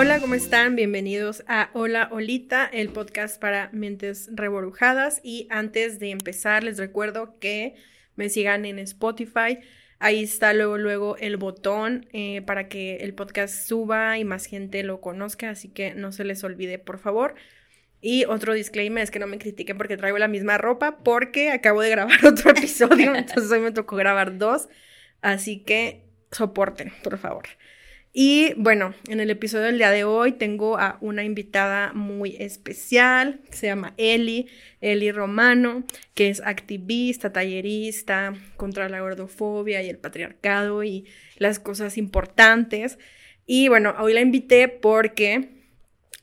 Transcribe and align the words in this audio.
Hola, 0.00 0.20
¿cómo 0.20 0.34
están? 0.34 0.76
Bienvenidos 0.76 1.42
a 1.48 1.70
Hola 1.72 2.08
Olita, 2.12 2.66
el 2.72 2.90
podcast 2.90 3.40
para 3.40 3.68
mentes 3.72 4.30
reborujadas. 4.32 5.20
Y 5.24 5.48
antes 5.50 5.98
de 5.98 6.10
empezar, 6.10 6.62
les 6.62 6.78
recuerdo 6.78 7.36
que 7.40 7.74
me 8.14 8.28
sigan 8.28 8.64
en 8.64 8.78
Spotify. 8.78 9.58
Ahí 9.98 10.22
está 10.22 10.54
luego, 10.54 10.78
luego 10.78 11.16
el 11.16 11.36
botón 11.36 12.06
eh, 12.12 12.42
para 12.42 12.68
que 12.68 12.98
el 12.98 13.12
podcast 13.12 13.66
suba 13.66 14.18
y 14.18 14.24
más 14.24 14.46
gente 14.46 14.84
lo 14.84 15.00
conozca, 15.00 15.50
así 15.50 15.68
que 15.68 15.96
no 15.96 16.12
se 16.12 16.22
les 16.22 16.44
olvide, 16.44 16.78
por 16.78 17.00
favor. 17.00 17.34
Y 18.00 18.24
otro 18.26 18.54
disclaimer 18.54 19.02
es 19.02 19.10
que 19.10 19.18
no 19.18 19.26
me 19.26 19.38
critiquen 19.38 19.78
porque 19.78 19.96
traigo 19.96 20.18
la 20.18 20.28
misma 20.28 20.58
ropa, 20.58 20.98
porque 20.98 21.50
acabo 21.50 21.82
de 21.82 21.90
grabar 21.90 22.24
otro 22.24 22.52
episodio, 22.52 23.16
entonces 23.16 23.50
hoy 23.50 23.58
me 23.58 23.72
tocó 23.72 23.96
grabar 23.96 24.38
dos, 24.38 24.68
así 25.22 25.64
que 25.64 26.04
soporten, 26.30 26.92
por 27.02 27.18
favor. 27.18 27.48
Y 28.20 28.52
bueno, 28.56 28.94
en 29.08 29.20
el 29.20 29.30
episodio 29.30 29.66
del 29.66 29.78
día 29.78 29.92
de 29.92 30.02
hoy 30.02 30.32
tengo 30.32 30.76
a 30.76 30.98
una 31.00 31.22
invitada 31.22 31.92
muy 31.92 32.34
especial, 32.40 33.38
que 33.48 33.56
se 33.56 33.68
llama 33.68 33.94
Eli, 33.96 34.48
Eli 34.80 35.12
Romano, 35.12 35.84
que 36.14 36.28
es 36.28 36.42
activista, 36.44 37.32
tallerista 37.32 38.34
contra 38.56 38.88
la 38.88 39.02
gordofobia 39.02 39.84
y 39.84 39.88
el 39.88 39.98
patriarcado 39.98 40.82
y 40.82 41.06
las 41.36 41.60
cosas 41.60 41.96
importantes. 41.96 42.98
Y 43.46 43.68
bueno, 43.68 43.94
hoy 44.00 44.14
la 44.14 44.20
invité 44.20 44.66
porque 44.66 45.50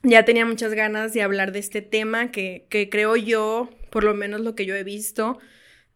ya 0.04 0.26
tenía 0.26 0.46
muchas 0.46 0.74
ganas 0.74 1.14
de 1.14 1.22
hablar 1.22 1.54
de 1.54 1.60
este 1.60 1.82
tema 1.82 2.30
que, 2.30 2.66
que 2.70 2.90
creo 2.90 3.16
yo, 3.16 3.70
por 3.90 4.04
lo 4.04 4.14
menos 4.14 4.42
lo 4.42 4.54
que 4.54 4.66
yo 4.66 4.76
he 4.76 4.84
visto, 4.84 5.40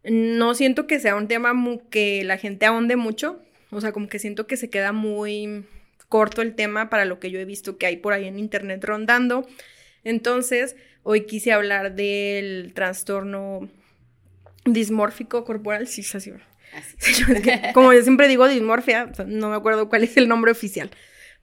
no 0.02 0.54
siento 0.54 0.86
que 0.86 0.98
sea 0.98 1.14
un 1.14 1.28
tema 1.28 1.52
que 1.90 2.24
la 2.24 2.38
gente 2.38 2.64
ahonde 2.64 2.96
mucho, 2.96 3.42
o 3.70 3.82
sea, 3.82 3.92
como 3.92 4.08
que 4.08 4.18
siento 4.18 4.46
que 4.46 4.56
se 4.56 4.70
queda 4.70 4.92
muy 4.92 5.66
corto 6.10 6.42
el 6.42 6.54
tema 6.56 6.90
para 6.90 7.06
lo 7.06 7.20
que 7.20 7.30
yo 7.30 7.38
he 7.38 7.44
visto 7.46 7.78
que 7.78 7.86
hay 7.86 7.96
por 7.96 8.12
ahí 8.12 8.26
en 8.26 8.38
internet 8.38 8.84
rondando. 8.84 9.46
Entonces, 10.04 10.76
hoy 11.04 11.24
quise 11.24 11.52
hablar 11.52 11.94
del 11.94 12.72
trastorno 12.74 13.70
dismórfico 14.64 15.44
corporal, 15.44 15.86
sí, 15.86 16.02
así. 16.12 16.32
Como 17.74 17.92
yo 17.92 18.02
siempre 18.02 18.26
digo 18.26 18.48
dismorfia, 18.48 19.10
no 19.24 19.50
me 19.50 19.56
acuerdo 19.56 19.88
cuál 19.88 20.02
es 20.02 20.16
el 20.16 20.28
nombre 20.28 20.50
oficial. 20.50 20.90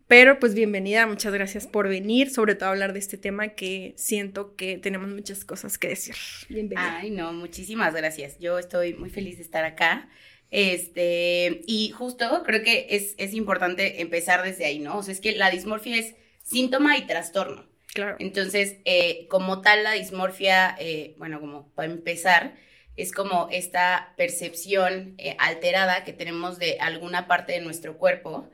Pero 0.07 0.37
pues 0.37 0.53
bienvenida, 0.53 1.07
muchas 1.07 1.33
gracias 1.33 1.65
por 1.65 1.87
venir, 1.87 2.29
sobre 2.29 2.55
todo 2.55 2.67
a 2.67 2.71
hablar 2.73 2.91
de 2.91 2.99
este 2.99 3.17
tema 3.17 3.49
que 3.49 3.93
siento 3.97 4.55
que 4.55 4.77
tenemos 4.77 5.09
muchas 5.09 5.45
cosas 5.45 5.77
que 5.77 5.87
decir. 5.87 6.15
Bienvenida. 6.49 6.97
Ay, 6.97 7.09
no, 7.11 7.31
muchísimas 7.31 7.93
gracias. 7.93 8.37
Yo 8.39 8.59
estoy 8.59 8.93
muy 8.95 9.09
feliz 9.09 9.37
de 9.37 9.43
estar 9.43 9.63
acá. 9.63 10.09
Este, 10.49 11.61
y 11.67 11.89
justo 11.89 12.43
creo 12.45 12.63
que 12.63 12.87
es, 12.91 13.15
es 13.17 13.33
importante 13.33 14.01
empezar 14.01 14.43
desde 14.43 14.65
ahí, 14.65 14.79
¿no? 14.79 14.97
O 14.97 15.03
sea, 15.03 15.13
es 15.13 15.19
que 15.19 15.33
la 15.33 15.49
dismorfia 15.49 15.97
es 15.97 16.15
síntoma 16.43 16.97
y 16.97 17.05
trastorno. 17.05 17.67
Claro. 17.93 18.15
Entonces, 18.19 18.77
eh, 18.85 19.27
como 19.29 19.61
tal, 19.61 19.83
la 19.83 19.93
dismorfia, 19.93 20.75
eh, 20.79 21.15
bueno, 21.17 21.39
como 21.39 21.69
para 21.73 21.91
empezar, 21.91 22.55
es 22.95 23.11
como 23.11 23.49
esta 23.51 24.13
percepción 24.17 25.15
eh, 25.17 25.35
alterada 25.39 26.03
que 26.03 26.13
tenemos 26.13 26.59
de 26.59 26.77
alguna 26.79 27.27
parte 27.27 27.53
de 27.53 27.61
nuestro 27.61 27.97
cuerpo 27.97 28.49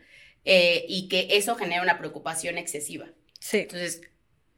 y 0.46 1.08
que 1.08 1.38
eso 1.38 1.56
genera 1.56 1.82
una 1.82 1.98
preocupación 1.98 2.58
excesiva. 2.58 3.08
Sí. 3.40 3.60
Entonces, 3.60 4.02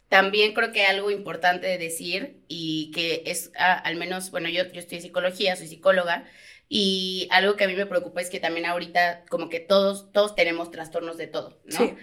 también 0.09 0.53
creo 0.53 0.71
que 0.71 0.85
algo 0.85 1.11
importante 1.11 1.67
de 1.67 1.77
decir 1.77 2.43
y 2.47 2.91
que 2.91 3.21
es, 3.25 3.51
ah, 3.57 3.73
al 3.73 3.95
menos, 3.95 4.31
bueno, 4.31 4.49
yo, 4.49 4.63
yo 4.71 4.79
estoy 4.79 4.97
en 4.97 5.03
psicología, 5.03 5.55
soy 5.55 5.67
psicóloga, 5.67 6.25
y 6.67 7.27
algo 7.31 7.55
que 7.55 7.65
a 7.65 7.67
mí 7.67 7.75
me 7.75 7.85
preocupa 7.85 8.21
es 8.21 8.29
que 8.29 8.39
también 8.39 8.65
ahorita 8.65 9.25
como 9.29 9.49
que 9.49 9.59
todos, 9.59 10.11
todos 10.11 10.35
tenemos 10.35 10.71
trastornos 10.71 11.17
de 11.17 11.27
todo, 11.27 11.59
¿no? 11.65 11.77
Sí. 11.77 11.93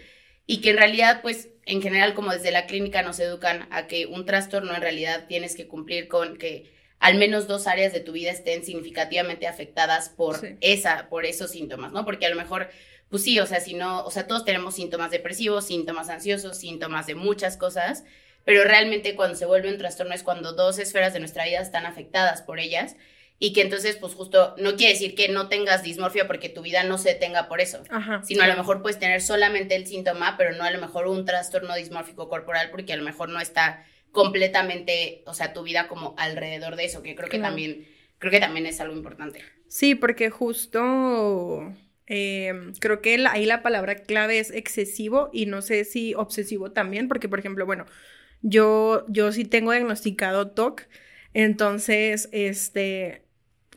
Y 0.46 0.60
que 0.60 0.70
en 0.70 0.76
realidad, 0.76 1.22
pues, 1.22 1.50
en 1.66 1.82
general, 1.82 2.14
como 2.14 2.32
desde 2.32 2.50
la 2.50 2.66
clínica 2.66 3.02
nos 3.02 3.20
educan 3.20 3.68
a 3.70 3.86
que 3.86 4.06
un 4.06 4.26
trastorno 4.26 4.74
en 4.74 4.82
realidad 4.82 5.26
tienes 5.28 5.56
que 5.56 5.68
cumplir 5.68 6.08
con 6.08 6.36
que 6.36 6.72
al 6.98 7.16
menos 7.16 7.48
dos 7.48 7.66
áreas 7.66 7.92
de 7.92 8.00
tu 8.00 8.12
vida 8.12 8.30
estén 8.30 8.64
significativamente 8.64 9.48
afectadas 9.48 10.08
por 10.08 10.38
esa, 10.60 11.08
por 11.08 11.26
esos 11.26 11.50
síntomas, 11.50 11.92
¿no? 11.92 12.04
Porque 12.04 12.26
a 12.26 12.30
lo 12.30 12.36
mejor, 12.36 12.70
pues 13.08 13.24
sí, 13.24 13.40
o 13.40 13.46
sea, 13.46 13.60
si 13.60 13.74
no, 13.74 14.04
o 14.04 14.10
sea, 14.10 14.28
todos 14.28 14.44
tenemos 14.44 14.76
síntomas 14.76 15.10
depresivos, 15.10 15.66
síntomas 15.66 16.08
ansiosos, 16.08 16.58
síntomas 16.58 17.06
de 17.06 17.16
muchas 17.16 17.56
cosas, 17.56 18.04
pero 18.44 18.62
realmente 18.62 19.16
cuando 19.16 19.36
se 19.36 19.46
vuelve 19.46 19.70
un 19.70 19.78
trastorno 19.78 20.14
es 20.14 20.22
cuando 20.22 20.52
dos 20.52 20.78
esferas 20.78 21.12
de 21.12 21.18
nuestra 21.18 21.44
vida 21.44 21.60
están 21.60 21.86
afectadas 21.86 22.42
por 22.42 22.60
ellas 22.60 22.96
y 23.44 23.52
que 23.52 23.62
entonces, 23.62 23.96
pues 23.96 24.14
justo, 24.14 24.54
no 24.58 24.76
quiere 24.76 24.92
decir 24.92 25.16
que 25.16 25.28
no 25.28 25.48
tengas 25.48 25.82
dismorfia 25.82 26.28
porque 26.28 26.48
tu 26.48 26.62
vida 26.62 26.84
no 26.84 26.96
se 26.96 27.08
detenga 27.08 27.48
por 27.48 27.60
eso, 27.60 27.82
Ajá, 27.90 28.22
sino 28.22 28.44
a 28.44 28.46
lo 28.46 28.56
mejor 28.56 28.82
puedes 28.82 29.00
tener 29.00 29.20
solamente 29.20 29.74
el 29.74 29.84
síntoma, 29.88 30.36
pero 30.38 30.54
no 30.56 30.62
a 30.62 30.70
lo 30.70 30.80
mejor 30.80 31.08
un 31.08 31.24
trastorno 31.24 31.74
dismórfico 31.74 32.28
corporal 32.28 32.70
porque 32.70 32.92
a 32.92 32.96
lo 32.96 33.02
mejor 33.02 33.30
no 33.30 33.40
está 33.40 33.84
completamente, 34.12 35.24
o 35.26 35.34
sea, 35.34 35.52
tu 35.52 35.64
vida 35.64 35.88
como 35.88 36.14
alrededor 36.18 36.76
de 36.76 36.84
eso, 36.84 37.02
que 37.02 37.16
creo 37.16 37.28
que 37.28 37.38
Claro. 37.38 37.50
también, 37.50 37.84
creo 38.18 38.30
que 38.30 38.38
también 38.38 38.64
es 38.66 38.80
algo 38.80 38.94
importante. 38.94 39.40
Sí, 39.66 39.96
porque 39.96 40.30
justo 40.30 41.74
eh, 42.06 42.52
creo 42.78 43.00
que 43.02 43.18
la- 43.18 43.32
ahí 43.32 43.44
la 43.44 43.62
palabra 43.62 43.96
clave 43.96 44.38
es 44.38 44.52
excesivo 44.52 45.30
y 45.32 45.46
no 45.46 45.62
sé 45.62 45.84
si 45.84 46.14
obsesivo 46.14 46.70
también, 46.70 47.08
porque 47.08 47.28
por 47.28 47.40
ejemplo, 47.40 47.66
bueno, 47.66 47.86
yo, 48.42 49.04
yo 49.08 49.32
sí 49.32 49.44
tengo 49.44 49.72
diagnosticado 49.72 50.50
TOC, 50.52 50.82
entonces, 51.34 52.28
este, 52.32 53.22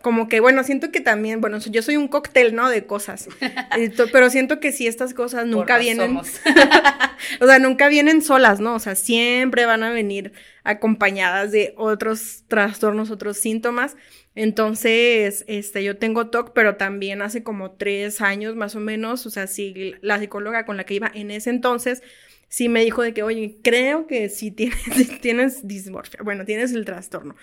como 0.06 0.28
que, 0.28 0.40
bueno, 0.40 0.64
siento 0.64 0.92
que 0.92 1.02
también, 1.02 1.42
bueno, 1.42 1.58
yo 1.58 1.82
soy 1.82 1.98
un 1.98 2.08
cóctel, 2.08 2.54
¿no? 2.54 2.70
De 2.70 2.86
cosas, 2.86 3.28
pero 4.12 4.30
siento 4.30 4.60
que 4.60 4.72
sí 4.72 4.86
estas 4.86 5.16
cosas 5.16 5.48
nunca 5.48 5.80
vienen, 5.80 6.10
somos. 6.10 6.42
o 7.42 7.48
sea, 7.48 7.58
nunca 7.58 7.88
vienen 7.88 8.22
solas, 8.22 8.60
¿no? 8.60 8.76
O 8.76 8.80
sea, 8.80 8.94
siempre 8.94 9.66
van 9.66 9.82
a 9.82 9.90
venir 9.90 10.32
acompañadas 10.64 11.52
de 11.52 11.74
otros 11.76 12.44
trastornos, 12.48 13.10
otros 13.10 13.38
síntomas. 13.38 13.98
Entonces, 14.36 15.44
este, 15.48 15.84
yo 15.84 15.98
tengo 15.98 16.28
TOC, 16.28 16.54
pero 16.54 16.76
también 16.76 17.24
hace 17.24 17.42
como 17.42 17.72
tres 17.72 18.22
años 18.22 18.56
más 18.56 18.76
o 18.76 18.80
menos, 18.80 19.26
o 19.26 19.32
sea, 19.32 19.48
sí, 19.48 19.96
la 20.02 20.20
psicóloga 20.20 20.68
con 20.68 20.78
la 20.78 20.84
que 20.84 20.94
iba 20.94 21.10
en 21.16 21.32
ese 21.32 21.50
entonces, 21.50 22.04
sí 22.47 22.69
me 22.69 22.83
dijo 22.83 23.01
de 23.01 23.13
que, 23.13 23.23
oye, 23.23 23.57
creo 23.63 24.07
que 24.07 24.29
sí 24.29 24.51
tienes, 24.51 24.79
tienes 25.22 25.67
dismorfia, 25.67 26.19
bueno, 26.23 26.45
tienes 26.45 26.73
el 26.73 26.85
trastorno. 26.85 27.35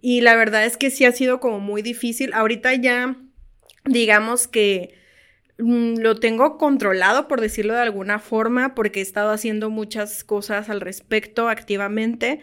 Y 0.00 0.20
la 0.20 0.36
verdad 0.36 0.64
es 0.64 0.76
que 0.76 0.90
sí 0.90 1.04
ha 1.04 1.12
sido 1.12 1.40
como 1.40 1.60
muy 1.60 1.82
difícil. 1.82 2.32
Ahorita 2.32 2.74
ya, 2.74 3.16
digamos 3.84 4.48
que 4.48 4.94
mm, 5.58 5.98
lo 5.98 6.16
tengo 6.20 6.58
controlado, 6.58 7.28
por 7.28 7.40
decirlo 7.40 7.74
de 7.74 7.80
alguna 7.80 8.18
forma, 8.18 8.74
porque 8.74 9.00
he 9.00 9.02
estado 9.02 9.30
haciendo 9.30 9.70
muchas 9.70 10.24
cosas 10.24 10.70
al 10.70 10.80
respecto 10.80 11.48
activamente. 11.48 12.40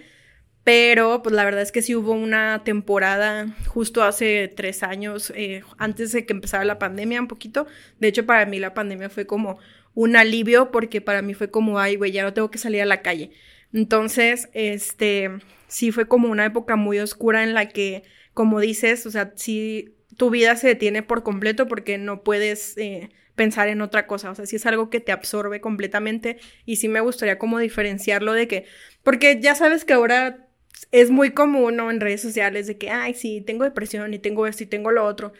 Pero, 0.63 1.23
pues 1.23 1.33
la 1.33 1.45
verdad 1.45 1.61
es 1.61 1.71
que 1.71 1.81
sí 1.81 1.95
hubo 1.95 2.11
una 2.11 2.63
temporada 2.63 3.47
justo 3.67 4.03
hace 4.03 4.49
tres 4.49 4.83
años, 4.83 5.31
eh, 5.35 5.63
antes 5.77 6.11
de 6.11 6.25
que 6.25 6.33
empezara 6.33 6.65
la 6.65 6.77
pandemia 6.77 7.21
un 7.21 7.27
poquito. 7.27 7.65
De 7.99 8.09
hecho, 8.09 8.25
para 8.25 8.45
mí 8.45 8.59
la 8.59 8.73
pandemia 8.73 9.09
fue 9.09 9.25
como 9.25 9.57
un 9.93 10.15
alivio 10.15 10.71
porque 10.71 11.01
para 11.01 11.21
mí 11.21 11.33
fue 11.33 11.49
como, 11.49 11.79
ay, 11.79 11.95
güey, 11.95 12.11
ya 12.11 12.23
no 12.23 12.33
tengo 12.33 12.51
que 12.51 12.57
salir 12.57 12.81
a 12.81 12.85
la 12.85 13.01
calle. 13.01 13.31
Entonces, 13.73 14.49
este, 14.53 15.29
sí 15.67 15.91
fue 15.91 16.07
como 16.07 16.29
una 16.29 16.45
época 16.45 16.75
muy 16.75 16.99
oscura 16.99 17.43
en 17.43 17.53
la 17.53 17.69
que, 17.69 18.03
como 18.33 18.59
dices, 18.59 19.05
o 19.05 19.11
sea, 19.11 19.33
sí, 19.35 19.95
tu 20.17 20.29
vida 20.29 20.55
se 20.55 20.67
detiene 20.67 21.03
por 21.03 21.23
completo 21.23 21.67
porque 21.67 21.97
no 21.97 22.23
puedes 22.23 22.77
eh, 22.77 23.09
pensar 23.35 23.69
en 23.69 23.81
otra 23.81 24.07
cosa, 24.07 24.31
o 24.31 24.35
sea, 24.35 24.45
sí 24.45 24.57
es 24.57 24.65
algo 24.65 24.89
que 24.89 24.99
te 24.99 25.11
absorbe 25.11 25.61
completamente 25.61 26.39
y 26.65 26.75
sí 26.77 26.89
me 26.89 26.99
gustaría 26.99 27.37
como 27.37 27.59
diferenciarlo 27.59 28.33
de 28.33 28.47
que, 28.47 28.65
porque 29.03 29.39
ya 29.39 29.55
sabes 29.55 29.85
que 29.85 29.93
ahora 29.93 30.47
es 30.91 31.11
muy 31.11 31.31
común, 31.31 31.75
¿no? 31.75 31.91
En 31.91 31.99
redes 31.99 32.21
sociales 32.21 32.67
de 32.67 32.77
que, 32.77 32.89
ay, 32.89 33.13
sí, 33.13 33.41
tengo 33.41 33.63
depresión 33.63 34.13
y 34.13 34.19
tengo 34.19 34.47
esto 34.47 34.63
y 34.63 34.67
tengo 34.67 34.91
lo 34.91 35.05
otro. 35.05 35.33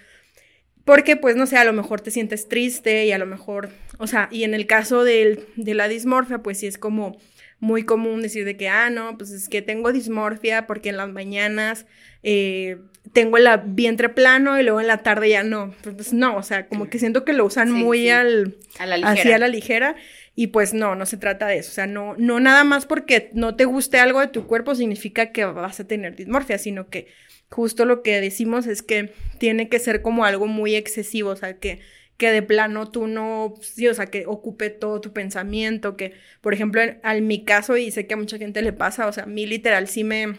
Porque, 0.89 1.15
pues, 1.15 1.36
no 1.36 1.45
sé, 1.45 1.56
a 1.56 1.63
lo 1.65 1.71
mejor 1.74 2.01
te 2.01 2.09
sientes 2.09 2.47
triste 2.47 3.06
y 3.06 3.12
a 3.12 3.19
lo 3.19 3.27
mejor, 3.27 3.69
o 4.00 4.07
sea, 4.07 4.27
y 4.31 4.44
en 4.44 4.56
el 4.56 4.65
caso 4.65 5.03
del, 5.03 5.45
de 5.56 5.75
la 5.75 5.88
dismorfia, 5.88 6.39
pues 6.39 6.57
sí 6.57 6.65
es 6.65 6.80
como 6.80 7.15
muy 7.59 7.83
común 7.83 8.24
decir 8.24 8.44
de 8.44 8.57
que, 8.57 8.69
ah, 8.69 8.89
no, 8.89 9.15
pues 9.15 9.30
es 9.30 9.50
que 9.50 9.62
tengo 9.62 9.91
dismorfia 9.91 10.65
porque 10.65 10.89
en 10.89 10.97
las 10.97 11.09
mañanas 11.09 11.86
eh, 12.24 12.77
tengo 13.13 13.38
el 13.38 13.47
vientre 13.65 14.09
plano 14.09 14.59
y 14.59 14.63
luego 14.63 14.81
en 14.81 14.88
la 14.88 15.03
tarde 15.03 15.30
ya 15.30 15.44
no. 15.44 15.75
Pues 15.83 16.12
no, 16.12 16.38
o 16.38 16.41
sea, 16.41 16.65
como 16.68 16.89
que 16.89 16.97
siento 16.97 17.24
que 17.24 17.33
lo 17.33 17.45
usan 17.45 17.68
Sí, 17.68 17.74
muy 17.75 18.00
sí. 18.00 18.09
al, 18.09 18.56
A 18.80 18.88
la 18.88 18.97
ligera. 18.97 19.12
así 19.13 19.31
a 19.31 19.38
la 19.38 19.47
ligera. 19.47 19.95
Y 20.36 20.47
pues 20.47 20.74
no, 20.74 20.95
no 20.95 21.06
se 21.06 21.18
trata 21.18 21.45
de 21.45 21.57
eso. 21.59 21.69
O 21.69 21.74
sea, 21.75 21.86
no, 21.86 22.15
no 22.18 22.39
nada 22.39 22.63
más 22.63 22.88
porque 22.88 23.30
no 23.33 23.56
te 23.56 23.65
guste 23.65 24.00
algo 24.00 24.21
de 24.21 24.27
tu 24.27 24.47
cuerpo 24.47 24.74
significa 24.74 25.31
que 25.33 25.45
vas 25.45 25.80
a 25.81 25.86
tener 25.88 26.15
dismorfia, 26.15 26.57
sino 26.57 26.89
que 26.89 27.07
justo 27.50 27.86
lo 27.86 28.04
que 28.04 28.22
decimos 28.22 28.68
es 28.68 28.81
que 28.81 29.13
tiene 29.38 29.69
que 29.69 29.80
ser 29.80 30.01
como 30.01 30.25
algo 30.25 30.48
muy 30.48 30.75
excesivo, 30.75 31.31
o 31.31 31.36
sea, 31.36 31.57
que, 31.57 31.80
que 32.18 32.31
de 32.31 32.42
plano 32.42 32.92
tú 32.92 33.07
no, 33.07 33.54
sí, 33.62 33.88
o 33.88 33.94
sea, 33.94 34.07
que 34.07 34.25
ocupe 34.28 34.69
todo 34.69 35.01
tu 35.01 35.13
pensamiento, 35.13 35.98
que, 35.98 36.13
por 36.42 36.54
ejemplo, 36.54 36.81
en, 36.81 37.00
en 37.04 37.28
mi 37.28 37.44
caso, 37.44 37.78
y 37.78 37.92
sé 37.92 38.07
que 38.07 38.13
a 38.13 38.18
mucha 38.18 38.38
gente 38.38 38.62
le 38.62 38.74
pasa, 38.74 39.07
o 39.07 39.13
sea, 39.13 39.24
a 39.24 39.28
mí 39.28 39.46
literal 39.46 39.88
sí 39.88 40.04
me, 40.04 40.36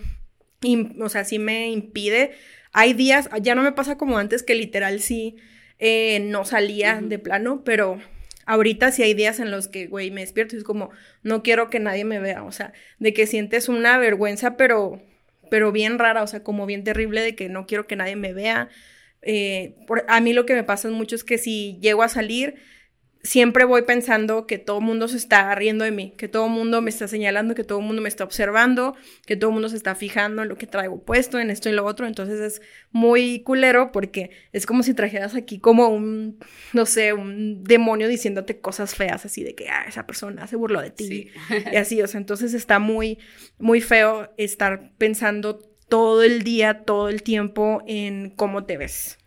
o 1.01 1.09
sea, 1.09 1.25
sí 1.25 1.39
me 1.39 1.71
impide. 1.71 2.33
Hay 2.73 2.93
días, 2.93 3.29
ya 3.41 3.55
no 3.55 3.63
me 3.63 3.73
pasa 3.73 3.97
como 3.97 4.19
antes, 4.19 4.43
que 4.43 4.55
literal 4.55 5.01
sí 5.01 5.37
eh, 5.79 6.21
no 6.21 6.45
salía 6.45 7.01
de 7.03 7.19
plano, 7.19 7.63
pero 7.65 7.99
ahorita 8.47 8.93
sí 8.93 9.03
hay 9.03 9.15
días 9.15 9.41
en 9.41 9.51
los 9.51 9.69
que, 9.69 9.87
güey, 9.87 10.11
me 10.11 10.21
despierto 10.21 10.55
y 10.55 10.59
es 10.59 10.65
como, 10.65 10.91
no 11.23 11.43
quiero 11.43 11.71
que 11.71 11.81
nadie 11.81 12.05
me 12.05 12.21
vea, 12.21 12.45
o 12.45 12.53
sea, 12.53 12.73
de 12.99 13.15
que 13.15 13.27
sientes 13.27 13.69
una 13.69 13.99
vergüenza, 13.99 14.57
pero, 14.57 15.01
pero 15.51 15.73
bien 15.73 15.99
rara, 15.99 16.23
o 16.23 16.27
sea, 16.27 16.43
como 16.43 16.67
bien 16.67 16.85
terrible 16.85 17.21
de 17.21 17.35
que 17.35 17.49
no 17.49 17.67
quiero 17.67 17.87
que 17.87 17.97
nadie 17.97 18.17
me 18.17 18.33
vea. 18.33 18.69
Eh, 19.23 19.75
a 20.09 20.21
mí 20.21 20.33
lo 20.33 20.47
que 20.47 20.55
me 20.55 20.65
pasa 20.65 20.89
mucho 20.89 21.15
es 21.17 21.25
que 21.25 21.39
si 21.39 21.79
llego 21.81 22.03
a 22.03 22.09
salir, 22.09 22.57
siempre 23.23 23.65
voy 23.65 23.83
pensando 23.83 24.47
que 24.47 24.59
todo 24.59 24.79
el 24.79 24.85
mundo 24.85 25.07
se 25.09 25.17
está 25.17 25.55
riendo 25.55 25.85
de 25.85 25.91
mí, 25.91 26.15
que 26.17 26.29
todo 26.29 26.47
el 26.47 26.53
mundo 26.53 26.81
me 26.81 26.91
está 26.91 27.07
señalando, 27.07 27.55
que 27.55 27.65
todo 27.65 27.81
el 27.81 27.85
mundo 27.85 28.01
me 28.01 28.09
está 28.09 28.25
observando, 28.25 28.97
que 29.27 29.37
todo 29.37 29.51
el 29.51 29.55
mundo 29.55 29.69
se 29.69 29.77
está 29.77 29.95
fijando 29.95 30.43
en 30.43 30.49
lo 30.49 30.57
que 30.57 30.67
traigo 30.67 31.03
puesto, 31.03 31.39
en 31.39 31.51
esto 31.51 31.69
y 31.69 31.73
lo 31.73 31.85
otro. 31.85 32.07
Entonces 32.07 32.41
es 32.41 32.63
muy 32.93 33.41
culero 33.41 33.93
porque 33.93 34.31
es 34.53 34.65
como 34.67 34.83
si 34.83 34.95
trajeras 34.95 35.35
aquí 35.35 35.59
como 35.59 35.89
un, 35.89 36.39
no 36.73 36.87
sé, 36.87 37.13
un 37.13 37.63
demonio 37.63 38.09
diciéndote 38.09 38.61
cosas 38.61 38.95
feas, 38.95 39.25
así 39.27 39.43
de 39.43 39.55
que, 39.55 39.69
ah, 39.69 39.85
esa 39.87 40.07
persona 40.07 40.47
se 40.47 40.57
burló 40.57 40.81
de 40.81 40.91
ti. 40.91 41.31
Y 41.73 41.77
así, 41.77 42.01
o 42.01 42.07
sea, 42.07 42.19
entonces 42.19 42.55
está 42.55 42.79
muy, 42.79 43.19
muy 43.59 43.81
feo 43.81 44.33
estar 44.39 44.93
pensando 44.97 45.59
todo 45.89 46.23
el 46.23 46.43
día, 46.43 46.85
todo 46.85 47.09
el 47.09 47.23
tiempo 47.23 47.83
en 47.87 48.31
cómo 48.31 48.65
te 48.65 48.79
ves. 48.79 49.19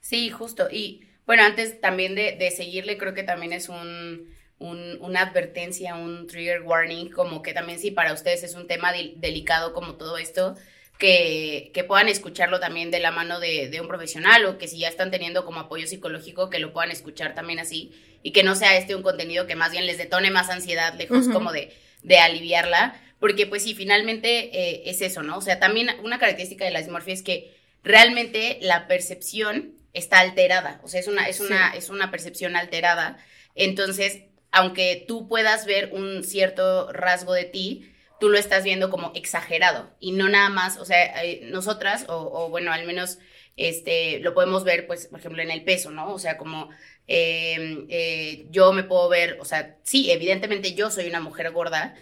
Sí, 0.00 0.28
justo. 0.28 0.68
Y 0.70 1.03
bueno, 1.26 1.42
antes 1.44 1.80
también 1.80 2.14
de, 2.14 2.50
seguirle, 2.50 2.98
creo 2.98 3.14
que 3.14 3.22
también 3.22 3.52
es 3.52 3.68
un, 3.68 4.28
una 4.58 5.20
advertencia, 5.20 5.94
un 5.94 6.26
trigger 6.26 6.62
warning, 6.62 7.10
como 7.10 7.42
que 7.42 7.52
también 7.54 7.78
si 7.78 7.90
para 7.90 8.12
ustedes 8.12 8.42
es 8.42 8.54
un 8.54 8.66
tema 8.66 8.92
delicado 8.92 9.72
como 9.72 9.94
todo 9.94 10.18
esto, 10.18 10.56
que, 10.98 11.70
que, 11.74 11.82
puedan 11.82 12.08
escucharlo 12.08 12.60
también 12.60 12.90
de 12.90 13.00
la 13.00 13.10
mano 13.10 13.40
de, 13.40 13.68
de, 13.68 13.80
un 13.80 13.88
profesional 13.88 14.46
o 14.46 14.58
que 14.58 14.68
si 14.68 14.78
ya 14.78 14.88
están 14.88 15.10
teniendo 15.10 15.44
como 15.44 15.60
apoyo 15.60 15.86
psicológico, 15.86 16.50
que 16.50 16.60
lo 16.60 16.72
puedan 16.72 16.92
escuchar 16.92 17.34
también 17.34 17.58
así 17.58 17.92
y 18.22 18.30
que 18.30 18.44
no 18.44 18.54
sea 18.54 18.76
este 18.76 18.94
un 18.94 19.02
contenido 19.02 19.46
que 19.46 19.56
más 19.56 19.72
bien 19.72 19.86
les 19.86 19.98
detone 19.98 20.30
más 20.30 20.50
ansiedad, 20.50 20.94
lejos 20.94 21.28
como 21.28 21.52
de, 21.52 21.72
de 22.02 22.18
aliviarla, 22.18 23.00
porque 23.18 23.46
pues 23.46 23.62
sí, 23.64 23.74
finalmente 23.74 24.50
eh, 24.56 24.82
es 24.86 25.00
eso, 25.00 25.22
¿no? 25.22 25.38
O 25.38 25.40
sea, 25.40 25.58
también 25.58 25.88
una 26.02 26.18
característica 26.18 26.64
de 26.64 26.70
la 26.70 26.80
dismorfia 26.80 27.14
es 27.14 27.22
que 27.22 27.54
realmente 27.82 28.58
la 28.60 28.86
percepción 28.86 29.73
está 29.94 30.18
alterada, 30.18 30.80
o 30.82 30.88
sea, 30.88 31.00
es 31.00 31.08
una, 31.08 31.28
es 31.28 31.40
una, 31.40 31.74
es 31.74 31.88
una 31.88 32.10
percepción 32.10 32.56
alterada. 32.56 33.16
Entonces, 33.54 34.24
aunque 34.50 35.04
tú 35.08 35.28
puedas 35.28 35.66
ver 35.66 35.90
un 35.92 36.24
cierto 36.24 36.92
rasgo 36.92 37.32
de 37.32 37.44
ti, 37.44 37.90
tú 38.20 38.28
lo 38.28 38.38
estás 38.38 38.64
viendo 38.64 38.90
como 38.90 39.12
exagerado 39.14 39.90
y 40.00 40.12
no 40.12 40.28
nada 40.28 40.48
más, 40.48 40.78
o 40.78 40.84
sea, 40.84 41.24
eh, 41.24 41.42
nosotras, 41.44 42.06
o, 42.08 42.48
bueno, 42.48 42.72
al 42.72 42.86
menos 42.86 43.18
este, 43.56 44.18
lo 44.20 44.34
podemos 44.34 44.64
ver, 44.64 44.86
pues, 44.86 45.06
por 45.06 45.20
ejemplo, 45.20 45.42
en 45.42 45.50
el 45.50 45.64
peso, 45.64 45.90
¿no? 45.90 46.12
O 46.12 46.18
sea, 46.18 46.36
como 46.36 46.70
em, 47.06 47.86
eh, 47.88 48.46
yo 48.50 48.72
me 48.72 48.84
puedo 48.84 49.08
ver, 49.08 49.38
o 49.40 49.44
sea, 49.44 49.78
sí, 49.84 50.10
evidentemente 50.10 50.74
yo 50.74 50.90
soy 50.90 51.06
una 51.06 51.20
mujer 51.20 51.50
gorda, 51.52 51.94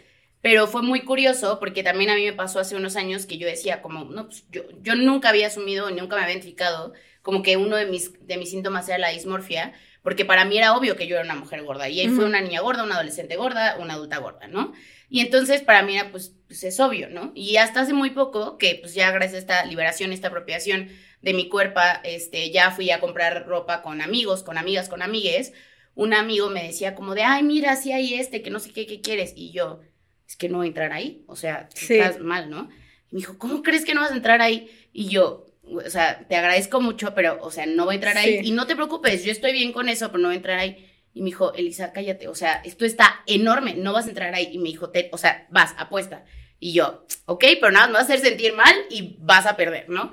pero 0.42 0.66
fue 0.66 0.82
muy 0.82 1.02
curioso 1.02 1.58
porque 1.60 1.82
también 1.82 2.10
a 2.10 2.16
mí 2.16 2.24
me 2.24 2.32
pasó 2.32 2.60
hace 2.60 2.76
unos 2.76 2.96
años 2.96 3.26
que 3.26 3.38
yo 3.38 3.46
decía 3.46 3.82
como, 3.82 4.04
no, 4.04 4.26
pues 4.26 4.44
yo, 4.50 4.62
yo 4.82 4.94
nunca 4.94 5.28
había 5.30 5.46
asumido, 5.46 5.90
nunca 5.90 6.16
me 6.16 6.22
había 6.22 6.34
identificado 6.34 6.92
como 7.22 7.42
que 7.42 7.56
uno 7.56 7.76
de 7.76 7.86
mis, 7.86 8.26
de 8.26 8.36
mis 8.36 8.50
síntomas 8.50 8.88
era 8.88 8.98
la 8.98 9.08
dismorfia, 9.08 9.72
porque 10.02 10.24
para 10.24 10.44
mí 10.44 10.58
era 10.58 10.76
obvio 10.76 10.96
que 10.96 11.06
yo 11.06 11.14
era 11.14 11.24
una 11.24 11.36
mujer 11.36 11.62
gorda. 11.62 11.88
Y 11.88 12.00
ahí 12.00 12.08
fue 12.08 12.24
una 12.24 12.40
niña 12.40 12.60
gorda, 12.60 12.82
una 12.82 12.96
adolescente 12.96 13.36
gorda, 13.36 13.76
una 13.78 13.94
adulta 13.94 14.18
gorda, 14.18 14.48
¿no? 14.48 14.72
Y 15.08 15.20
entonces 15.20 15.62
para 15.62 15.82
mí 15.82 15.94
era, 15.94 16.10
pues, 16.10 16.34
pues, 16.48 16.64
es 16.64 16.80
obvio, 16.80 17.08
¿no? 17.08 17.32
Y 17.34 17.56
hasta 17.56 17.82
hace 17.82 17.92
muy 17.92 18.10
poco, 18.10 18.58
que 18.58 18.78
pues 18.80 18.94
ya 18.94 19.10
gracias 19.12 19.34
a 19.34 19.38
esta 19.38 19.64
liberación, 19.64 20.12
esta 20.12 20.28
apropiación 20.28 20.88
de 21.20 21.34
mi 21.34 21.48
cuerpo, 21.48 21.80
este, 22.02 22.50
ya 22.50 22.72
fui 22.72 22.90
a 22.90 22.98
comprar 22.98 23.46
ropa 23.46 23.82
con 23.82 24.00
amigos, 24.00 24.42
con 24.42 24.58
amigas, 24.58 24.88
con 24.88 25.02
amigues, 25.02 25.52
un 25.94 26.14
amigo 26.14 26.50
me 26.50 26.64
decía 26.64 26.94
como 26.94 27.14
de, 27.14 27.22
ay, 27.22 27.42
mira, 27.42 27.76
si 27.76 27.92
hay 27.92 28.14
este, 28.14 28.42
que 28.42 28.50
no 28.50 28.58
sé 28.58 28.72
qué, 28.72 28.86
qué 28.86 29.00
quieres. 29.00 29.34
Y 29.36 29.52
yo, 29.52 29.80
es 30.26 30.36
que 30.36 30.48
no 30.48 30.58
voy 30.58 30.66
a 30.66 30.68
entrar 30.68 30.92
ahí, 30.92 31.24
o 31.26 31.36
sea, 31.36 31.68
estás 31.74 32.18
mal, 32.18 32.50
¿no? 32.50 32.70
Y 33.10 33.16
me 33.16 33.18
dijo, 33.20 33.38
¿cómo 33.38 33.62
crees 33.62 33.84
que 33.84 33.94
no 33.94 34.00
vas 34.00 34.12
a 34.12 34.16
entrar 34.16 34.40
ahí? 34.40 34.70
Y 34.92 35.08
yo, 35.08 35.46
o 35.62 35.90
sea, 35.90 36.26
te 36.28 36.36
agradezco 36.36 36.80
mucho, 36.80 37.14
pero, 37.14 37.38
o 37.40 37.50
sea, 37.50 37.66
no 37.66 37.84
voy 37.84 37.94
a 37.94 37.96
entrar 37.96 38.16
ahí. 38.16 38.40
Y 38.42 38.50
no 38.52 38.66
te 38.66 38.74
preocupes, 38.74 39.24
yo 39.24 39.32
estoy 39.32 39.52
bien 39.52 39.72
con 39.72 39.88
eso, 39.88 40.08
pero 40.08 40.18
no 40.18 40.28
voy 40.28 40.34
a 40.34 40.36
entrar 40.36 40.58
ahí. 40.58 40.88
Y 41.14 41.20
me 41.20 41.26
dijo, 41.26 41.52
Elisa, 41.54 41.92
cállate, 41.92 42.28
o 42.28 42.34
sea, 42.34 42.62
esto 42.64 42.84
está 42.84 43.22
enorme, 43.26 43.74
no 43.74 43.92
vas 43.92 44.06
a 44.06 44.08
entrar 44.08 44.34
ahí. 44.34 44.48
Y 44.52 44.58
me 44.58 44.68
dijo, 44.68 44.90
te, 44.90 45.10
o 45.12 45.18
sea, 45.18 45.46
vas, 45.50 45.74
apuesta. 45.78 46.24
Y 46.58 46.72
yo, 46.72 47.06
ok, 47.26 47.44
pero 47.60 47.70
nada, 47.70 47.86
me 47.88 47.94
vas 47.94 48.02
a 48.02 48.14
hacer 48.14 48.20
sentir 48.20 48.54
mal 48.54 48.74
y 48.88 49.16
vas 49.18 49.46
a 49.46 49.56
perder, 49.56 49.88
¿no? 49.88 50.12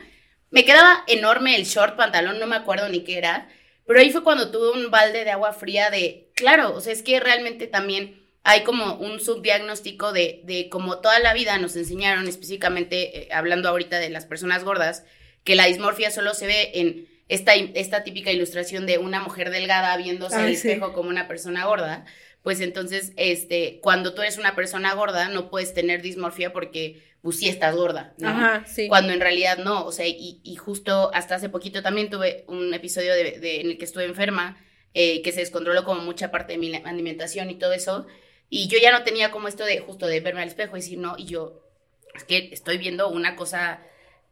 Me 0.51 0.65
quedaba 0.65 1.03
enorme 1.07 1.55
el 1.55 1.65
short 1.65 1.95
pantalón, 1.95 2.39
no 2.39 2.47
me 2.47 2.55
acuerdo 2.55 2.89
ni 2.89 3.03
qué 3.03 3.17
era, 3.19 3.47
pero 3.85 3.99
ahí 3.99 4.11
fue 4.11 4.23
cuando 4.23 4.51
tuve 4.51 4.71
un 4.71 4.89
balde 4.89 5.23
de 5.23 5.31
agua 5.31 5.53
fría 5.53 5.89
de, 5.91 6.31
claro, 6.35 6.73
o 6.73 6.81
sea, 6.81 6.91
es 6.91 7.03
que 7.03 7.19
realmente 7.19 7.67
también 7.67 8.19
hay 8.43 8.63
como 8.63 8.95
un 8.95 9.19
subdiagnóstico 9.19 10.11
de, 10.11 10.41
de 10.45 10.69
como 10.69 10.99
toda 10.99 11.19
la 11.19 11.33
vida 11.33 11.57
nos 11.59 11.75
enseñaron, 11.75 12.27
específicamente 12.27 13.19
eh, 13.19 13.29
hablando 13.31 13.69
ahorita 13.69 13.99
de 13.99 14.09
las 14.09 14.25
personas 14.25 14.63
gordas, 14.63 15.05
que 15.49 15.55
la 15.55 15.65
dismorfia 15.65 16.11
solo 16.11 16.35
se 16.35 16.45
ve 16.45 16.69
en 16.75 17.07
esta, 17.27 17.55
esta 17.55 18.03
típica 18.03 18.31
ilustración 18.31 18.85
de 18.85 18.99
una 18.99 19.19
mujer 19.19 19.49
delgada 19.49 19.97
viéndose 19.97 20.35
al 20.35 20.49
espejo 20.49 20.93
como 20.93 21.09
una 21.09 21.27
persona 21.27 21.65
gorda, 21.65 22.05
pues 22.43 22.61
entonces, 22.61 23.13
este, 23.17 23.79
cuando 23.81 24.13
tú 24.13 24.21
eres 24.21 24.37
una 24.37 24.53
persona 24.53 24.93
gorda, 24.93 25.27
no 25.29 25.49
puedes 25.49 25.73
tener 25.73 26.03
dismorfia 26.03 26.53
porque, 26.53 27.01
pues 27.23 27.39
sí 27.39 27.49
estás 27.49 27.75
gorda, 27.75 28.13
¿no? 28.19 28.29
Ajá, 28.29 28.63
sí. 28.67 28.87
Cuando 28.89 29.11
en 29.11 29.21
realidad 29.21 29.57
no, 29.57 29.87
o 29.87 29.91
sea, 29.91 30.05
y, 30.05 30.39
y, 30.43 30.55
justo 30.57 31.09
hasta 31.15 31.33
hace 31.33 31.49
poquito 31.49 31.81
también 31.81 32.11
tuve 32.11 32.45
un 32.47 32.71
episodio 32.75 33.15
de, 33.15 33.39
de, 33.39 33.61
en 33.61 33.71
el 33.71 33.79
que 33.79 33.85
estuve 33.85 34.05
enferma, 34.05 34.63
eh, 34.93 35.23
que 35.23 35.31
se 35.31 35.39
descontroló 35.39 35.83
como 35.83 36.01
mucha 36.01 36.29
parte 36.29 36.53
de 36.53 36.59
mi 36.59 36.75
alimentación 36.75 37.49
y 37.49 37.55
todo 37.57 37.73
eso, 37.73 38.05
y 38.51 38.67
yo 38.67 38.77
ya 38.79 38.91
no 38.91 39.03
tenía 39.03 39.31
como 39.31 39.47
esto 39.47 39.65
de 39.65 39.79
justo 39.79 40.05
de 40.05 40.19
verme 40.19 40.43
al 40.43 40.49
espejo 40.49 40.77
y 40.77 40.81
decir, 40.81 40.99
no, 40.99 41.15
y 41.17 41.25
yo, 41.25 41.65
es 42.13 42.23
que 42.23 42.49
estoy 42.51 42.77
viendo 42.77 43.09
una 43.09 43.35
cosa 43.35 43.81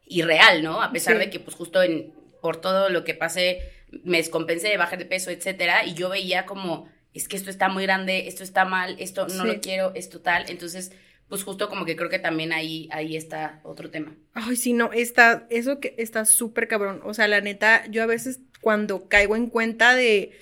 irreal, 0.08 0.62
¿no? 0.62 0.82
A 0.82 0.92
pesar 0.92 1.18
de 1.18 1.30
que, 1.30 1.40
pues, 1.40 1.56
justo 1.56 1.82
en, 1.82 2.12
por 2.40 2.60
todo 2.60 2.88
lo 2.88 3.04
que 3.04 3.14
pasé, 3.14 3.60
me 4.04 4.18
descompensé, 4.18 4.76
bajé 4.76 4.96
de 4.96 5.04
peso, 5.04 5.30
etcétera, 5.30 5.84
y 5.84 5.94
yo 5.94 6.08
veía 6.08 6.46
como, 6.46 6.88
es 7.14 7.28
que 7.28 7.36
esto 7.36 7.50
está 7.50 7.68
muy 7.68 7.84
grande, 7.84 8.28
esto 8.28 8.42
está 8.42 8.64
mal, 8.64 8.96
esto 8.98 9.26
no 9.28 9.44
lo 9.44 9.60
quiero, 9.60 9.92
esto 9.94 10.20
tal, 10.20 10.48
entonces, 10.48 10.92
pues 11.28 11.42
justo 11.44 11.68
como 11.68 11.84
que 11.84 11.96
creo 11.96 12.10
que 12.10 12.18
también 12.18 12.52
ahí, 12.52 12.88
ahí 12.92 13.16
está 13.16 13.60
otro 13.64 13.90
tema. 13.90 14.14
Ay, 14.34 14.56
sí, 14.56 14.72
no, 14.72 14.92
está, 14.92 15.46
eso 15.50 15.80
que 15.80 15.94
está 15.98 16.24
súper 16.24 16.68
cabrón, 16.68 17.00
o 17.04 17.14
sea, 17.14 17.28
la 17.28 17.40
neta, 17.40 17.84
yo 17.90 18.02
a 18.02 18.06
veces 18.06 18.40
cuando 18.60 19.08
caigo 19.08 19.36
en 19.36 19.48
cuenta 19.48 19.94
de, 19.94 20.32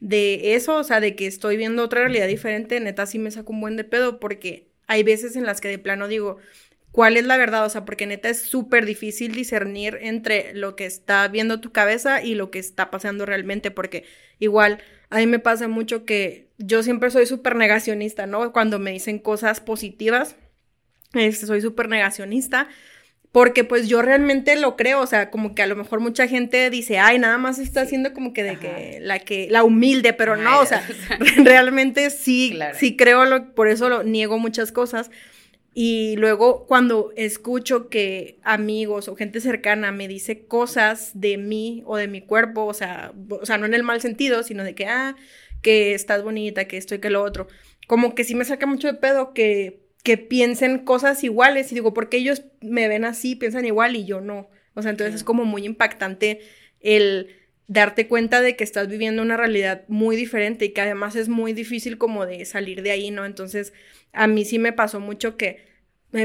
de 0.00 0.54
eso, 0.54 0.76
o 0.76 0.84
sea, 0.84 1.00
de 1.00 1.14
que 1.14 1.26
estoy 1.26 1.56
viendo 1.56 1.82
otra 1.82 2.02
realidad 2.02 2.26
diferente, 2.26 2.80
neta 2.80 3.06
sí 3.06 3.18
me 3.18 3.30
saco 3.30 3.52
un 3.52 3.60
buen 3.60 3.76
de 3.76 3.84
pedo, 3.84 4.20
porque 4.20 4.68
hay 4.86 5.02
veces 5.02 5.36
en 5.36 5.44
las 5.44 5.60
que 5.60 5.68
de 5.68 5.78
plano 5.78 6.08
digo, 6.08 6.38
cuál 6.98 7.16
es 7.16 7.24
la 7.24 7.36
verdad, 7.36 7.64
o 7.64 7.70
sea, 7.70 7.84
porque 7.84 8.08
neta 8.08 8.28
es 8.28 8.42
súper 8.42 8.84
difícil 8.84 9.32
discernir 9.32 10.00
entre 10.00 10.52
lo 10.52 10.74
que 10.74 10.84
está 10.84 11.28
viendo 11.28 11.60
tu 11.60 11.70
cabeza 11.70 12.24
y 12.24 12.34
lo 12.34 12.50
que 12.50 12.58
está 12.58 12.90
pasando 12.90 13.24
realmente, 13.24 13.70
porque 13.70 14.02
igual 14.40 14.82
a 15.08 15.18
mí 15.18 15.28
me 15.28 15.38
pasa 15.38 15.68
mucho 15.68 16.04
que 16.04 16.48
yo 16.58 16.82
siempre 16.82 17.12
soy 17.12 17.26
súper 17.26 17.54
negacionista, 17.54 18.26
¿no? 18.26 18.52
Cuando 18.52 18.80
me 18.80 18.90
dicen 18.90 19.20
cosas 19.20 19.60
positivas, 19.60 20.34
este, 21.14 21.46
soy 21.46 21.60
súper 21.60 21.88
negacionista. 21.88 22.66
Porque 23.30 23.62
pues 23.62 23.88
yo 23.88 24.02
realmente 24.02 24.56
lo 24.56 24.74
creo, 24.74 25.00
o 25.00 25.06
sea, 25.06 25.30
como 25.30 25.54
que 25.54 25.62
a 25.62 25.66
lo 25.66 25.76
mejor 25.76 26.00
mucha 26.00 26.26
gente 26.26 26.70
dice, 26.70 26.98
ay, 26.98 27.18
nada 27.18 27.38
más 27.38 27.58
está 27.58 27.82
haciendo 27.82 28.12
como 28.14 28.32
que 28.32 28.42
de 28.42 28.58
que 28.58 28.98
la 29.02 29.18
que, 29.18 29.48
la 29.50 29.62
humilde, 29.62 30.14
pero 30.14 30.36
no, 30.36 30.60
o 30.60 30.66
sea, 30.66 30.82
realmente 31.36 32.10
sí, 32.10 32.58
sí 32.74 32.96
creo, 32.96 33.26
lo, 33.26 33.54
por 33.54 33.68
eso 33.68 33.88
lo 33.88 34.02
niego 34.02 34.38
muchas 34.38 34.72
cosas. 34.72 35.10
Y 35.80 36.16
luego 36.16 36.66
cuando 36.66 37.12
escucho 37.14 37.88
que 37.88 38.40
amigos 38.42 39.06
o 39.06 39.14
gente 39.14 39.40
cercana 39.40 39.92
me 39.92 40.08
dice 40.08 40.44
cosas 40.44 41.12
de 41.14 41.38
mí 41.38 41.84
o 41.86 41.96
de 41.96 42.08
mi 42.08 42.20
cuerpo, 42.20 42.64
o 42.64 42.74
sea, 42.74 43.12
o 43.30 43.46
sea, 43.46 43.58
no 43.58 43.66
en 43.66 43.74
el 43.74 43.84
mal 43.84 44.00
sentido, 44.00 44.42
sino 44.42 44.64
de 44.64 44.74
que, 44.74 44.86
ah, 44.86 45.14
que 45.62 45.94
estás 45.94 46.24
bonita, 46.24 46.66
que 46.66 46.78
esto 46.78 46.96
y 46.96 46.98
que 46.98 47.10
lo 47.10 47.22
otro, 47.22 47.46
como 47.86 48.16
que 48.16 48.24
sí 48.24 48.34
me 48.34 48.44
saca 48.44 48.66
mucho 48.66 48.88
de 48.88 48.94
pedo 48.94 49.32
que, 49.32 49.86
que 50.02 50.18
piensen 50.18 50.80
cosas 50.80 51.22
iguales 51.22 51.70
y 51.70 51.76
digo, 51.76 51.94
porque 51.94 52.16
ellos 52.16 52.42
me 52.60 52.88
ven 52.88 53.04
así, 53.04 53.36
piensan 53.36 53.64
igual 53.64 53.94
y 53.94 54.04
yo 54.04 54.20
no. 54.20 54.50
O 54.74 54.82
sea, 54.82 54.90
entonces 54.90 55.14
es 55.14 55.22
como 55.22 55.44
muy 55.44 55.64
impactante 55.64 56.40
el 56.80 57.28
darte 57.68 58.08
cuenta 58.08 58.40
de 58.40 58.56
que 58.56 58.64
estás 58.64 58.88
viviendo 58.88 59.22
una 59.22 59.36
realidad 59.36 59.84
muy 59.86 60.16
diferente 60.16 60.64
y 60.64 60.70
que 60.70 60.80
además 60.80 61.14
es 61.14 61.28
muy 61.28 61.52
difícil 61.52 61.98
como 61.98 62.26
de 62.26 62.44
salir 62.46 62.82
de 62.82 62.90
ahí, 62.90 63.12
¿no? 63.12 63.26
Entonces, 63.26 63.72
a 64.12 64.26
mí 64.26 64.44
sí 64.44 64.58
me 64.58 64.72
pasó 64.72 64.98
mucho 64.98 65.36
que 65.36 65.67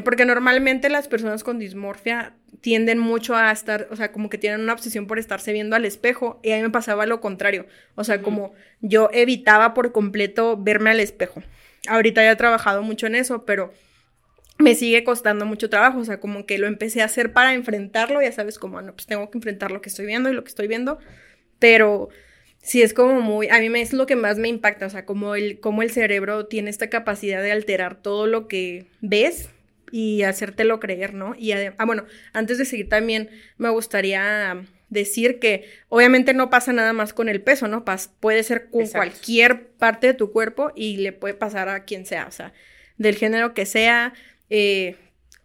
porque 0.03 0.25
normalmente 0.25 0.89
las 0.89 1.07
personas 1.07 1.43
con 1.43 1.59
dismorfia 1.59 2.33
tienden 2.61 2.99
mucho 2.99 3.35
a 3.35 3.51
estar, 3.51 3.87
o 3.91 3.95
sea, 3.97 4.13
como 4.13 4.29
que 4.29 4.37
tienen 4.37 4.61
una 4.61 4.73
obsesión 4.73 5.07
por 5.07 5.19
estarse 5.19 5.51
viendo 5.51 5.75
al 5.75 5.83
espejo 5.83 6.39
y 6.41 6.51
a 6.51 6.55
mí 6.55 6.61
me 6.61 6.69
pasaba 6.69 7.05
lo 7.05 7.19
contrario, 7.19 7.65
o 7.95 8.05
sea, 8.05 8.21
como 8.21 8.53
yo 8.79 9.09
evitaba 9.11 9.73
por 9.73 9.91
completo 9.91 10.57
verme 10.57 10.91
al 10.91 11.01
espejo. 11.01 11.43
Ahorita 11.87 12.23
ya 12.23 12.31
he 12.31 12.35
trabajado 12.37 12.81
mucho 12.81 13.07
en 13.07 13.15
eso, 13.15 13.43
pero 13.43 13.73
me 14.57 14.75
sigue 14.75 15.03
costando 15.03 15.45
mucho 15.45 15.69
trabajo, 15.69 15.99
o 15.99 16.05
sea, 16.05 16.21
como 16.21 16.45
que 16.45 16.57
lo 16.57 16.67
empecé 16.67 17.01
a 17.01 17.05
hacer 17.05 17.33
para 17.33 17.53
enfrentarlo, 17.53 18.21
ya 18.21 18.31
sabes, 18.31 18.57
como, 18.57 18.81
no, 18.81 18.93
pues 18.93 19.05
tengo 19.07 19.29
que 19.29 19.37
enfrentar 19.37 19.71
lo 19.71 19.81
que 19.81 19.89
estoy 19.89 20.05
viendo 20.05 20.29
y 20.29 20.33
lo 20.33 20.45
que 20.45 20.49
estoy 20.49 20.67
viendo, 20.69 20.99
pero 21.59 22.07
sí 22.59 22.81
es 22.81 22.93
como 22.93 23.19
muy, 23.19 23.49
a 23.49 23.59
mí 23.59 23.67
me 23.67 23.81
es 23.81 23.91
lo 23.91 24.05
que 24.05 24.15
más 24.15 24.37
me 24.37 24.47
impacta, 24.47 24.85
o 24.85 24.89
sea, 24.89 25.05
como 25.05 25.35
el, 25.35 25.59
como 25.59 25.81
el 25.81 25.91
cerebro 25.91 26.45
tiene 26.45 26.69
esta 26.69 26.89
capacidad 26.89 27.41
de 27.41 27.51
alterar 27.51 28.01
todo 28.01 28.25
lo 28.25 28.47
que 28.47 28.85
ves 29.01 29.49
y 29.93 30.23
hacértelo 30.23 30.79
creer, 30.79 31.13
¿no? 31.13 31.35
Y 31.37 31.51
ah, 31.51 31.85
bueno, 31.85 32.05
antes 32.33 32.57
de 32.57 32.65
seguir 32.65 32.89
también 32.89 33.29
me 33.57 33.69
gustaría 33.69 34.65
decir 34.89 35.37
que 35.37 35.69
obviamente 35.87 36.33
no 36.33 36.49
pasa 36.49 36.73
nada 36.73 36.93
más 36.93 37.13
con 37.13 37.29
el 37.29 37.43
peso, 37.43 37.67
¿no? 37.67 37.85
puede 38.19 38.41
ser 38.41 38.71
con 38.71 38.87
cualquier 38.87 39.67
parte 39.67 40.07
de 40.07 40.13
tu 40.15 40.31
cuerpo 40.31 40.71
y 40.75 40.97
le 40.97 41.13
puede 41.13 41.35
pasar 41.35 41.69
a 41.69 41.83
quien 41.83 42.07
sea, 42.07 42.25
o 42.25 42.31
sea, 42.31 42.53
del 42.97 43.17
género 43.17 43.53
que 43.53 43.67
sea, 43.67 44.15
eh, 44.49 44.95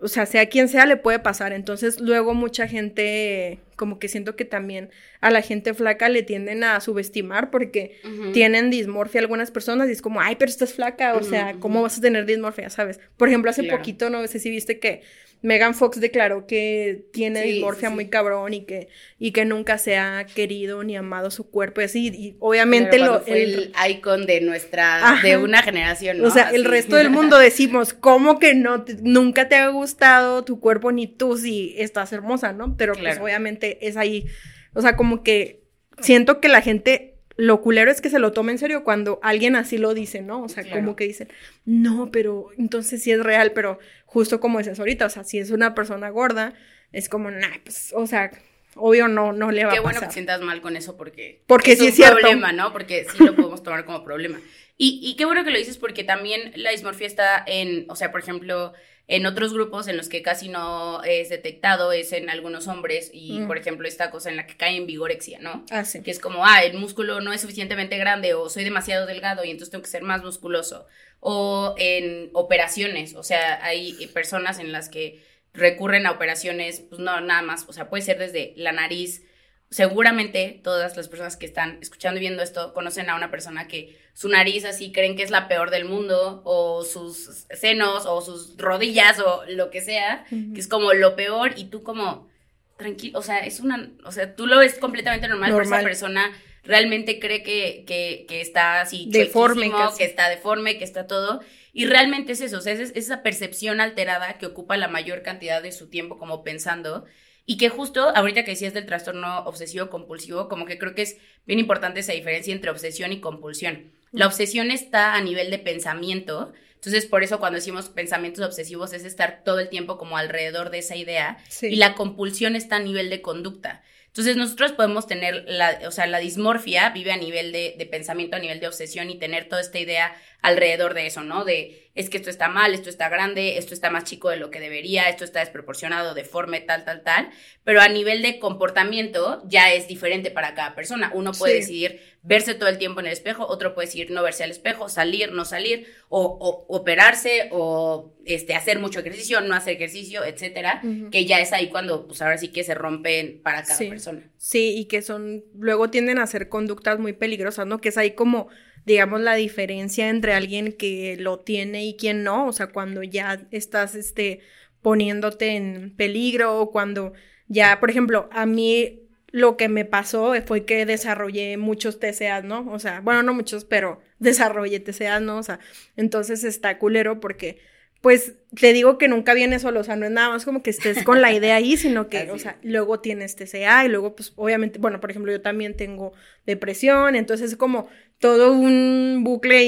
o 0.00 0.06
sea, 0.06 0.26
sea 0.26 0.46
quien 0.46 0.68
sea, 0.68 0.86
le 0.86 0.96
puede 0.96 1.18
pasar. 1.18 1.52
Entonces, 1.52 2.00
luego 2.00 2.32
mucha 2.32 2.68
gente, 2.68 3.58
como 3.74 3.98
que 3.98 4.08
siento 4.08 4.36
que 4.36 4.44
también 4.44 4.90
a 5.20 5.30
la 5.30 5.42
gente 5.42 5.74
flaca 5.74 6.08
le 6.08 6.22
tienden 6.22 6.62
a 6.62 6.80
subestimar 6.80 7.50
porque 7.50 8.00
tienen 8.32 8.70
dismorfia 8.70 9.20
algunas 9.20 9.50
personas 9.50 9.88
y 9.88 9.92
es 9.92 10.02
como, 10.02 10.20
ay, 10.20 10.36
pero 10.36 10.50
estás 10.50 10.72
flaca, 10.72 11.14
o 11.14 11.22
sea, 11.22 11.56
¿cómo 11.58 11.82
vas 11.82 11.98
a 11.98 12.00
tener 12.00 12.26
dismorfia, 12.26 12.70
sabes? 12.70 13.00
Por 13.16 13.28
ejemplo, 13.28 13.50
hace 13.50 13.64
poquito, 13.64 14.08
no 14.08 14.24
sé 14.28 14.38
si 14.38 14.50
viste 14.50 14.78
que 14.78 15.02
Megan 15.40 15.75
Fox 15.75 16.00
declaró 16.00 16.47
que 16.47 17.07
tiene 17.12 17.42
dismorfia 17.42 17.90
muy 17.90 18.09
cabrón 18.09 18.54
y 18.54 18.64
que, 18.64 18.88
y 19.18 19.30
que 19.33 19.45
nunca 19.45 19.78
se 19.78 19.97
ha 19.97 20.26
querido 20.26 20.83
ni 20.83 20.97
amado 20.97 21.30
su 21.30 21.49
cuerpo 21.49 21.80
y 21.80 21.85
así, 21.85 22.07
y 22.09 22.37
obviamente 22.40 22.99
lo... 22.99 23.25
el, 23.26 23.73
icon 23.88 24.26
de 24.26 24.40
nuestra, 24.40 25.21
de 25.23 25.37
una 25.37 25.62
generación, 25.62 26.18
¿no? 26.18 26.28
O 26.28 26.30
sea, 26.30 26.50
el 26.50 26.64
resto 26.64 26.97
del 26.97 27.11
mundo 27.11 27.38
decimos, 27.38 27.95
¿cómo 27.95 28.38
que 28.38 28.54
no, 28.54 28.85
nunca 29.02 29.49
te 29.49 29.57
ha 29.57 29.68
gustado 29.68 30.45
tu 30.45 30.59
cuerpo 30.59 30.90
ni 30.90 31.07
tú 31.07 31.37
si 31.37 31.75
estás 31.78 32.12
hermosa, 32.12 32.52
¿no? 32.52 32.76
Pero 32.76 32.95
pues 32.95 33.18
obviamente 33.21 33.87
es 33.87 33.97
ahí, 33.97 34.26
o 34.75 34.83
sea, 34.83 34.97
como 34.97 35.23
que 35.23 35.62
siento 36.00 36.40
que 36.40 36.49
la 36.49 36.62
gente 36.62 37.07
lo 37.38 37.62
culero 37.62 37.92
es 37.92 38.00
que 38.00 38.11
se 38.11 38.18
lo 38.18 38.33
tome 38.33 38.50
en 38.50 38.59
serio 38.59 38.83
cuando 38.83 39.21
alguien 39.23 39.54
así 39.54 39.78
lo 39.78 39.95
dice, 39.95 40.23
¿no? 40.23 40.42
O 40.42 40.49
sea, 40.49 40.68
como 40.68 40.97
que 40.97 41.04
dicen, 41.04 41.28
no, 41.64 42.11
pero 42.11 42.49
entonces 42.59 43.00
sí 43.00 43.12
es 43.12 43.23
real, 43.23 43.52
pero 43.52 43.78
justo 44.07 44.40
como 44.40 44.59
dices 44.59 44.80
ahorita, 44.80 45.07
o 45.07 45.09
sea, 45.09 45.23
si 45.23 45.38
es 45.38 45.52
una 45.52 45.73
persona 45.73 46.11
gorda, 46.11 46.54
es 46.90 47.09
como, 47.09 47.30
nah, 47.30 47.59
pues, 47.62 47.92
o 47.95 48.09
sea, 48.09 48.33
obvio 48.75 49.07
no, 49.07 49.33
no 49.33 49.52
le 49.52 49.64
va 49.64 49.71
a 49.71 49.71
pasar. 49.71 49.76
Qué 49.76 49.83
bueno 49.85 50.00
que 50.00 50.12
sientas 50.12 50.40
mal 50.40 50.61
con 50.61 50.76
eso 50.76 50.97
porque, 50.97 51.40
porque 51.47 51.73
es 51.73 51.78
sí 51.78 52.02
un 52.02 52.09
problema, 52.09 52.50
¿no? 52.50 52.73
Porque 52.73 53.07
sí 53.16 53.25
lo 53.25 53.37
podemos 53.37 53.62
tomar 53.62 53.85
como 53.85 54.02
problema. 54.02 54.40
Y, 54.76 55.00
y 55.00 55.14
qué 55.14 55.25
bueno 55.25 55.45
que 55.45 55.52
lo 55.52 55.59
dices 55.59 55.78
porque 55.78 56.02
también 56.02 56.52
la 56.57 56.71
dismorfia 56.71 57.07
está 57.07 57.45
en, 57.47 57.85
o 57.88 57.95
sea, 57.95 58.11
por 58.11 58.21
ejemplo, 58.21 58.73
en 59.08 59.24
otros 59.24 59.54
grupos 59.54 59.88
en 59.88 59.96
los 59.96 60.10
que 60.10 60.20
casi 60.20 60.50
no 60.50 61.02
es 61.02 61.30
detectado 61.30 61.92
es 61.92 62.12
en 62.12 62.28
algunos 62.28 62.68
hombres 62.68 63.10
y, 63.12 63.40
mm. 63.40 63.46
por 63.46 63.56
ejemplo, 63.56 63.88
esta 63.88 64.10
cosa 64.10 64.28
en 64.28 64.36
la 64.36 64.46
que 64.46 64.58
cae 64.58 64.76
en 64.76 64.86
vigorexia, 64.86 65.38
¿no? 65.40 65.64
Ah, 65.70 65.86
sí. 65.86 66.02
Que 66.02 66.10
es 66.10 66.18
como, 66.20 66.44
ah, 66.44 66.62
el 66.62 66.76
músculo 66.76 67.22
no 67.22 67.32
es 67.32 67.40
suficientemente 67.40 67.96
grande 67.96 68.34
o 68.34 68.50
soy 68.50 68.64
demasiado 68.64 69.06
delgado 69.06 69.44
y 69.44 69.50
entonces 69.50 69.70
tengo 69.70 69.82
que 69.82 69.90
ser 69.90 70.02
más 70.02 70.22
musculoso. 70.22 70.86
O 71.20 71.74
en 71.78 72.28
operaciones, 72.34 73.14
o 73.14 73.22
sea, 73.22 73.64
hay 73.64 74.06
personas 74.12 74.58
en 74.58 74.72
las 74.72 74.90
que 74.90 75.24
recurren 75.54 76.06
a 76.06 76.10
operaciones, 76.10 76.80
pues 76.80 77.00
no, 77.00 77.18
nada 77.22 77.40
más, 77.40 77.64
o 77.66 77.72
sea, 77.72 77.88
puede 77.88 78.02
ser 78.02 78.18
desde 78.18 78.52
la 78.56 78.72
nariz, 78.72 79.22
seguramente 79.70 80.60
todas 80.62 80.96
las 80.96 81.08
personas 81.08 81.37
que 81.37 81.46
están 81.46 81.78
escuchando 81.82 82.18
y 82.18 82.22
viendo 82.22 82.42
esto 82.42 82.72
conocen 82.72 83.10
a 83.10 83.16
una 83.16 83.30
persona 83.30 83.68
que 83.68 83.98
su 84.14 84.28
nariz 84.28 84.64
así 84.64 84.92
creen 84.92 85.14
que 85.14 85.22
es 85.22 85.30
la 85.30 85.46
peor 85.46 85.70
del 85.70 85.84
mundo, 85.84 86.42
o 86.44 86.84
sus 86.84 87.46
senos, 87.50 88.04
o 88.06 88.20
sus 88.20 88.56
rodillas, 88.56 89.20
o 89.20 89.44
lo 89.48 89.70
que 89.70 89.80
sea, 89.80 90.25
que 90.28 90.58
es 90.58 90.66
como 90.66 90.92
lo 90.92 91.14
peor, 91.14 91.52
y 91.56 91.66
tú 91.66 91.82
como, 91.82 92.28
tranquilo, 92.76 93.18
o 93.18 93.22
sea, 93.22 93.40
es 93.46 93.60
una, 93.60 93.92
o 94.04 94.10
sea, 94.10 94.34
tú 94.34 94.46
lo 94.46 94.58
ves 94.58 94.75
completamente 94.75 95.28
normal, 95.28 95.52
pero 95.52 95.62
esa 95.62 95.82
persona 95.82 96.32
realmente 96.64 97.20
cree 97.20 97.44
que, 97.44 97.84
que, 97.87 98.25
que 98.28 98.40
está 98.40 98.80
así 98.80 99.06
deforme, 99.08 99.70
que 99.96 100.04
está 100.04 100.28
deforme, 100.28 100.78
que 100.78 100.84
está 100.84 101.06
todo, 101.06 101.40
y 101.72 101.87
realmente 101.87 102.32
es 102.32 102.40
eso, 102.40 102.58
o 102.58 102.60
sea, 102.60 102.72
es 102.72 102.92
esa 102.96 103.22
percepción 103.22 103.80
alterada 103.80 104.38
que 104.38 104.46
ocupa 104.46 104.76
la 104.76 104.88
mayor 104.88 105.22
cantidad 105.22 105.62
de 105.62 105.70
su 105.70 105.88
tiempo 105.90 106.18
como 106.18 106.42
pensando, 106.42 107.04
y 107.50 107.56
que 107.56 107.70
justo 107.70 108.14
ahorita 108.14 108.44
que 108.44 108.50
decías 108.50 108.74
del 108.74 108.84
trastorno 108.84 109.38
obsesivo 109.46 109.88
compulsivo, 109.88 110.50
como 110.50 110.66
que 110.66 110.76
creo 110.76 110.94
que 110.94 111.00
es 111.00 111.16
bien 111.46 111.58
importante 111.58 112.00
esa 112.00 112.12
diferencia 112.12 112.52
entre 112.52 112.70
obsesión 112.70 113.10
y 113.10 113.20
compulsión. 113.20 113.90
La 114.12 114.26
obsesión 114.26 114.70
está 114.70 115.14
a 115.14 115.22
nivel 115.22 115.50
de 115.50 115.58
pensamiento, 115.58 116.52
entonces 116.74 117.06
por 117.06 117.22
eso 117.22 117.40
cuando 117.40 117.56
decimos 117.56 117.88
pensamientos 117.88 118.44
obsesivos 118.44 118.92
es 118.92 119.06
estar 119.06 119.44
todo 119.46 119.60
el 119.60 119.70
tiempo 119.70 119.96
como 119.96 120.18
alrededor 120.18 120.68
de 120.68 120.80
esa 120.80 120.94
idea 120.94 121.38
y 121.62 121.76
la 121.76 121.94
compulsión 121.94 122.54
está 122.54 122.76
a 122.76 122.80
nivel 122.80 123.08
de 123.08 123.22
conducta. 123.22 123.82
Entonces 124.08 124.36
nosotros 124.36 124.72
podemos 124.72 125.06
tener, 125.06 125.44
la, 125.46 125.80
o 125.86 125.90
sea, 125.90 126.06
la 126.06 126.18
dismorfia 126.18 126.90
vive 126.90 127.12
a 127.12 127.16
nivel 127.16 127.52
de, 127.52 127.76
de 127.78 127.86
pensamiento, 127.86 128.36
a 128.36 128.40
nivel 128.40 128.60
de 128.60 128.66
obsesión 128.66 129.08
y 129.08 129.18
tener 129.18 129.48
toda 129.48 129.62
esta 129.62 129.78
idea 129.78 130.14
alrededor 130.42 130.92
de 130.92 131.06
eso, 131.06 131.22
¿no? 131.22 131.44
De 131.44 131.88
es 131.98 132.08
que 132.08 132.16
esto 132.16 132.30
está 132.30 132.48
mal, 132.48 132.74
esto 132.74 132.88
está 132.88 133.08
grande, 133.08 133.58
esto 133.58 133.74
está 133.74 133.90
más 133.90 134.04
chico 134.04 134.30
de 134.30 134.36
lo 134.36 134.52
que 134.52 134.60
debería, 134.60 135.08
esto 135.08 135.24
está 135.24 135.40
desproporcionado, 135.40 136.14
deforme, 136.14 136.60
tal, 136.60 136.84
tal, 136.84 137.02
tal. 137.02 137.28
Pero 137.64 137.80
a 137.80 137.88
nivel 137.88 138.22
de 138.22 138.38
comportamiento 138.38 139.42
ya 139.48 139.72
es 139.72 139.88
diferente 139.88 140.30
para 140.30 140.54
cada 140.54 140.76
persona. 140.76 141.10
Uno 141.12 141.32
puede 141.32 141.54
decidir 141.54 142.00
verse 142.22 142.54
todo 142.54 142.68
el 142.68 142.78
tiempo 142.78 143.00
en 143.00 143.06
el 143.06 143.12
espejo, 143.12 143.48
otro 143.48 143.74
puede 143.74 143.86
decidir 143.86 144.12
no 144.12 144.22
verse 144.22 144.44
al 144.44 144.52
espejo, 144.52 144.88
salir, 144.88 145.32
no 145.32 145.44
salir, 145.44 145.88
o, 146.08 146.66
operarse, 146.68 147.48
o 147.50 148.14
este, 148.24 148.54
hacer 148.54 148.78
mucho 148.78 149.00
ejercicio, 149.00 149.40
no 149.40 149.56
hacer 149.56 149.74
ejercicio, 149.74 150.24
etcétera, 150.24 150.80
que 151.10 151.26
ya 151.26 151.40
es 151.40 151.52
ahí 151.52 151.68
cuando, 151.68 152.06
pues 152.06 152.22
ahora 152.22 152.38
sí 152.38 152.48
que 152.48 152.62
se 152.62 152.74
rompen 152.74 153.42
para 153.42 153.64
cada 153.64 153.76
persona. 153.76 154.30
Sí, 154.36 154.76
y 154.78 154.84
que 154.84 155.02
son, 155.02 155.44
luego 155.58 155.90
tienden 155.90 156.20
a 156.20 156.28
ser 156.28 156.48
conductas 156.48 157.00
muy 157.00 157.12
peligrosas, 157.12 157.66
¿no? 157.66 157.80
Que 157.80 157.88
es 157.88 157.98
ahí 157.98 158.12
como 158.12 158.50
digamos, 158.88 159.21
la 159.21 159.35
diferencia 159.35 160.09
entre 160.09 160.33
alguien 160.33 160.73
que 160.73 161.16
lo 161.18 161.38
tiene 161.40 161.85
y 161.85 161.95
quien 161.97 162.25
no, 162.25 162.47
o 162.47 162.52
sea, 162.52 162.68
cuando 162.68 163.02
ya 163.02 163.47
estás, 163.50 163.95
este, 163.95 164.40
poniéndote 164.80 165.57
en 165.57 165.95
peligro 165.95 166.59
o 166.59 166.71
cuando 166.73 167.12
ya, 167.49 167.80
por 167.80 167.90
ejemplo, 167.90 168.28
a 168.33 168.47
mí 168.47 169.02
lo 169.30 169.59
que 169.59 169.68
me 169.68 169.85
pasó 169.85 170.33
fue 170.47 170.64
que 170.64 170.87
desarrollé 170.87 171.59
muchos 171.59 172.00
TCAs, 172.00 172.45
¿no? 172.45 172.66
O 172.73 172.78
sea, 172.78 173.00
bueno, 173.00 173.23
no 173.23 173.35
muchos, 173.35 173.66
pero 173.66 174.00
desarrollé 174.18 174.80
TCAs, 174.80 175.21
¿no? 175.21 175.37
O 175.38 175.42
sea, 175.42 175.61
entonces 175.97 176.42
está 176.45 176.78
culero 176.78 177.21
porque 177.21 177.59
pues 178.00 178.35
te 178.59 178.73
digo 178.73 178.97
que 178.97 179.09
nunca 179.09 179.35
viene 179.35 179.59
solo, 179.59 179.80
o 179.80 179.85
sea, 179.85 179.97
no 179.97 180.07
es 180.07 180.12
nada 180.12 180.30
más 180.30 180.45
como 180.45 180.62
que 180.62 180.71
estés 180.71 181.02
con 181.02 181.21
la 181.21 181.33
idea 181.33 181.57
ahí, 181.57 181.76
sino 181.76 182.09
que, 182.09 182.30
o 182.30 182.38
sea, 182.38 182.57
luego 182.62 183.00
tienes 183.00 183.35
TCA 183.37 183.85
y 183.85 183.88
luego, 183.88 184.14
pues, 184.14 184.33
obviamente, 184.37 184.78
bueno, 184.78 185.00
por 185.00 185.11
ejemplo, 185.11 185.33
yo 185.33 185.40
también 185.40 185.76
tengo 185.76 186.12
depresión, 186.47 187.16
entonces 187.16 187.52
es 187.52 187.57
como 187.57 187.88
todo 188.18 188.52
un 188.52 189.22
bucle 189.25 189.64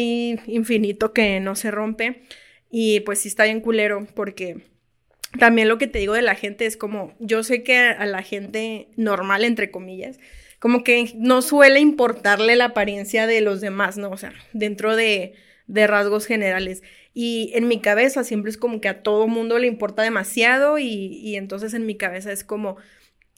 infinito 0.47 1.13
que 1.13 1.41
no 1.41 1.55
se 1.55 1.71
rompe 1.71 2.23
y 2.71 3.01
pues 3.01 3.21
sí 3.21 3.29
está 3.29 3.45
bien 3.45 3.61
culero 3.61 4.07
porque 4.15 4.71
también 5.39 5.69
lo 5.69 5.79
que 5.79 5.87
te 5.87 6.01
digo 6.01 6.15
de 6.15 6.23
la 6.23 6.35
gente 6.35 6.67
es 6.67 6.77
como, 6.77 7.15
yo 7.21 7.43
sé 7.43 7.63
que 7.63 7.79
a 7.79 8.07
la 8.07 8.23
gente 8.23 8.89
normal, 8.97 9.45
entre 9.45 9.71
comillas, 9.71 10.19
como 10.59 10.83
que 10.83 11.13
no 11.17 11.41
suele 11.43 11.81
importarle 11.81 12.57
la 12.57 12.67
apariencia 12.67 13.27
de 13.27 13.41
los 13.41 13.61
demás, 13.61 13.97
¿no? 13.97 14.11
O 14.11 14.17
sea, 14.17 14.33
dentro 14.53 14.97
de, 14.97 15.35
de 15.67 15.87
rasgos 15.87 16.27
generales. 16.27 16.83
Y 17.15 17.53
en 17.55 17.69
mi 17.69 17.81
cabeza 17.81 18.25
siempre 18.25 18.51
es 18.51 18.57
como 18.57 18.81
que 18.81 18.89
a 18.89 19.03
todo 19.03 19.27
mundo 19.27 19.59
le 19.59 19.69
importa 19.69 20.03
demasiado 20.03 20.79
y, 20.79 20.85
y 20.85 21.37
entonces 21.37 21.75
en 21.75 21.87
mi 21.87 21.97
cabeza 21.97 22.33
es 22.33 22.45
como 22.45 22.77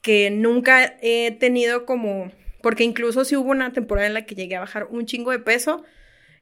que 0.03 0.31
nunca 0.31 0.97
he 1.01 1.31
tenido 1.31 1.87
como, 1.87 2.33
porque 2.63 2.85
incluso 2.85 3.25
si 3.25 3.37
hubo 3.37 3.51
una 3.51 3.73
temporada 3.73 4.07
en 4.07 4.15
la 4.15 4.25
que 4.25 4.35
llegué 4.35 4.57
a 4.57 4.61
bajar 4.61 4.87
un 4.91 5.07
chingo 5.07 5.31
de 5.31 5.39
peso 5.39 5.85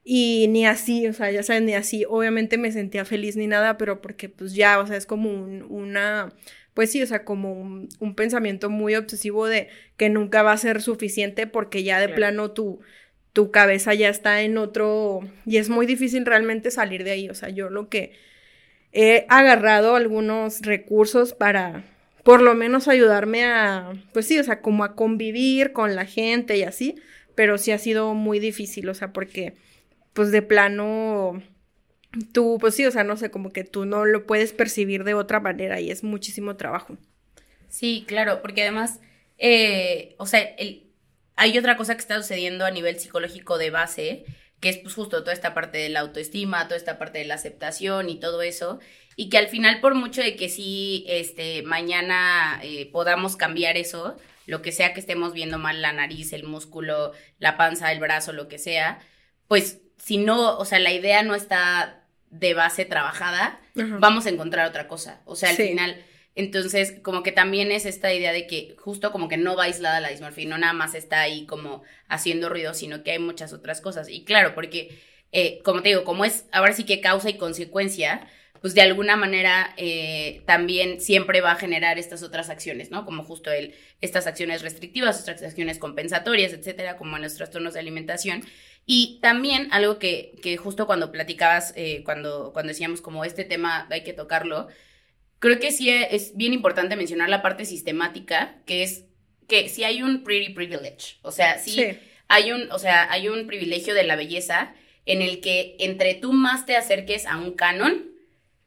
y 0.04 0.46
ni 0.48 0.66
así, 0.66 1.06
o 1.06 1.12
sea, 1.12 1.30
ya 1.30 1.42
saben, 1.42 1.66
ni 1.66 1.74
así, 1.74 2.04
obviamente 2.08 2.58
me 2.58 2.72
sentía 2.72 3.04
feliz 3.04 3.36
ni 3.36 3.46
nada, 3.46 3.76
pero 3.78 4.00
porque 4.00 4.28
pues 4.28 4.54
ya, 4.54 4.78
o 4.78 4.86
sea, 4.86 4.96
es 4.96 5.06
como 5.06 5.30
un, 5.30 5.62
una, 5.68 6.32
pues 6.74 6.90
sí, 6.90 7.02
o 7.02 7.06
sea, 7.06 7.24
como 7.24 7.52
un, 7.52 8.14
pensamiento 8.14 8.70
muy 8.70 8.94
obsesivo 8.94 9.46
de 9.46 9.68
que 9.96 10.08
nunca 10.08 10.42
va 10.42 10.52
a 10.52 10.56
ser 10.56 10.82
suficiente 10.82 11.46
porque 11.46 11.82
ya 11.82 12.00
de 12.00 12.08
plano 12.08 12.52
tú 12.52 12.80
tu 13.32 13.50
cabeza 13.50 13.94
ya 13.94 14.08
está 14.08 14.42
en 14.42 14.58
otro 14.58 15.20
y 15.46 15.58
es 15.58 15.68
muy 15.68 15.86
difícil 15.86 16.26
realmente 16.26 16.70
salir 16.70 17.04
de 17.04 17.12
ahí. 17.12 17.28
O 17.28 17.34
sea, 17.34 17.48
yo 17.48 17.70
lo 17.70 17.88
que 17.88 18.12
he 18.92 19.26
agarrado 19.28 19.94
algunos 19.94 20.62
recursos 20.62 21.32
para 21.34 21.84
por 22.30 22.42
lo 22.42 22.54
menos 22.54 22.86
ayudarme 22.86 23.44
a, 23.44 23.92
pues 24.12 24.28
sí, 24.28 24.38
o 24.38 24.44
sea, 24.44 24.62
como 24.62 24.84
a 24.84 24.94
convivir 24.94 25.72
con 25.72 25.96
la 25.96 26.06
gente 26.06 26.56
y 26.56 26.62
así, 26.62 26.94
pero 27.34 27.58
sí 27.58 27.72
ha 27.72 27.78
sido 27.78 28.14
muy 28.14 28.38
difícil, 28.38 28.88
o 28.88 28.94
sea, 28.94 29.12
porque 29.12 29.56
pues 30.12 30.30
de 30.30 30.40
plano 30.40 31.42
tú, 32.32 32.58
pues 32.60 32.76
sí, 32.76 32.86
o 32.86 32.92
sea, 32.92 33.02
no 33.02 33.16
sé, 33.16 33.32
como 33.32 33.50
que 33.50 33.64
tú 33.64 33.84
no 33.84 34.04
lo 34.04 34.28
puedes 34.28 34.52
percibir 34.52 35.02
de 35.02 35.14
otra 35.14 35.40
manera 35.40 35.80
y 35.80 35.90
es 35.90 36.04
muchísimo 36.04 36.54
trabajo. 36.54 36.96
Sí, 37.68 38.04
claro, 38.06 38.40
porque 38.42 38.62
además, 38.62 39.00
eh, 39.36 40.14
o 40.18 40.26
sea, 40.26 40.38
el, 40.38 40.84
hay 41.34 41.58
otra 41.58 41.76
cosa 41.76 41.96
que 41.96 42.00
está 42.00 42.16
sucediendo 42.22 42.64
a 42.64 42.70
nivel 42.70 43.00
psicológico 43.00 43.58
de 43.58 43.70
base, 43.70 44.24
que 44.60 44.68
es 44.68 44.78
pues 44.78 44.94
justo 44.94 45.22
toda 45.22 45.32
esta 45.32 45.54
parte 45.54 45.78
de 45.78 45.88
la 45.88 46.00
autoestima, 46.00 46.64
toda 46.64 46.76
esta 46.76 46.98
parte 46.98 47.18
de 47.18 47.24
la 47.24 47.34
aceptación 47.34 48.10
y 48.10 48.20
todo 48.20 48.42
eso, 48.42 48.78
y 49.16 49.28
que 49.28 49.38
al 49.38 49.48
final 49.48 49.80
por 49.80 49.94
mucho 49.94 50.22
de 50.22 50.36
que 50.36 50.48
sí, 50.48 51.04
este, 51.08 51.62
mañana 51.62 52.60
eh, 52.62 52.88
podamos 52.92 53.36
cambiar 53.36 53.76
eso, 53.76 54.16
lo 54.46 54.62
que 54.62 54.72
sea 54.72 54.92
que 54.94 55.00
estemos 55.00 55.32
viendo 55.32 55.58
mal, 55.58 55.80
la 55.82 55.92
nariz, 55.92 56.32
el 56.32 56.44
músculo, 56.44 57.12
la 57.38 57.56
panza, 57.56 57.92
el 57.92 58.00
brazo, 58.00 58.32
lo 58.32 58.48
que 58.48 58.58
sea, 58.58 59.00
pues 59.48 59.80
si 59.96 60.18
no, 60.18 60.56
o 60.58 60.64
sea, 60.64 60.78
la 60.78 60.92
idea 60.92 61.22
no 61.22 61.34
está 61.34 62.04
de 62.30 62.54
base 62.54 62.84
trabajada, 62.84 63.60
vamos 63.74 64.26
a 64.26 64.30
encontrar 64.30 64.68
otra 64.68 64.88
cosa. 64.88 65.20
O 65.24 65.36
sea, 65.36 65.50
al 65.50 65.56
final, 65.56 66.02
entonces, 66.34 66.94
como 67.02 67.22
que 67.22 67.32
también 67.32 67.72
es 67.72 67.86
esta 67.86 68.12
idea 68.12 68.32
de 68.32 68.46
que 68.46 68.76
justo 68.78 69.10
como 69.12 69.28
que 69.28 69.36
no 69.36 69.56
va 69.56 69.64
aislada 69.64 70.00
la 70.00 70.10
dismorfia, 70.10 70.48
no 70.48 70.58
nada 70.58 70.72
más 70.72 70.94
está 70.94 71.20
ahí 71.20 71.44
como 71.46 71.82
haciendo 72.08 72.48
ruido, 72.48 72.72
sino 72.74 73.02
que 73.02 73.12
hay 73.12 73.18
muchas 73.18 73.52
otras 73.52 73.80
cosas. 73.80 74.08
Y 74.08 74.24
claro, 74.24 74.54
porque, 74.54 75.00
eh, 75.32 75.60
como 75.64 75.82
te 75.82 75.90
digo, 75.90 76.04
como 76.04 76.24
es 76.24 76.46
ahora 76.52 76.72
sí 76.72 76.84
que 76.84 77.00
causa 77.00 77.30
y 77.30 77.34
consecuencia, 77.36 78.28
pues 78.60 78.74
de 78.74 78.82
alguna 78.82 79.16
manera 79.16 79.74
eh, 79.76 80.42
también 80.46 81.00
siempre 81.00 81.40
va 81.40 81.52
a 81.52 81.56
generar 81.56 81.98
estas 81.98 82.22
otras 82.22 82.50
acciones, 82.50 82.90
¿no? 82.90 83.04
Como 83.06 83.24
justo 83.24 83.50
el, 83.50 83.74
estas 84.00 84.26
acciones 84.26 84.62
restrictivas, 84.62 85.18
estas 85.18 85.42
acciones 85.42 85.78
compensatorias, 85.78 86.52
etcétera, 86.52 86.96
como 86.96 87.16
en 87.16 87.22
los 87.22 87.34
trastornos 87.34 87.74
de 87.74 87.80
alimentación. 87.80 88.42
Y 88.86 89.18
también 89.22 89.68
algo 89.72 89.98
que, 89.98 90.32
que 90.42 90.56
justo 90.58 90.86
cuando 90.86 91.10
platicabas, 91.10 91.72
eh, 91.76 92.02
cuando, 92.04 92.52
cuando 92.52 92.68
decíamos 92.68 93.00
como 93.00 93.24
este 93.24 93.44
tema 93.44 93.86
hay 93.90 94.04
que 94.04 94.12
tocarlo, 94.12 94.68
creo 95.40 95.58
que 95.58 95.72
sí 95.72 95.90
es 95.90 96.36
bien 96.36 96.52
importante 96.52 96.94
mencionar 96.94 97.28
la 97.28 97.42
parte 97.42 97.64
sistemática, 97.64 98.58
que 98.66 98.84
es 98.84 99.06
que 99.48 99.68
si 99.68 99.82
hay 99.82 100.02
un 100.02 100.22
pretty 100.22 100.54
privilege, 100.54 101.16
o 101.22 101.32
sea, 101.32 101.58
sí, 101.58 101.84
hay 102.28 102.52
un, 102.52 102.70
o 102.70 102.78
sea, 102.78 103.10
hay 103.10 103.28
un 103.28 103.48
privilegio 103.48 103.94
de 103.94 104.04
la 104.04 104.14
belleza 104.14 104.74
en 105.06 105.22
el 105.22 105.40
que 105.40 105.74
entre 105.80 106.14
tú 106.14 106.32
más 106.32 106.66
te 106.66 106.76
acerques 106.76 107.26
a 107.26 107.36
un 107.36 107.54
canon, 107.54 108.09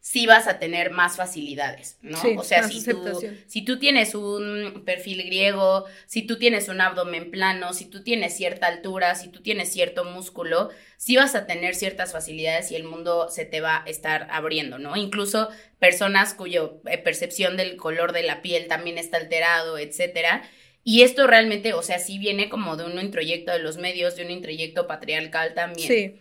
sí 0.05 0.25
vas 0.25 0.47
a 0.47 0.59
tener 0.59 0.91
más 0.91 1.15
facilidades, 1.15 1.97
¿no? 2.01 2.19
o 2.37 2.43
sea, 2.43 2.67
si 2.67 2.83
tú, 2.83 3.21
si 3.47 3.61
tú 3.61 3.79
tienes 3.79 4.15
un 4.15 4.83
perfil 4.85 5.23
griego, 5.23 5.85
si 6.07 6.23
tú 6.23 6.37
tienes 6.37 6.67
un 6.67 6.81
abdomen 6.81 7.31
plano, 7.31 7.71
si 7.71 7.85
tú 7.85 8.03
tienes 8.03 8.35
cierta 8.35 8.67
altura, 8.67 9.15
si 9.15 9.29
tú 9.29 9.41
tienes 9.41 9.71
cierto 9.71 10.03
músculo, 10.03 10.71
sí 10.97 11.15
vas 11.15 11.35
a 11.35 11.45
tener 11.45 11.73
ciertas 11.73 12.11
facilidades 12.11 12.69
y 12.69 12.75
el 12.75 12.83
mundo 12.83 13.29
se 13.29 13.45
te 13.45 13.61
va 13.61 13.81
a 13.81 13.89
estar 13.89 14.27
abriendo, 14.29 14.77
¿no? 14.77 14.97
Incluso 14.97 15.47
personas 15.79 16.33
cuya 16.33 16.63
eh, 16.87 16.97
percepción 16.97 17.55
del 17.55 17.77
color 17.77 18.11
de 18.11 18.23
la 18.23 18.41
piel 18.41 18.67
también 18.67 18.97
está 18.97 19.15
alterado, 19.15 19.77
etcétera. 19.77 20.43
Y 20.83 21.03
esto 21.03 21.27
realmente, 21.27 21.73
o 21.73 21.81
sea, 21.81 21.97
sí 21.97 22.19
viene 22.19 22.49
como 22.49 22.75
de 22.75 22.83
un 22.83 22.99
introyecto 22.99 23.53
de 23.53 23.59
los 23.59 23.77
medios, 23.77 24.17
de 24.17 24.25
un 24.25 24.31
introyecto 24.31 24.85
patriarcal 24.85 25.53
también. 25.53 25.87
Sí. 25.87 26.19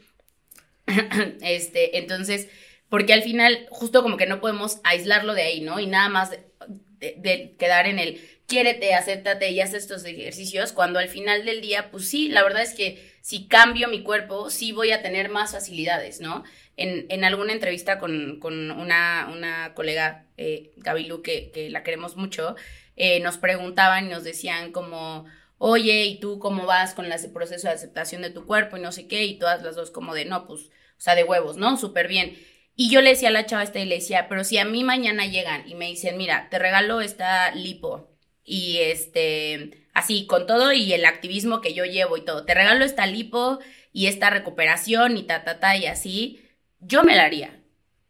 este, 1.42 1.98
entonces, 1.98 2.48
porque 2.92 3.14
al 3.14 3.22
final 3.22 3.66
justo 3.70 4.02
como 4.02 4.18
que 4.18 4.26
no 4.26 4.38
podemos 4.38 4.78
aislarlo 4.84 5.32
de 5.32 5.40
ahí, 5.40 5.62
¿no? 5.62 5.80
Y 5.80 5.86
nada 5.86 6.10
más 6.10 6.28
de, 6.28 7.56
quedar 7.58 7.86
en 7.86 7.98
el 7.98 8.20
quiérete, 8.46 8.92
acéptate 8.92 9.50
y 9.50 9.62
haz 9.62 9.72
estos 9.72 10.04
ejercicios, 10.04 10.72
cuando 10.72 10.98
al 10.98 11.08
final 11.08 11.46
del 11.46 11.62
día, 11.62 11.90
pues 11.90 12.10
sí, 12.10 12.28
la 12.28 12.42
verdad 12.42 12.60
es 12.60 12.74
que 12.74 13.10
si 13.22 13.48
cambio 13.48 13.88
mi 13.88 14.02
cuerpo, 14.02 14.50
sí 14.50 14.72
voy 14.72 14.90
a 14.90 15.00
tener 15.00 15.30
más 15.30 15.52
facilidades, 15.52 16.20
¿no? 16.20 16.44
En, 16.76 17.06
en 17.08 17.24
alguna 17.24 17.54
entrevista 17.54 17.98
con, 17.98 18.38
con 18.38 18.70
una, 18.70 19.30
una, 19.32 19.72
colega, 19.72 20.26
eh, 20.36 20.72
Gabilu, 20.76 21.22
que, 21.22 21.50
que, 21.50 21.70
la 21.70 21.84
queremos 21.84 22.16
mucho, 22.16 22.56
eh, 22.96 23.20
nos 23.20 23.38
preguntaban 23.38 24.04
y 24.04 24.10
nos 24.10 24.22
decían 24.22 24.70
como, 24.70 25.24
oye, 25.56 26.04
¿y 26.04 26.20
tú 26.20 26.38
cómo 26.38 26.66
vas 26.66 26.92
con 26.92 27.10
el 27.10 27.32
proceso 27.32 27.68
de 27.68 27.74
aceptación 27.74 28.20
de 28.20 28.28
tu 28.28 28.44
cuerpo 28.44 28.76
y 28.76 28.80
no 28.80 28.92
sé 28.92 29.08
qué? 29.08 29.24
Y 29.24 29.38
todas 29.38 29.62
las 29.62 29.76
dos 29.76 29.90
como 29.90 30.12
de, 30.12 30.26
no, 30.26 30.46
pues, 30.46 30.64
o 30.64 31.00
sea, 31.04 31.14
de 31.14 31.24
huevos, 31.24 31.56
¿no? 31.56 31.78
Súper 31.78 32.06
bien. 32.06 32.36
Y 32.74 32.90
yo 32.90 33.00
le 33.00 33.10
decía 33.10 33.28
a 33.28 33.32
la 33.32 33.46
chava 33.46 33.62
esta 33.62 33.80
y 33.80 33.84
le 33.84 33.96
decía, 33.96 34.28
pero 34.28 34.44
si 34.44 34.58
a 34.58 34.64
mí 34.64 34.82
mañana 34.82 35.26
llegan 35.26 35.68
y 35.68 35.74
me 35.74 35.88
dicen, 35.88 36.16
mira, 36.16 36.48
te 36.50 36.58
regalo 36.58 37.00
esta 37.00 37.54
lipo 37.54 38.08
y 38.44 38.78
este, 38.78 39.86
así, 39.92 40.26
con 40.26 40.46
todo 40.46 40.72
y 40.72 40.92
el 40.92 41.04
activismo 41.04 41.60
que 41.60 41.74
yo 41.74 41.84
llevo 41.84 42.16
y 42.16 42.24
todo, 42.24 42.44
te 42.44 42.54
regalo 42.54 42.84
esta 42.84 43.06
lipo 43.06 43.58
y 43.92 44.06
esta 44.06 44.30
recuperación 44.30 45.16
y 45.16 45.24
ta, 45.24 45.44
ta, 45.44 45.60
ta 45.60 45.76
y 45.76 45.86
así, 45.86 46.42
yo 46.80 47.04
me 47.04 47.14
la 47.14 47.24
haría. 47.24 47.60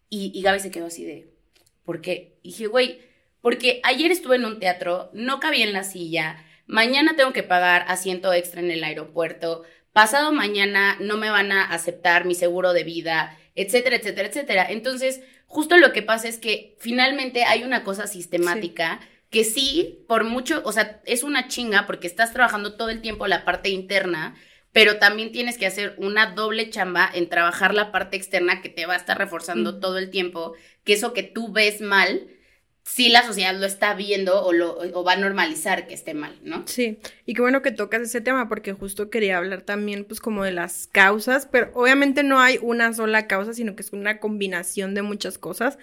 Y, 0.08 0.30
y 0.34 0.42
Gaby 0.42 0.60
se 0.60 0.70
quedó 0.70 0.87
así 0.87 1.04
de, 1.04 1.32
¿por 1.84 2.00
qué? 2.00 2.38
Y 2.42 2.50
dije, 2.50 2.66
güey, 2.66 3.00
porque 3.40 3.80
ayer 3.82 4.12
estuve 4.12 4.37
en 4.37 4.44
un 4.44 4.60
teatro, 4.60 5.10
no 5.12 5.40
cabía 5.40 5.64
en 5.64 5.72
la 5.72 5.84
silla, 5.84 6.44
mañana 6.66 7.16
tengo 7.16 7.32
que 7.32 7.42
pagar 7.42 7.84
asiento 7.88 8.32
extra 8.32 8.60
en 8.60 8.70
el 8.70 8.84
aeropuerto, 8.84 9.64
pasado 9.92 10.32
mañana 10.32 10.96
no 11.00 11.16
me 11.16 11.30
van 11.30 11.50
a 11.50 11.64
aceptar 11.64 12.24
mi 12.24 12.34
seguro 12.34 12.72
de 12.72 12.84
vida 12.84 13.37
etcétera, 13.54 13.96
etcétera, 13.96 14.28
etcétera. 14.28 14.66
Entonces, 14.70 15.20
justo 15.46 15.76
lo 15.76 15.92
que 15.92 16.02
pasa 16.02 16.28
es 16.28 16.38
que 16.38 16.76
finalmente 16.78 17.44
hay 17.44 17.64
una 17.64 17.84
cosa 17.84 18.06
sistemática 18.06 19.00
que 19.30 19.44
sí, 19.44 20.04
por 20.08 20.24
mucho, 20.24 20.62
o 20.64 20.72
sea, 20.72 21.00
es 21.06 21.22
una 21.22 21.48
chinga 21.48 21.86
porque 21.86 22.06
estás 22.06 22.32
trabajando 22.32 22.76
todo 22.76 22.90
el 22.90 23.00
tiempo 23.00 23.26
la 23.26 23.44
parte 23.44 23.70
interna, 23.70 24.36
pero 24.72 24.98
también 24.98 25.32
tienes 25.32 25.58
que 25.58 25.66
hacer 25.66 25.94
una 25.98 26.32
doble 26.34 26.70
chamba 26.70 27.10
en 27.12 27.28
trabajar 27.28 27.74
la 27.74 27.92
parte 27.92 28.16
externa 28.16 28.60
que 28.60 28.68
te 28.68 28.86
va 28.86 28.94
a 28.94 28.98
estar 28.98 29.18
reforzando 29.18 29.80
todo 29.80 29.98
el 29.98 30.10
tiempo, 30.10 30.54
que 30.84 30.94
eso 30.94 31.12
que 31.12 31.22
tú 31.22 31.52
ves 31.52 31.80
mal, 31.80 32.26
si 32.84 33.08
la 33.08 33.24
sociedad 33.24 33.54
lo 33.54 33.66
está 33.66 33.94
viendo 33.94 34.44
o, 34.44 34.52
lo, 34.52 34.76
o 34.78 35.04
va 35.04 35.12
a 35.12 35.16
normalizar 35.16 35.86
que 35.86 35.94
esté 35.94 36.14
mal, 36.14 36.36
¿no? 36.42 36.64
Sí, 36.66 36.98
y 37.26 37.34
qué 37.34 37.40
bueno 37.40 37.62
que 37.62 37.70
tocas 37.70 38.02
ese 38.02 38.20
tema 38.20 38.48
porque 38.48 38.72
justo 38.72 39.08
quería 39.08 39.38
hablar 39.38 39.62
también 39.62 40.04
pues 40.04 40.20
como 40.20 40.44
de 40.44 40.52
las 40.52 40.88
causas, 40.88 41.46
pero 41.50 41.70
obviamente 41.74 42.22
no 42.22 42.40
hay 42.40 42.58
una 42.60 42.92
sola 42.92 43.26
causa, 43.28 43.54
sino 43.54 43.76
que 43.76 43.82
es 43.82 43.92
una 43.92 44.18
combinación 44.18 44.94
de 44.94 45.02
muchas 45.02 45.38
cosas. 45.38 45.78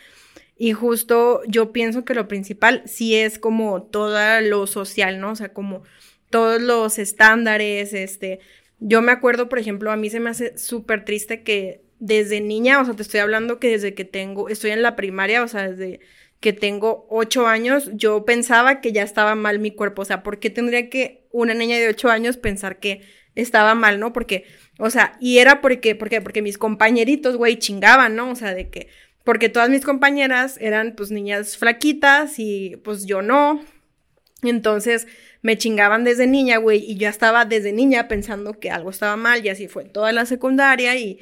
Y 0.57 0.73
justo 0.73 1.41
yo 1.47 1.71
pienso 1.71 2.03
que 2.03 2.13
lo 2.13 2.27
principal 2.27 2.83
sí 2.85 3.15
es 3.15 3.39
como 3.39 3.83
todo 3.83 4.19
lo 4.41 4.67
social, 4.67 5.21
¿no? 5.21 5.31
O 5.31 5.35
sea, 5.35 5.53
como 5.53 5.83
todos 6.29 6.61
los 6.61 6.99
estándares, 6.99 7.93
este, 7.93 8.41
yo 8.79 9.01
me 9.01 9.13
acuerdo, 9.13 9.47
por 9.47 9.57
ejemplo, 9.57 9.89
a 9.89 9.95
mí 9.95 10.09
se 10.09 10.19
me 10.19 10.29
hace 10.29 10.57
súper 10.57 11.05
triste 11.05 11.43
que 11.43 11.81
desde 11.99 12.41
niña, 12.41 12.81
o 12.81 12.85
sea, 12.85 12.93
te 12.93 13.03
estoy 13.03 13.21
hablando 13.21 13.57
que 13.59 13.69
desde 13.69 13.93
que 13.93 14.03
tengo, 14.05 14.49
estoy 14.49 14.71
en 14.71 14.81
la 14.81 14.97
primaria, 14.97 15.43
o 15.43 15.47
sea, 15.47 15.69
desde 15.69 16.01
que 16.39 16.53
tengo 16.53 17.05
ocho 17.09 17.47
años, 17.47 17.89
yo 17.93 18.23
pensaba 18.23 18.79
que 18.81 18.91
ya 18.91 19.03
estaba 19.03 19.35
mal 19.35 19.59
mi 19.59 19.71
cuerpo. 19.71 20.03
O 20.03 20.05
sea, 20.05 20.23
¿por 20.23 20.39
qué 20.39 20.49
tendría 20.49 20.89
que 20.89 21.27
una 21.31 21.53
niña 21.53 21.77
de 21.77 21.89
ocho 21.89 22.09
años 22.09 22.37
pensar 22.37 22.79
que 22.79 23.01
estaba 23.35 23.75
mal, 23.75 23.99
no? 23.99 24.13
Porque, 24.13 24.45
o 24.77 24.89
sea, 24.89 25.17
y 25.19 25.39
era 25.39 25.61
porque, 25.61 25.95
porque, 25.95 26.21
porque 26.21 26.41
mis 26.41 26.57
compañeritos, 26.57 27.35
güey, 27.35 27.57
chingaban, 27.57 28.15
¿no? 28.15 28.31
O 28.31 28.35
sea, 28.35 28.53
de 28.53 28.69
que, 28.69 28.87
porque 29.23 29.49
todas 29.49 29.69
mis 29.69 29.83
compañeras 29.83 30.57
eran, 30.61 30.95
pues, 30.95 31.11
niñas 31.11 31.57
flaquitas 31.57 32.39
y, 32.39 32.77
pues, 32.83 33.05
yo 33.05 33.21
no. 33.21 33.61
Entonces, 34.41 35.07
me 35.41 35.57
chingaban 35.57 36.05
desde 36.05 36.25
niña, 36.25 36.57
güey, 36.57 36.79
y 36.79 36.95
yo 36.95 37.09
estaba 37.09 37.45
desde 37.45 37.73
niña 37.73 38.07
pensando 38.07 38.53
que 38.59 38.71
algo 38.71 38.89
estaba 38.89 39.17
mal, 39.17 39.45
y 39.45 39.49
así 39.49 39.67
fue 39.67 39.85
toda 39.85 40.13
la 40.13 40.25
secundaria 40.25 40.95
y 40.95 41.19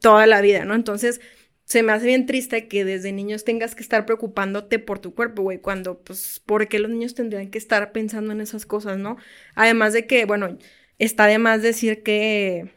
toda 0.00 0.26
la 0.26 0.40
vida, 0.40 0.64
¿no? 0.64 0.74
Entonces, 0.74 1.20
se 1.64 1.82
me 1.82 1.92
hace 1.92 2.06
bien 2.06 2.26
triste 2.26 2.68
que 2.68 2.84
desde 2.84 3.12
niños 3.12 3.44
tengas 3.44 3.74
que 3.74 3.82
estar 3.82 4.04
preocupándote 4.06 4.78
por 4.78 4.98
tu 4.98 5.14
cuerpo, 5.14 5.42
güey, 5.42 5.58
cuando, 5.60 5.98
pues, 6.00 6.40
¿por 6.44 6.68
qué 6.68 6.78
los 6.78 6.90
niños 6.90 7.14
tendrían 7.14 7.50
que 7.50 7.58
estar 7.58 7.92
pensando 7.92 8.32
en 8.32 8.40
esas 8.40 8.66
cosas, 8.66 8.98
no? 8.98 9.16
Además 9.54 9.92
de 9.94 10.06
que, 10.06 10.26
bueno, 10.26 10.58
está 10.98 11.26
de 11.26 11.38
más 11.38 11.62
decir 11.62 12.02
que 12.02 12.70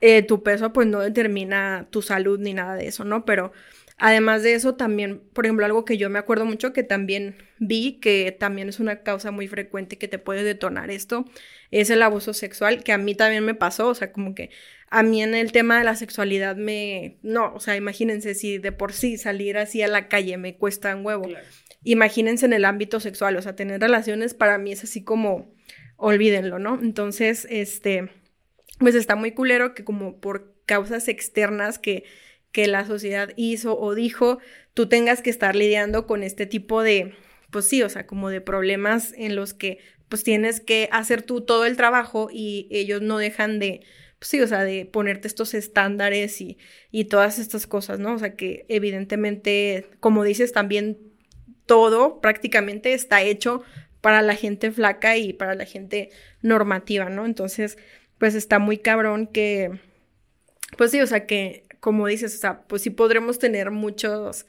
eh, 0.00 0.22
tu 0.22 0.42
peso, 0.42 0.72
pues, 0.72 0.86
no 0.88 1.00
determina 1.00 1.86
tu 1.90 2.02
salud 2.02 2.38
ni 2.40 2.54
nada 2.54 2.74
de 2.74 2.88
eso, 2.88 3.04
¿no? 3.04 3.24
Pero 3.24 3.52
además 3.98 4.42
de 4.42 4.54
eso, 4.54 4.74
también, 4.74 5.20
por 5.32 5.46
ejemplo, 5.46 5.64
algo 5.64 5.84
que 5.84 5.96
yo 5.96 6.10
me 6.10 6.18
acuerdo 6.18 6.44
mucho 6.44 6.72
que 6.72 6.82
también 6.82 7.36
vi, 7.58 7.98
que 8.00 8.36
también 8.38 8.68
es 8.68 8.80
una 8.80 9.02
causa 9.02 9.30
muy 9.30 9.48
frecuente 9.48 9.98
que 9.98 10.08
te 10.08 10.18
puede 10.18 10.42
detonar 10.44 10.90
esto, 10.90 11.24
es 11.70 11.90
el 11.90 12.02
abuso 12.02 12.34
sexual, 12.34 12.82
que 12.82 12.92
a 12.92 12.98
mí 12.98 13.14
también 13.14 13.44
me 13.44 13.54
pasó, 13.54 13.88
o 13.88 13.94
sea, 13.94 14.12
como 14.12 14.34
que 14.34 14.50
a 14.88 15.02
mí 15.02 15.22
en 15.22 15.34
el 15.34 15.52
tema 15.52 15.78
de 15.78 15.84
la 15.84 15.96
sexualidad 15.96 16.56
me... 16.56 17.18
No, 17.22 17.52
o 17.54 17.60
sea, 17.60 17.76
imagínense 17.76 18.34
si 18.34 18.58
de 18.58 18.72
por 18.72 18.92
sí 18.92 19.18
salir 19.18 19.58
así 19.58 19.82
a 19.82 19.88
la 19.88 20.08
calle 20.08 20.36
me 20.36 20.56
cuesta 20.56 20.94
un 20.94 21.04
huevo. 21.04 21.28
Imagínense 21.82 22.46
en 22.46 22.52
el 22.52 22.64
ámbito 22.64 23.00
sexual, 23.00 23.36
o 23.36 23.42
sea, 23.42 23.56
tener 23.56 23.80
relaciones 23.80 24.34
para 24.34 24.58
mí 24.58 24.72
es 24.72 24.84
así 24.84 25.02
como, 25.02 25.54
olvídenlo, 25.96 26.58
¿no? 26.58 26.78
Entonces, 26.80 27.46
este, 27.50 28.10
pues 28.78 28.94
está 28.94 29.16
muy 29.16 29.32
culero 29.32 29.74
que 29.74 29.84
como 29.84 30.20
por 30.20 30.54
causas 30.66 31.08
externas 31.08 31.78
que, 31.78 32.04
que 32.56 32.66
la 32.68 32.86
sociedad 32.86 33.34
hizo 33.36 33.78
o 33.78 33.94
dijo, 33.94 34.38
tú 34.72 34.88
tengas 34.88 35.20
que 35.20 35.28
estar 35.28 35.54
lidiando 35.54 36.06
con 36.06 36.22
este 36.22 36.46
tipo 36.46 36.82
de, 36.82 37.12
pues 37.50 37.68
sí, 37.68 37.82
o 37.82 37.90
sea, 37.90 38.06
como 38.06 38.30
de 38.30 38.40
problemas 38.40 39.12
en 39.18 39.36
los 39.36 39.52
que 39.52 39.76
pues 40.08 40.24
tienes 40.24 40.60
que 40.60 40.88
hacer 40.90 41.20
tú 41.20 41.42
todo 41.42 41.66
el 41.66 41.76
trabajo 41.76 42.30
y 42.32 42.66
ellos 42.70 43.02
no 43.02 43.18
dejan 43.18 43.58
de 43.58 43.82
pues 44.18 44.30
sí, 44.30 44.40
o 44.40 44.46
sea, 44.46 44.64
de 44.64 44.86
ponerte 44.86 45.28
estos 45.28 45.52
estándares 45.52 46.40
y, 46.40 46.56
y 46.90 47.04
todas 47.04 47.38
estas 47.38 47.66
cosas, 47.66 47.98
¿no? 47.98 48.14
O 48.14 48.18
sea, 48.18 48.36
que 48.36 48.64
evidentemente, 48.70 49.90
como 50.00 50.24
dices, 50.24 50.52
también 50.52 50.96
todo 51.66 52.22
prácticamente 52.22 52.94
está 52.94 53.20
hecho 53.20 53.64
para 54.00 54.22
la 54.22 54.34
gente 54.34 54.70
flaca 54.70 55.18
y 55.18 55.34
para 55.34 55.54
la 55.54 55.66
gente 55.66 56.08
normativa, 56.40 57.10
¿no? 57.10 57.26
Entonces, 57.26 57.76
pues 58.16 58.34
está 58.34 58.58
muy 58.58 58.78
cabrón 58.78 59.26
que, 59.26 59.78
pues 60.78 60.90
sí, 60.92 61.02
o 61.02 61.06
sea, 61.06 61.26
que 61.26 61.65
como 61.86 62.08
dices, 62.08 62.34
o 62.34 62.38
sea, 62.38 62.62
pues 62.62 62.82
sí 62.82 62.90
podremos 62.90 63.38
tener 63.38 63.70
muchos 63.70 64.44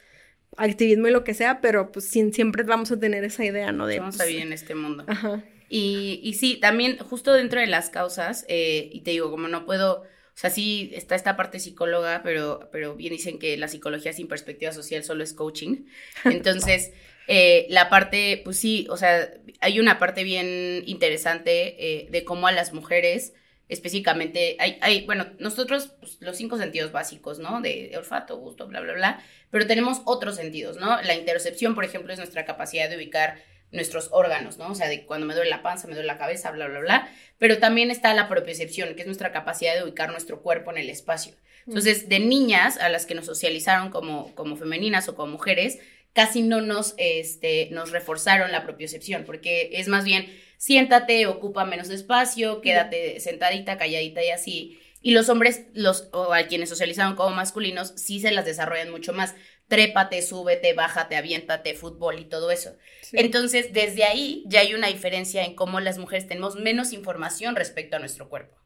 activismo 0.57 1.07
y 1.07 1.11
lo 1.11 1.23
que 1.23 1.35
sea, 1.35 1.61
pero 1.61 1.91
pues 1.91 2.09
siempre 2.09 2.63
vamos 2.63 2.91
a 2.91 2.99
tener 2.99 3.23
esa 3.23 3.45
idea, 3.45 3.71
¿no? 3.71 3.85
De, 3.85 3.99
vamos 3.99 4.15
a 4.15 4.17
pues, 4.17 4.29
vivir 4.29 4.41
en 4.41 4.53
este 4.53 4.73
mundo. 4.73 5.03
Ajá. 5.05 5.43
Y, 5.69 6.19
y 6.23 6.33
sí, 6.33 6.57
también 6.59 6.97
justo 6.97 7.33
dentro 7.33 7.59
de 7.59 7.67
las 7.67 7.91
causas, 7.91 8.43
eh, 8.47 8.89
y 8.91 9.01
te 9.01 9.11
digo, 9.11 9.29
como 9.29 9.47
no 9.49 9.67
puedo, 9.67 10.01
o 10.01 10.05
sea, 10.33 10.49
sí 10.49 10.89
está 10.95 11.13
esta 11.13 11.37
parte 11.37 11.59
psicóloga, 11.59 12.21
pero, 12.23 12.69
pero 12.71 12.95
bien 12.95 13.13
dicen 13.13 13.37
que 13.37 13.55
la 13.55 13.67
psicología 13.67 14.13
sin 14.13 14.27
perspectiva 14.27 14.71
social 14.71 15.03
solo 15.03 15.23
es 15.23 15.33
coaching. 15.33 15.85
Entonces, 16.25 16.91
eh, 17.27 17.67
la 17.69 17.87
parte, 17.91 18.41
pues 18.43 18.57
sí, 18.57 18.87
o 18.89 18.97
sea, 18.97 19.31
hay 19.61 19.79
una 19.79 19.99
parte 19.99 20.23
bien 20.23 20.81
interesante 20.87 21.75
eh, 21.77 22.07
de 22.09 22.23
cómo 22.23 22.47
a 22.47 22.51
las 22.51 22.73
mujeres 22.73 23.33
específicamente, 23.69 24.55
hay, 24.59 24.77
hay 24.81 25.05
bueno, 25.05 25.27
nosotros 25.39 25.93
pues, 25.99 26.17
los 26.21 26.37
cinco 26.37 26.57
sentidos 26.57 26.91
básicos, 26.91 27.39
¿no? 27.39 27.61
De, 27.61 27.91
olfato, 27.97 28.37
gusto, 28.37 28.67
bla, 28.67 28.79
bla, 28.81 28.93
bla, 28.93 29.23
pero 29.51 29.67
tenemos 29.67 30.01
otros 30.05 30.35
sentidos, 30.35 30.77
¿no? 30.77 31.01
La 31.01 31.15
interocepción, 31.15 31.75
por 31.75 31.83
ejemplo, 31.83 32.13
es 32.13 32.19
nuestra 32.19 32.45
capacidad 32.45 32.89
de 32.89 32.95
ubicar 32.95 33.39
nuestros 33.71 34.09
órganos, 34.11 34.57
¿no? 34.57 34.71
O 34.71 34.75
sea, 34.75 34.87
de 34.87 35.05
cuando 35.05 35.25
me 35.25 35.33
duele 35.33 35.49
la 35.49 35.61
panza, 35.61 35.87
me 35.87 35.93
duele 35.93 36.07
la 36.07 36.17
cabeza, 36.17 36.51
bla, 36.51 36.67
bla, 36.67 36.79
bla, 36.79 37.11
pero 37.37 37.59
también 37.59 37.91
está 37.91 38.13
la 38.13 38.29
propiocepción, 38.29 38.95
que 38.95 39.01
es 39.01 39.07
nuestra 39.07 39.33
capacidad 39.33 39.75
de 39.75 39.83
ubicar 39.83 40.09
nuestro 40.09 40.41
cuerpo 40.41 40.71
en 40.71 40.77
el 40.77 40.89
espacio. 40.89 41.33
Entonces, 41.67 42.07
de 42.07 42.19
niñas 42.21 42.77
a 42.77 42.87
las 42.87 43.05
que 43.05 43.13
nos 43.13 43.25
socializaron 43.25 43.89
como, 43.89 44.33
como 44.35 44.55
femeninas 44.55 45.09
o 45.09 45.15
como 45.15 45.33
mujeres, 45.33 45.79
casi 46.17 46.41
no 46.41 46.61
nos, 46.61 46.95
este, 46.97 47.69
nos 47.69 47.91
reforzaron 47.91 48.51
la 48.51 48.63
propiocepción, 48.63 49.23
porque 49.23 49.69
es 49.73 49.87
más 49.87 50.03
bien 50.03 50.25
siéntate, 50.57 51.27
ocupa 51.27 51.63
menos 51.63 51.91
espacio, 51.91 52.59
quédate 52.61 53.19
sentadita, 53.19 53.77
calladita 53.77 54.23
y 54.23 54.31
así. 54.31 54.79
Y 54.99 55.11
los 55.11 55.29
hombres, 55.29 55.67
los, 55.75 56.09
o 56.13 56.33
a 56.33 56.47
quienes 56.47 56.69
socializaron 56.69 57.15
como 57.15 57.35
masculinos, 57.35 57.93
sí 57.97 58.19
se 58.19 58.31
las 58.31 58.45
desarrollan 58.45 58.89
mucho 58.89 59.13
más. 59.13 59.35
Trépate, 59.67 60.23
súbete, 60.23 60.73
bájate, 60.73 61.17
aviéntate, 61.17 61.75
fútbol 61.75 62.17
y 62.17 62.25
todo 62.25 62.49
eso. 62.49 62.75
Entonces, 63.11 63.71
desde 63.71 64.03
ahí 64.03 64.43
ya 64.47 64.61
hay 64.61 64.73
una 64.73 64.87
diferencia 64.87 65.45
en 65.45 65.53
cómo 65.53 65.79
las 65.81 65.99
mujeres 65.99 66.27
tenemos 66.27 66.55
menos 66.55 66.93
información 66.93 67.55
respecto 67.55 67.95
a 67.95 67.99
nuestro 67.99 68.27
cuerpo. 68.27 68.56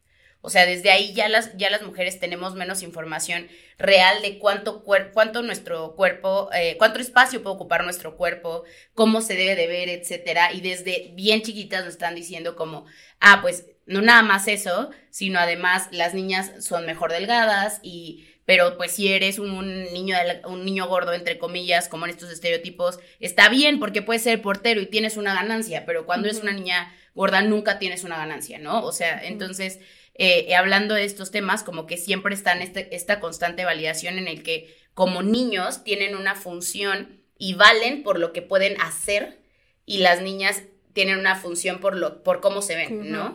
O 0.42 0.50
sea, 0.50 0.66
desde 0.66 0.92
ahí 0.92 1.14
ya 1.14 1.30
las, 1.30 1.56
ya 1.56 1.70
las 1.70 1.84
mujeres 1.84 2.20
tenemos 2.20 2.56
menos 2.56 2.82
información 2.82 3.48
real 3.78 4.22
de 4.22 4.40
cuánto, 4.40 4.84
cuánto 4.84 5.44
nuestro 5.44 5.96
cuerpo, 5.96 6.50
eh, 6.54 6.76
cuánto 6.78 7.00
espacio 7.00 7.44
puede 7.44 7.56
ocupar 7.56 7.84
nuestro 7.84 8.18
cuerpo, 8.18 8.64
cómo 8.96 9.22
se 9.22 9.36
debe 9.36 9.56
de 9.56 9.68
ver, 9.68 9.90
etcétera. 9.90 10.52
Y 10.52 10.62
desde 10.62 11.12
bien 11.14 11.44
chiquitas 11.44 11.86
nos 11.86 11.94
están 11.94 12.16
diciendo 12.16 12.56
como, 12.56 12.86
ah, 13.20 13.40
pues 13.42 13.66
no 13.86 14.02
nada 14.02 14.24
más 14.24 14.48
eso, 14.48 14.90
sino 15.10 15.40
además 15.40 15.88
las 15.92 16.14
niñas 16.14 16.52
son 16.66 16.86
mejor 16.86 17.12
delgadas 17.12 17.80
y 17.84 18.26
pero 18.46 18.76
pues 18.76 18.92
si 18.92 19.08
eres 19.08 19.38
un 19.40 19.94
niño 19.94 20.16
un 20.46 20.66
niño 20.66 20.88
gordo 20.88 21.14
entre 21.14 21.38
comillas 21.38 21.88
como 21.88 22.06
en 22.06 22.12
estos 22.12 22.32
estereotipos 22.32 23.00
está 23.20 23.50
bien 23.50 23.80
porque 23.80 24.02
puedes 24.02 24.24
ser 24.24 24.42
portero 24.42 24.82
y 24.82 24.88
tienes 24.88 25.16
una 25.18 25.34
ganancia 25.34 25.86
pero 25.86 26.06
cuando 26.06 26.28
eres 26.28 26.42
una 26.42 26.52
niña 26.52 26.94
gorda 27.14 27.42
nunca 27.44 27.78
tienes 27.78 28.04
una 28.04 28.18
ganancia 28.18 28.58
no 28.58 28.84
o 28.84 28.92
sea 28.92 29.22
entonces 29.24 29.80
eh, 30.24 30.54
hablando 30.56 30.94
de 30.94 31.04
estos 31.04 31.32
temas, 31.32 31.64
como 31.64 31.88
que 31.88 31.98
siempre 31.98 32.36
están 32.36 32.62
este, 32.62 32.96
esta 32.96 33.20
constante 33.20 33.66
validación 33.66 34.20
en 34.20 34.28
el 34.28 34.44
que 34.44 34.72
como 34.94 35.24
niños 35.24 35.84
tienen 35.84 36.16
una 36.16 36.36
función 36.36 37.24
y 37.40 37.56
valen 37.56 38.04
por 38.04 38.20
lo 38.20 38.32
que 38.32 38.44
pueden 38.44 38.80
hacer 38.80 39.40
y 39.88 39.98
las 39.98 40.22
niñas 40.22 40.62
tienen 40.94 41.18
una 41.18 41.36
función 41.36 41.80
por 41.80 41.98
lo 41.98 42.22
por 42.22 42.40
cómo 42.40 42.62
se 42.62 42.76
ven, 42.76 43.12
¿no? 43.12 43.34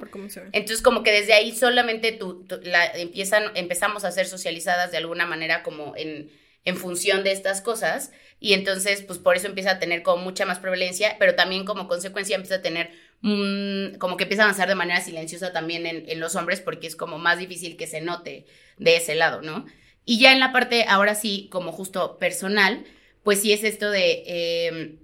Entonces 0.52 0.80
como 0.80 1.02
que 1.02 1.10
desde 1.10 1.32
ahí 1.32 1.56
solamente 1.56 2.12
tú, 2.12 2.46
la, 2.62 2.86
empiezan 2.86 3.50
empezamos 3.56 4.04
a 4.04 4.12
ser 4.12 4.26
socializadas 4.26 4.92
de 4.92 4.98
alguna 4.98 5.26
manera 5.26 5.64
como 5.64 5.96
en 5.96 6.30
en 6.66 6.76
función 6.76 7.24
de 7.24 7.32
estas 7.32 7.62
cosas 7.62 8.12
y 8.38 8.52
entonces 8.52 9.02
pues 9.02 9.18
por 9.18 9.36
eso 9.36 9.46
empieza 9.46 9.70
a 9.72 9.78
tener 9.78 10.02
como 10.02 10.22
mucha 10.22 10.44
más 10.44 10.58
prevalencia, 10.58 11.16
pero 11.18 11.34
también 11.34 11.64
como 11.64 11.88
consecuencia 11.88 12.36
empieza 12.36 12.56
a 12.56 12.62
tener 12.62 12.90
como 13.22 14.16
que 14.16 14.24
empieza 14.24 14.42
a 14.42 14.46
avanzar 14.46 14.68
de 14.68 14.74
manera 14.74 15.00
silenciosa 15.00 15.52
también 15.52 15.86
en, 15.86 16.20
los 16.20 16.36
hombres 16.36 16.60
porque 16.60 16.86
es 16.86 16.96
como 16.96 17.18
más 17.18 17.38
difícil 17.38 17.76
que 17.76 17.86
se 17.86 18.00
note 18.00 18.46
de 18.78 18.96
ese 18.96 19.14
lado, 19.14 19.42
¿no? 19.42 19.66
Y 20.04 20.20
ya 20.20 20.32
en 20.32 20.38
la 20.38 20.52
parte, 20.52 20.84
ahora 20.88 21.14
sí, 21.14 21.48
como 21.50 21.72
justo 21.72 22.18
personal, 22.18 22.84
pues 23.24 23.40
sí 23.40 23.52
es 23.52 23.64
esto 23.64 23.90
de 23.90 24.22
eh, 24.26 24.98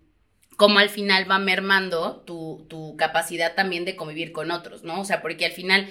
cómo 0.57 0.79
al 0.79 0.91
final 0.91 1.29
va 1.29 1.39
mermando 1.39 2.23
tu, 2.25 2.67
tu 2.69 2.97
capacidad 2.97 3.55
también 3.55 3.85
de 3.85 3.97
convivir 3.97 4.31
con 4.31 4.53
otros, 4.53 4.85
¿no? 4.85 5.01
O 5.01 5.05
sea, 5.05 5.21
porque 5.21 5.45
al 5.45 5.53
final, 5.53 5.89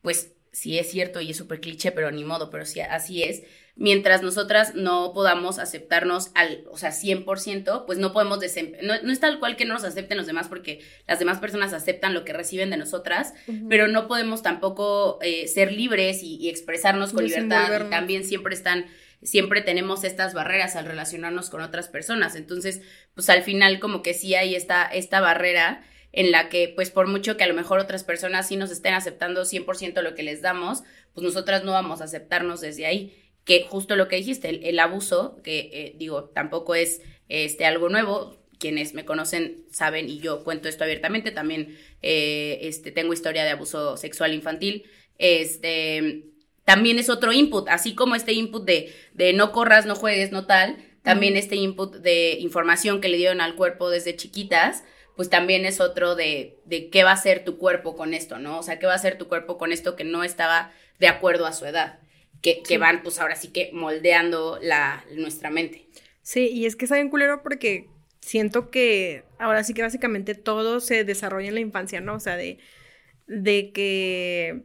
pues 0.00 0.32
sí 0.52 0.78
es 0.78 0.90
cierto 0.90 1.20
y 1.20 1.32
es 1.32 1.36
súper 1.36 1.60
cliché, 1.60 1.92
pero 1.92 2.10
ni 2.10 2.24
modo, 2.24 2.48
pero 2.50 2.64
sí 2.64 2.80
así 2.80 3.22
es 3.22 3.42
mientras 3.76 4.22
nosotras 4.22 4.74
no 4.74 5.12
podamos 5.12 5.58
aceptarnos 5.58 6.30
al, 6.34 6.64
o 6.70 6.78
sea, 6.78 6.90
100%, 6.90 7.86
pues 7.86 7.98
no 7.98 8.12
podemos, 8.12 8.38
no, 8.82 9.02
no, 9.02 9.12
es 9.12 9.20
tal 9.20 9.40
cual 9.40 9.56
que 9.56 9.64
no 9.64 9.74
nos 9.74 9.84
acepten 9.84 10.16
los 10.16 10.26
demás 10.26 10.48
porque 10.48 10.80
las 11.08 11.18
demás 11.18 11.38
personas 11.38 11.72
aceptan 11.72 12.14
lo 12.14 12.24
que 12.24 12.32
reciben 12.32 12.70
de 12.70 12.76
nosotras, 12.76 13.34
pero 13.68 13.88
no 13.88 14.06
podemos 14.06 14.42
tampoco 14.42 15.18
eh, 15.22 15.48
ser 15.48 15.72
libres 15.72 16.22
y, 16.22 16.48
expresarnos 16.48 17.12
con 17.12 17.24
libertad 17.24 17.68
y 17.86 17.90
también 17.90 18.24
siempre 18.24 18.54
están 18.54 18.86
siempre 19.22 19.62
tenemos 19.62 20.04
estas 20.04 20.34
barreras 20.34 20.76
al 20.76 20.84
relacionarnos 20.84 21.48
con 21.48 21.62
otras 21.62 21.88
personas. 21.88 22.36
Entonces, 22.36 22.82
pues 23.14 23.30
al 23.30 23.42
final 23.42 23.80
como 23.80 24.02
que 24.02 24.12
sí 24.12 24.34
hay 24.34 24.54
esta, 24.54 24.84
esta 24.84 25.20
barrera 25.20 25.82
en 26.12 26.30
la 26.30 26.50
que, 26.50 26.70
pues 26.74 26.90
por 26.90 27.08
mucho 27.08 27.36
que 27.36 27.44
a 27.44 27.46
lo 27.48 27.54
mejor 27.54 27.80
otras 27.80 28.04
personas 28.04 28.46
sí 28.46 28.56
nos 28.56 28.70
estén 28.70 28.92
aceptando 28.92 29.42
100% 29.42 30.02
lo 30.02 30.14
que 30.14 30.22
les 30.22 30.42
damos, 30.42 30.84
pues 31.14 31.24
nosotras 31.24 31.64
no 31.64 31.72
vamos 31.72 32.02
a 32.02 32.04
aceptarnos 32.04 32.60
desde 32.60 32.84
ahí 32.84 33.23
que 33.44 33.66
justo 33.68 33.96
lo 33.96 34.08
que 34.08 34.16
dijiste, 34.16 34.68
el, 34.68 34.78
abuso, 34.78 35.40
que 35.42 35.70
eh, 35.72 35.94
digo, 35.96 36.24
tampoco 36.24 36.74
es 36.74 37.02
este, 37.28 37.66
algo 37.66 37.88
nuevo, 37.88 38.38
quienes 38.58 38.94
me 38.94 39.04
conocen 39.04 39.64
saben 39.70 40.08
y 40.08 40.18
yo 40.20 40.44
cuento 40.44 40.68
esto 40.68 40.84
abiertamente, 40.84 41.30
también 41.30 41.76
eh, 42.00 42.58
este, 42.62 42.90
tengo 42.90 43.12
historia 43.12 43.44
de 43.44 43.50
abuso 43.50 43.96
sexual 43.96 44.32
infantil, 44.32 44.84
este, 45.18 46.24
también 46.64 46.98
es 46.98 47.10
otro 47.10 47.32
input, 47.32 47.68
así 47.68 47.94
como 47.94 48.14
este 48.14 48.32
input 48.32 48.64
de, 48.64 48.94
de 49.12 49.34
no 49.34 49.52
corras, 49.52 49.84
no 49.84 49.94
juegues, 49.94 50.32
no 50.32 50.46
tal, 50.46 50.78
también 51.02 51.36
este 51.36 51.56
input 51.56 51.96
de 51.96 52.38
información 52.40 53.02
que 53.02 53.10
le 53.10 53.18
dieron 53.18 53.42
al 53.42 53.56
cuerpo 53.56 53.90
desde 53.90 54.16
chiquitas, 54.16 54.84
pues 55.16 55.28
también 55.28 55.66
es 55.66 55.80
otro 55.80 56.14
de, 56.14 56.58
de 56.64 56.88
qué 56.88 57.04
va 57.04 57.10
a 57.10 57.14
hacer 57.14 57.44
tu 57.44 57.58
cuerpo 57.58 57.94
con 57.94 58.14
esto, 58.14 58.38
¿no? 58.38 58.58
O 58.58 58.62
sea, 58.62 58.78
qué 58.78 58.86
va 58.86 58.92
a 58.92 58.96
hacer 58.96 59.18
tu 59.18 59.28
cuerpo 59.28 59.58
con 59.58 59.70
esto 59.70 59.94
que 59.94 60.02
no 60.02 60.24
estaba 60.24 60.72
de 60.98 61.08
acuerdo 61.08 61.44
a 61.46 61.52
su 61.52 61.66
edad 61.66 62.00
que, 62.52 62.78
van 62.78 63.02
pues 63.02 63.18
ahora 63.20 63.36
sí 63.36 63.48
que 63.48 63.70
moldeando 63.72 64.58
la, 64.60 65.04
nuestra 65.16 65.50
mente. 65.50 65.86
Sí, 66.22 66.48
y 66.48 66.66
es 66.66 66.76
que 66.76 66.84
está 66.84 66.96
bien 66.96 67.08
culero 67.08 67.42
porque 67.42 67.88
siento 68.20 68.70
que 68.70 69.24
ahora 69.38 69.64
sí 69.64 69.72
que 69.72 69.82
básicamente 69.82 70.34
todo 70.34 70.80
se 70.80 71.04
desarrolla 71.04 71.48
en 71.48 71.54
la 71.54 71.60
infancia, 71.60 72.00
¿no? 72.00 72.14
O 72.14 72.20
sea, 72.20 72.36
de, 72.36 72.58
de 73.26 73.72
que 73.72 74.62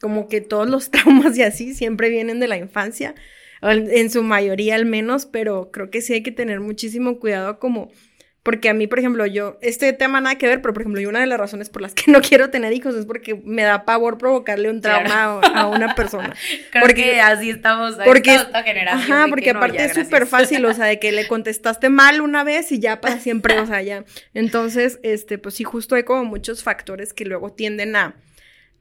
como 0.00 0.28
que 0.28 0.40
todos 0.40 0.68
los 0.68 0.90
traumas 0.90 1.36
y 1.36 1.42
así 1.42 1.74
siempre 1.74 2.08
vienen 2.08 2.40
de 2.40 2.48
la 2.48 2.56
infancia, 2.56 3.14
en 3.60 4.10
su 4.10 4.22
mayoría 4.22 4.76
al 4.76 4.86
menos, 4.86 5.26
pero 5.26 5.70
creo 5.72 5.90
que 5.90 6.00
sí 6.00 6.14
hay 6.14 6.22
que 6.22 6.30
tener 6.30 6.60
muchísimo 6.60 7.18
cuidado 7.18 7.58
como 7.58 7.90
porque 8.42 8.68
a 8.68 8.74
mí, 8.74 8.86
por 8.86 8.98
ejemplo, 8.98 9.26
yo, 9.26 9.58
este 9.60 9.92
tema 9.92 10.20
nada 10.20 10.38
que 10.38 10.46
ver, 10.46 10.62
pero 10.62 10.72
por 10.72 10.82
ejemplo, 10.82 11.00
yo 11.00 11.08
una 11.08 11.20
de 11.20 11.26
las 11.26 11.38
razones 11.38 11.68
por 11.70 11.82
las 11.82 11.92
que 11.94 12.04
no 12.10 12.20
quiero 12.22 12.50
tener 12.50 12.72
hijos 12.72 12.94
es 12.94 13.04
porque 13.04 13.34
me 13.44 13.62
da 13.62 13.84
pavor 13.84 14.18
provocarle 14.18 14.70
un 14.70 14.80
trauma 14.80 15.40
a, 15.40 15.66
una 15.66 15.94
persona. 15.94 16.34
porque 16.80 17.20
así 17.20 17.50
estamos, 17.50 17.96
porque, 18.04 18.34
esta 18.34 18.62
generación. 18.62 19.12
Ajá, 19.12 19.26
porque 19.28 19.50
aparte 19.50 19.84
es 19.84 19.94
súper 19.94 20.26
fácil, 20.26 20.64
o 20.64 20.72
sea, 20.72 20.86
de 20.86 20.98
que 20.98 21.12
le 21.12 21.26
contestaste 21.28 21.88
mal 21.88 22.20
una 22.20 22.44
vez 22.44 22.72
y 22.72 22.78
ya 22.78 23.00
para 23.00 23.18
siempre, 23.18 23.58
o 23.58 23.66
sea, 23.66 23.82
ya. 23.82 24.04
Entonces, 24.34 24.98
este, 25.02 25.38
pues 25.38 25.56
sí, 25.56 25.64
justo 25.64 25.94
hay 25.94 26.04
como 26.04 26.24
muchos 26.24 26.62
factores 26.62 27.12
que 27.12 27.24
luego 27.24 27.52
tienden 27.52 27.96
a, 27.96 28.14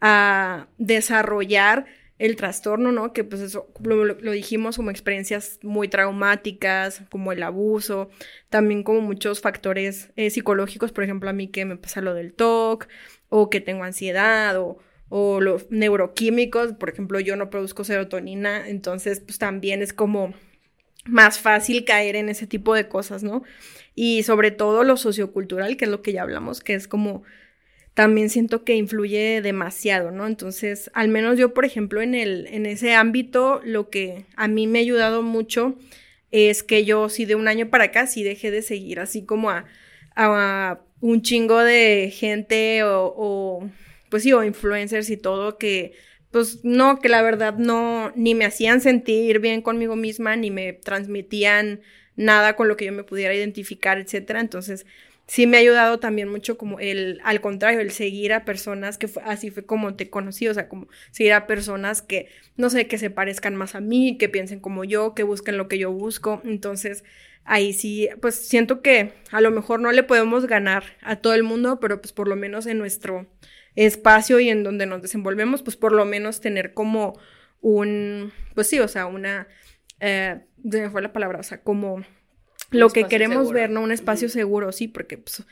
a 0.01 0.67
desarrollar 0.77 1.85
el 2.19 2.35
trastorno, 2.35 2.91
¿no? 2.91 3.13
Que 3.13 3.23
pues 3.23 3.41
eso 3.41 3.67
lo, 3.83 4.15
dijimos 4.31 4.75
como 4.75 4.89
experiencias 4.91 5.59
muy 5.61 5.87
traumáticas, 5.87 7.03
como 7.09 7.31
el 7.31 7.43
abuso, 7.43 8.09
también 8.49 8.83
como 8.83 9.01
muchos 9.01 9.41
factores 9.41 10.11
eh, 10.15 10.29
psicológicos, 10.29 10.91
por 10.91 11.03
ejemplo, 11.03 11.29
a 11.29 11.33
mí 11.33 11.47
que 11.47 11.65
me 11.65 11.77
pasa 11.77 12.01
lo 12.01 12.13
del 12.13 12.33
TOC, 12.33 12.87
o 13.29 13.49
que 13.49 13.61
tengo 13.61 13.83
ansiedad, 13.83 14.59
o, 14.59 14.79
o 15.09 15.41
los 15.41 15.69
neuroquímicos, 15.69 16.73
por 16.73 16.89
ejemplo, 16.89 17.19
yo 17.19 17.35
no 17.35 17.49
produzco 17.49 17.83
serotonina, 17.83 18.67
entonces 18.67 19.19
pues 19.19 19.37
también 19.37 19.81
es 19.81 19.93
como 19.93 20.33
más 21.05 21.39
fácil 21.39 21.85
caer 21.85 22.15
en 22.15 22.29
ese 22.29 22.47
tipo 22.47 22.73
de 22.73 22.87
cosas, 22.87 23.23
¿no? 23.23 23.43
Y 23.95 24.23
sobre 24.23 24.51
todo 24.51 24.83
lo 24.83 24.97
sociocultural, 24.97 25.77
que 25.77 25.85
es 25.85 25.91
lo 25.91 26.01
que 26.01 26.13
ya 26.13 26.23
hablamos, 26.23 26.61
que 26.61 26.73
es 26.73 26.87
como 26.87 27.23
también 27.97 28.29
siento 28.29 28.63
que 28.63 28.75
influye 28.75 29.41
demasiado, 29.41 30.11
¿no? 30.11 30.27
Entonces, 30.27 30.91
al 30.93 31.07
menos 31.07 31.39
yo, 31.39 31.55
por 31.55 31.65
ejemplo, 31.65 31.99
en, 31.99 32.13
el, 32.13 32.45
en 32.45 32.67
ese 32.67 32.93
ámbito, 32.93 33.59
lo 33.63 33.89
que 33.89 34.27
a 34.35 34.47
mí 34.47 34.67
me 34.67 34.77
ha 34.77 34.81
ayudado 34.83 35.23
mucho 35.23 35.73
es 36.29 36.61
que 36.61 36.85
yo 36.85 37.09
sí 37.09 37.25
de 37.25 37.33
un 37.33 37.47
año 37.47 37.71
para 37.71 37.85
acá 37.85 38.05
sí 38.05 38.21
dejé 38.21 38.51
de 38.51 38.61
seguir 38.61 38.99
así 38.99 39.25
como 39.25 39.49
a, 39.49 39.65
a 40.15 40.79
un 41.01 41.23
chingo 41.23 41.57
de 41.57 42.13
gente 42.15 42.83
o, 42.83 43.15
o, 43.17 43.69
pues 44.09 44.21
sí, 44.21 44.31
o 44.31 44.43
influencers 44.43 45.09
y 45.09 45.17
todo 45.17 45.57
que 45.57 45.93
pues 46.29 46.63
no, 46.63 46.99
que 46.99 47.09
la 47.09 47.23
verdad 47.23 47.55
no, 47.55 48.11
ni 48.15 48.35
me 48.35 48.45
hacían 48.45 48.79
sentir 48.79 49.39
bien 49.39 49.63
conmigo 49.63 49.95
misma, 49.95 50.35
ni 50.35 50.51
me 50.51 50.71
transmitían 50.71 51.81
nada 52.15 52.55
con 52.55 52.67
lo 52.67 52.77
que 52.77 52.85
yo 52.85 52.91
me 52.91 53.03
pudiera 53.03 53.33
identificar, 53.33 53.97
etcétera. 53.97 54.39
Entonces, 54.39 54.85
sí 55.27 55.45
me 55.45 55.57
ha 55.57 55.59
ayudado 55.59 55.99
también 55.99 56.29
mucho 56.29 56.57
como 56.57 56.79
el, 56.79 57.19
al 57.23 57.41
contrario, 57.41 57.81
el 57.81 57.91
seguir 57.91 58.33
a 58.33 58.45
personas 58.45 58.97
que 58.97 59.09
así 59.23 59.51
fue 59.51 59.65
como 59.65 59.95
te 59.95 60.09
conocí, 60.09 60.47
o 60.47 60.53
sea, 60.53 60.69
como 60.69 60.87
seguir 61.11 61.33
a 61.33 61.47
personas 61.47 62.01
que, 62.01 62.29
no 62.55 62.69
sé, 62.69 62.87
que 62.87 62.97
se 62.97 63.09
parezcan 63.09 63.55
más 63.55 63.75
a 63.75 63.81
mí, 63.81 64.17
que 64.17 64.29
piensen 64.29 64.61
como 64.61 64.85
yo, 64.85 65.13
que 65.13 65.23
busquen 65.23 65.57
lo 65.57 65.67
que 65.67 65.77
yo 65.77 65.91
busco. 65.91 66.41
Entonces, 66.45 67.03
ahí 67.43 67.73
sí, 67.73 68.09
pues 68.21 68.35
siento 68.35 68.81
que 68.81 69.13
a 69.31 69.41
lo 69.41 69.51
mejor 69.51 69.81
no 69.81 69.91
le 69.91 70.03
podemos 70.03 70.47
ganar 70.47 70.83
a 71.01 71.17
todo 71.17 71.33
el 71.33 71.43
mundo, 71.43 71.79
pero 71.81 72.01
pues 72.01 72.13
por 72.13 72.27
lo 72.29 72.37
menos 72.37 72.65
en 72.65 72.77
nuestro 72.77 73.27
espacio 73.75 74.39
y 74.39 74.49
en 74.49 74.63
donde 74.63 74.85
nos 74.85 75.01
desenvolvemos, 75.01 75.61
pues 75.61 75.75
por 75.75 75.91
lo 75.91 76.05
menos 76.05 76.39
tener 76.39 76.73
como 76.73 77.19
un, 77.61 78.31
pues 78.55 78.67
sí, 78.67 78.79
o 78.79 78.87
sea, 78.87 79.07
una, 79.07 79.47
eh, 79.99 80.39
me 80.63 80.89
fue 80.89 81.01
la 81.01 81.13
palabra, 81.13 81.39
o 81.39 81.43
sea, 81.43 81.61
como 81.61 82.03
lo 82.71 82.89
que 82.89 83.05
queremos 83.05 83.51
ver, 83.51 83.69
¿no? 83.69 83.81
Un 83.81 83.91
espacio 83.91 84.29
seguro, 84.29 84.71
sí, 84.71 84.87
porque, 84.87 85.17
pues, 85.17 85.43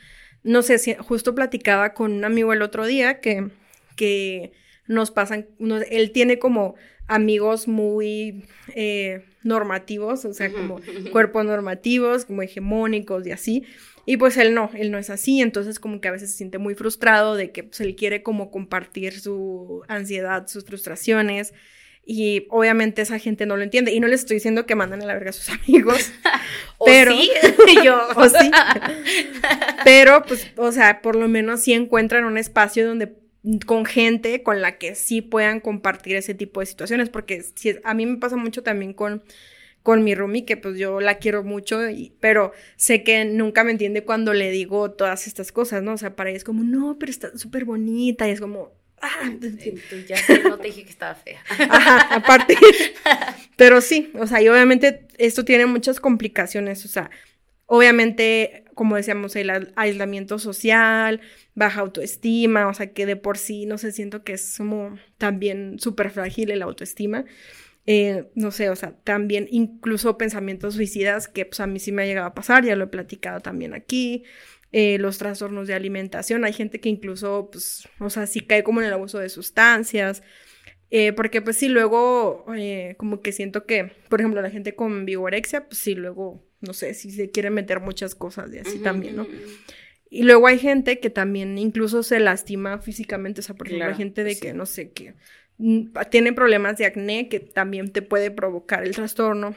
no 0.42 0.62
sé, 0.62 0.78
si, 0.78 0.94
justo 0.94 1.34
platicaba 1.34 1.94
con 1.94 2.12
un 2.12 2.24
amigo 2.24 2.52
el 2.52 2.62
otro 2.62 2.86
día 2.86 3.20
que, 3.20 3.48
que 3.96 4.52
nos 4.86 5.10
pasan, 5.10 5.46
él 5.90 6.12
tiene 6.12 6.38
como 6.38 6.76
amigos 7.08 7.68
muy 7.68 8.44
eh, 8.74 9.24
normativos, 9.42 10.24
o 10.24 10.32
sea, 10.32 10.52
como 10.52 10.80
cuerpos 11.12 11.44
normativos, 11.44 12.24
como 12.24 12.42
hegemónicos 12.42 13.26
y 13.26 13.32
así. 13.32 13.64
Y 14.08 14.18
pues 14.18 14.36
él 14.36 14.54
no, 14.54 14.70
él 14.74 14.92
no 14.92 14.98
es 14.98 15.10
así, 15.10 15.40
entonces 15.40 15.80
como 15.80 16.00
que 16.00 16.06
a 16.06 16.12
veces 16.12 16.30
se 16.30 16.36
siente 16.36 16.58
muy 16.58 16.74
frustrado 16.74 17.34
de 17.34 17.50
que 17.50 17.64
pues, 17.64 17.80
él 17.80 17.96
quiere 17.96 18.22
como 18.22 18.52
compartir 18.52 19.18
su 19.18 19.82
ansiedad, 19.88 20.46
sus 20.46 20.64
frustraciones, 20.64 21.54
y 22.08 22.46
obviamente 22.50 23.02
esa 23.02 23.18
gente 23.18 23.46
no 23.46 23.56
lo 23.56 23.64
entiende. 23.64 23.92
Y 23.92 23.98
no 23.98 24.06
les 24.06 24.20
estoy 24.20 24.36
diciendo 24.36 24.64
que 24.64 24.76
mandan 24.76 25.02
a 25.02 25.06
la 25.06 25.14
verga 25.14 25.30
a 25.30 25.32
sus 25.32 25.48
amigos. 25.66 26.12
pero, 26.86 27.10
sí? 27.10 27.30
yo, 27.84 28.00
o 28.14 28.28
sí. 28.28 28.50
pero, 29.84 30.22
pues, 30.22 30.46
o 30.56 30.70
sea, 30.70 31.02
por 31.02 31.16
lo 31.16 31.26
menos 31.26 31.62
sí 31.62 31.72
encuentran 31.72 32.24
un 32.24 32.38
espacio 32.38 32.86
donde 32.86 33.12
con 33.64 33.84
gente 33.84 34.42
con 34.42 34.60
la 34.60 34.78
que 34.78 34.94
sí 34.94 35.20
puedan 35.20 35.60
compartir 35.60 36.16
ese 36.16 36.34
tipo 36.34 36.60
de 36.60 36.66
situaciones. 36.66 37.10
Porque 37.10 37.42
si, 37.42 37.76
a 37.82 37.92
mí 37.92 38.06
me 38.06 38.18
pasa 38.18 38.36
mucho 38.36 38.62
también 38.62 38.92
con 38.92 39.24
con 39.82 40.02
mi 40.02 40.16
Rumi, 40.16 40.42
que 40.42 40.56
pues 40.56 40.76
yo 40.76 41.00
la 41.00 41.18
quiero 41.18 41.44
mucho, 41.44 41.88
y, 41.88 42.12
pero 42.18 42.50
sé 42.74 43.04
que 43.04 43.24
nunca 43.24 43.62
me 43.62 43.70
entiende 43.70 44.02
cuando 44.02 44.34
le 44.34 44.50
digo 44.50 44.90
todas 44.90 45.28
estas 45.28 45.52
cosas, 45.52 45.84
¿no? 45.84 45.92
O 45.92 45.96
sea, 45.96 46.16
para 46.16 46.30
ella 46.30 46.38
es 46.38 46.42
como, 46.42 46.64
no, 46.64 46.98
pero 46.98 47.08
está 47.08 47.38
súper 47.38 47.64
bonita, 47.64 48.26
y 48.26 48.32
es 48.32 48.40
como, 48.40 48.72
Ah, 49.00 49.30
ya 50.08 50.16
no 50.44 50.58
te 50.58 50.68
dije 50.68 50.84
que 50.84 50.90
estaba 50.90 51.14
fea. 51.14 51.40
Ajá, 51.48 52.14
aparte. 52.14 52.56
Pero 53.56 53.80
sí, 53.80 54.10
o 54.14 54.26
sea, 54.26 54.42
y 54.42 54.48
obviamente 54.48 55.06
esto 55.18 55.44
tiene 55.44 55.66
muchas 55.66 56.00
complicaciones, 56.00 56.84
o 56.84 56.88
sea, 56.88 57.10
obviamente, 57.66 58.64
como 58.74 58.96
decíamos, 58.96 59.36
el 59.36 59.72
aislamiento 59.76 60.38
social, 60.38 61.20
baja 61.54 61.80
autoestima, 61.80 62.68
o 62.68 62.74
sea, 62.74 62.92
que 62.92 63.06
de 63.06 63.16
por 63.16 63.38
sí, 63.38 63.66
no 63.66 63.78
sé, 63.78 63.92
siento 63.92 64.24
que 64.24 64.34
es 64.34 64.56
como 64.58 64.98
también 65.18 65.78
súper 65.78 66.10
frágil 66.10 66.50
el 66.50 66.62
autoestima. 66.62 67.24
Eh, 67.88 68.28
no 68.34 68.50
sé, 68.50 68.68
o 68.68 68.74
sea, 68.76 68.96
también 69.04 69.46
incluso 69.50 70.18
pensamientos 70.18 70.74
suicidas 70.74 71.28
que 71.28 71.46
pues 71.46 71.60
a 71.60 71.68
mí 71.68 71.78
sí 71.78 71.92
me 71.92 72.02
ha 72.02 72.06
llegado 72.06 72.26
a 72.26 72.34
pasar, 72.34 72.64
ya 72.64 72.74
lo 72.74 72.84
he 72.84 72.88
platicado 72.88 73.40
también 73.40 73.74
aquí. 73.74 74.24
Eh, 74.78 74.98
los 74.98 75.16
trastornos 75.16 75.66
de 75.66 75.72
alimentación. 75.72 76.44
Hay 76.44 76.52
gente 76.52 76.80
que 76.80 76.90
incluso, 76.90 77.48
pues, 77.50 77.88
o 77.98 78.10
sea, 78.10 78.26
sí 78.26 78.40
cae 78.40 78.62
como 78.62 78.82
en 78.82 78.86
el 78.88 78.92
abuso 78.92 79.18
de 79.18 79.30
sustancias. 79.30 80.22
Eh, 80.90 81.14
porque 81.14 81.40
pues 81.40 81.56
sí, 81.56 81.68
luego 81.68 82.44
eh, 82.54 82.94
como 82.98 83.22
que 83.22 83.32
siento 83.32 83.64
que, 83.64 83.90
por 84.10 84.20
ejemplo, 84.20 84.42
la 84.42 84.50
gente 84.50 84.74
con 84.74 85.06
vigorexia, 85.06 85.66
pues 85.66 85.78
sí, 85.78 85.94
luego, 85.94 86.46
no 86.60 86.74
sé, 86.74 86.92
si 86.92 87.10
se 87.10 87.30
quiere 87.30 87.48
meter 87.48 87.80
muchas 87.80 88.14
cosas 88.14 88.50
de 88.50 88.60
así 88.60 88.78
también, 88.80 89.16
¿no? 89.16 89.26
Y 90.10 90.24
luego 90.24 90.46
hay 90.46 90.58
gente 90.58 91.00
que 91.00 91.08
también 91.08 91.56
incluso 91.56 92.02
se 92.02 92.20
lastima 92.20 92.78
físicamente, 92.78 93.40
o 93.40 93.44
sea, 93.44 93.54
por 93.54 93.68
ejemplo, 93.68 93.88
hay 93.88 93.94
gente 93.94 94.24
de 94.24 94.38
que, 94.38 94.52
no 94.52 94.66
sé, 94.66 94.90
que 94.90 95.14
mm, 95.56 95.86
tiene 96.10 96.34
problemas 96.34 96.76
de 96.76 96.84
acné 96.84 97.30
que 97.30 97.40
también 97.40 97.92
te 97.92 98.02
puede 98.02 98.30
provocar 98.30 98.84
el 98.84 98.94
trastorno. 98.94 99.56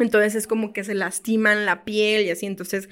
Entonces 0.00 0.34
es 0.34 0.48
como 0.48 0.72
que 0.72 0.82
se 0.82 0.94
lastiman 0.94 1.66
la 1.66 1.84
piel 1.84 2.26
y 2.26 2.30
así, 2.30 2.46
entonces 2.46 2.88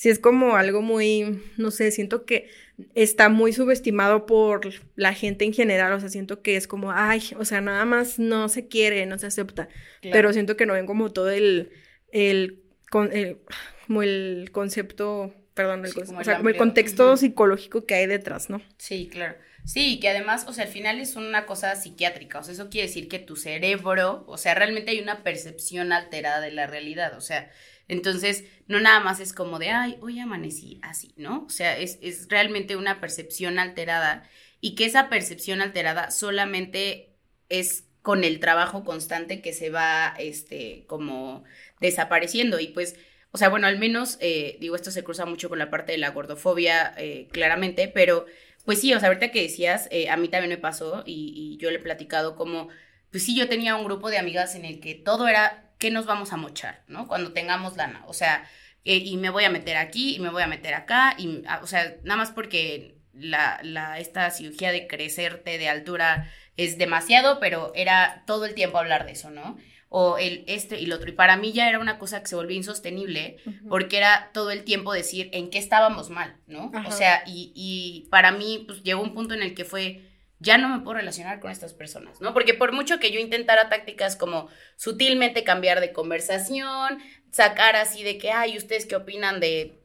sí 0.00 0.08
es 0.08 0.18
como 0.18 0.56
algo 0.56 0.80
muy, 0.80 1.42
no 1.58 1.70
sé, 1.70 1.90
siento 1.90 2.24
que 2.24 2.48
está 2.94 3.28
muy 3.28 3.52
subestimado 3.52 4.24
por 4.24 4.62
la 4.96 5.12
gente 5.12 5.44
en 5.44 5.52
general, 5.52 5.92
o 5.92 6.00
sea, 6.00 6.08
siento 6.08 6.40
que 6.40 6.56
es 6.56 6.66
como, 6.66 6.90
ay, 6.90 7.20
o 7.38 7.44
sea, 7.44 7.60
nada 7.60 7.84
más 7.84 8.18
no 8.18 8.48
se 8.48 8.66
quiere, 8.66 9.04
no 9.04 9.18
se 9.18 9.26
acepta, 9.26 9.68
pero 10.00 10.32
siento 10.32 10.56
que 10.56 10.64
no 10.64 10.72
ven 10.72 10.86
como 10.86 11.12
todo 11.12 11.28
el, 11.28 11.70
el, 12.12 12.62
como 12.88 14.02
el 14.02 14.48
concepto, 14.52 15.34
perdón, 15.52 15.84
el, 15.84 15.92
o 15.92 16.24
sea, 16.24 16.38
como 16.38 16.48
el 16.48 16.56
contexto 16.56 17.18
psicológico 17.18 17.84
que 17.84 17.96
hay 17.96 18.06
detrás, 18.06 18.48
¿no? 18.48 18.62
Sí, 18.78 19.06
claro. 19.12 19.36
Sí, 19.66 20.00
que 20.00 20.08
además, 20.08 20.46
o 20.48 20.54
sea, 20.54 20.64
al 20.64 20.70
final 20.70 20.98
es 20.98 21.16
una 21.16 21.44
cosa 21.44 21.76
psiquiátrica, 21.76 22.38
o 22.38 22.42
sea, 22.42 22.54
eso 22.54 22.70
quiere 22.70 22.88
decir 22.88 23.06
que 23.06 23.18
tu 23.18 23.36
cerebro, 23.36 24.24
o 24.28 24.38
sea, 24.38 24.54
realmente 24.54 24.92
hay 24.92 25.00
una 25.00 25.22
percepción 25.22 25.92
alterada 25.92 26.40
de 26.40 26.52
la 26.52 26.66
realidad, 26.66 27.14
o 27.18 27.20
sea, 27.20 27.50
entonces, 27.90 28.44
no 28.68 28.78
nada 28.78 29.00
más 29.00 29.18
es 29.18 29.32
como 29.32 29.58
de, 29.58 29.70
ay, 29.70 29.98
hoy 30.00 30.20
amanecí 30.20 30.78
así, 30.80 31.12
¿no? 31.16 31.44
O 31.44 31.50
sea, 31.50 31.76
es, 31.76 31.98
es 32.00 32.28
realmente 32.28 32.76
una 32.76 33.00
percepción 33.00 33.58
alterada 33.58 34.28
y 34.60 34.76
que 34.76 34.84
esa 34.84 35.08
percepción 35.08 35.60
alterada 35.60 36.12
solamente 36.12 37.16
es 37.48 37.88
con 38.02 38.22
el 38.22 38.38
trabajo 38.38 38.84
constante 38.84 39.42
que 39.42 39.52
se 39.52 39.70
va, 39.70 40.14
este, 40.18 40.84
como 40.86 41.44
desapareciendo 41.80 42.60
y 42.60 42.68
pues... 42.68 42.96
O 43.32 43.38
sea, 43.38 43.48
bueno, 43.48 43.68
al 43.68 43.78
menos, 43.78 44.18
eh, 44.20 44.56
digo, 44.60 44.74
esto 44.74 44.90
se 44.90 45.04
cruza 45.04 45.24
mucho 45.24 45.48
con 45.48 45.60
la 45.60 45.70
parte 45.70 45.92
de 45.92 45.98
la 45.98 46.10
gordofobia, 46.10 46.92
eh, 46.96 47.28
claramente, 47.30 47.86
pero 47.86 48.26
pues 48.64 48.80
sí, 48.80 48.92
o 48.92 48.98
sea, 48.98 49.08
ahorita 49.08 49.30
que 49.30 49.42
decías, 49.42 49.86
eh, 49.92 50.10
a 50.10 50.16
mí 50.16 50.26
también 50.26 50.50
me 50.50 50.58
pasó 50.58 51.04
y, 51.06 51.32
y, 51.36 51.56
yo 51.58 51.70
le 51.70 51.76
he 51.76 51.80
platicado 51.80 52.34
como, 52.34 52.68
pues 53.12 53.24
sí, 53.24 53.36
yo 53.36 53.48
tenía 53.48 53.76
un 53.76 53.84
grupo 53.84 54.10
de 54.10 54.18
amigas 54.18 54.56
en 54.56 54.64
el 54.64 54.80
que 54.80 54.96
todo 54.96 55.28
era 55.28 55.69
¿qué 55.80 55.90
nos 55.90 56.06
vamos 56.06 56.32
a 56.32 56.36
mochar, 56.36 56.84
¿no? 56.86 57.08
Cuando 57.08 57.32
tengamos 57.32 57.76
lana, 57.76 58.04
o 58.06 58.12
sea, 58.12 58.48
eh, 58.84 58.98
y 58.98 59.16
me 59.16 59.30
voy 59.30 59.44
a 59.44 59.50
meter 59.50 59.76
aquí, 59.76 60.14
y 60.14 60.20
me 60.20 60.28
voy 60.28 60.42
a 60.42 60.46
meter 60.46 60.74
acá, 60.74 61.16
y, 61.18 61.42
ah, 61.48 61.60
o 61.62 61.66
sea, 61.66 61.96
nada 62.04 62.18
más 62.18 62.30
porque 62.30 62.94
la, 63.12 63.58
la, 63.64 63.98
esta 63.98 64.30
cirugía 64.30 64.70
de 64.70 64.86
crecerte 64.86 65.58
de 65.58 65.68
altura 65.68 66.30
es 66.56 66.78
demasiado, 66.78 67.40
pero 67.40 67.72
era 67.74 68.22
todo 68.26 68.44
el 68.44 68.54
tiempo 68.54 68.78
hablar 68.78 69.06
de 69.06 69.12
eso, 69.12 69.30
¿no? 69.30 69.56
O 69.88 70.18
el 70.18 70.44
este 70.46 70.78
y 70.78 70.84
el 70.84 70.92
otro. 70.92 71.08
Y 71.08 71.14
para 71.14 71.36
mí 71.36 71.52
ya 71.52 71.68
era 71.68 71.80
una 71.80 71.98
cosa 71.98 72.20
que 72.20 72.28
se 72.28 72.36
volvió 72.36 72.56
insostenible, 72.56 73.38
porque 73.68 73.96
era 73.96 74.30
todo 74.32 74.52
el 74.52 74.62
tiempo 74.62 74.92
decir 74.92 75.30
en 75.32 75.50
qué 75.50 75.58
estábamos 75.58 76.10
mal, 76.10 76.36
¿no? 76.46 76.70
O 76.86 76.92
sea, 76.92 77.24
y, 77.26 77.52
y 77.56 78.06
para 78.10 78.30
mí, 78.30 78.64
pues 78.66 78.84
llegó 78.84 79.02
un 79.02 79.14
punto 79.14 79.34
en 79.34 79.42
el 79.42 79.54
que 79.54 79.64
fue 79.64 80.09
ya 80.40 80.56
no 80.56 80.70
me 80.70 80.82
puedo 80.82 80.96
relacionar 80.96 81.38
con 81.38 81.50
estas 81.50 81.74
personas, 81.74 82.20
¿no? 82.20 82.32
Porque 82.32 82.54
por 82.54 82.72
mucho 82.72 82.98
que 82.98 83.12
yo 83.12 83.20
intentara 83.20 83.68
tácticas 83.68 84.16
como 84.16 84.48
sutilmente 84.76 85.44
cambiar 85.44 85.80
de 85.80 85.92
conversación, 85.92 86.98
sacar 87.30 87.76
así 87.76 88.02
de 88.02 88.16
que, 88.16 88.32
ay, 88.32 88.56
¿ustedes 88.56 88.86
qué 88.86 88.96
opinan 88.96 89.38
de 89.38 89.78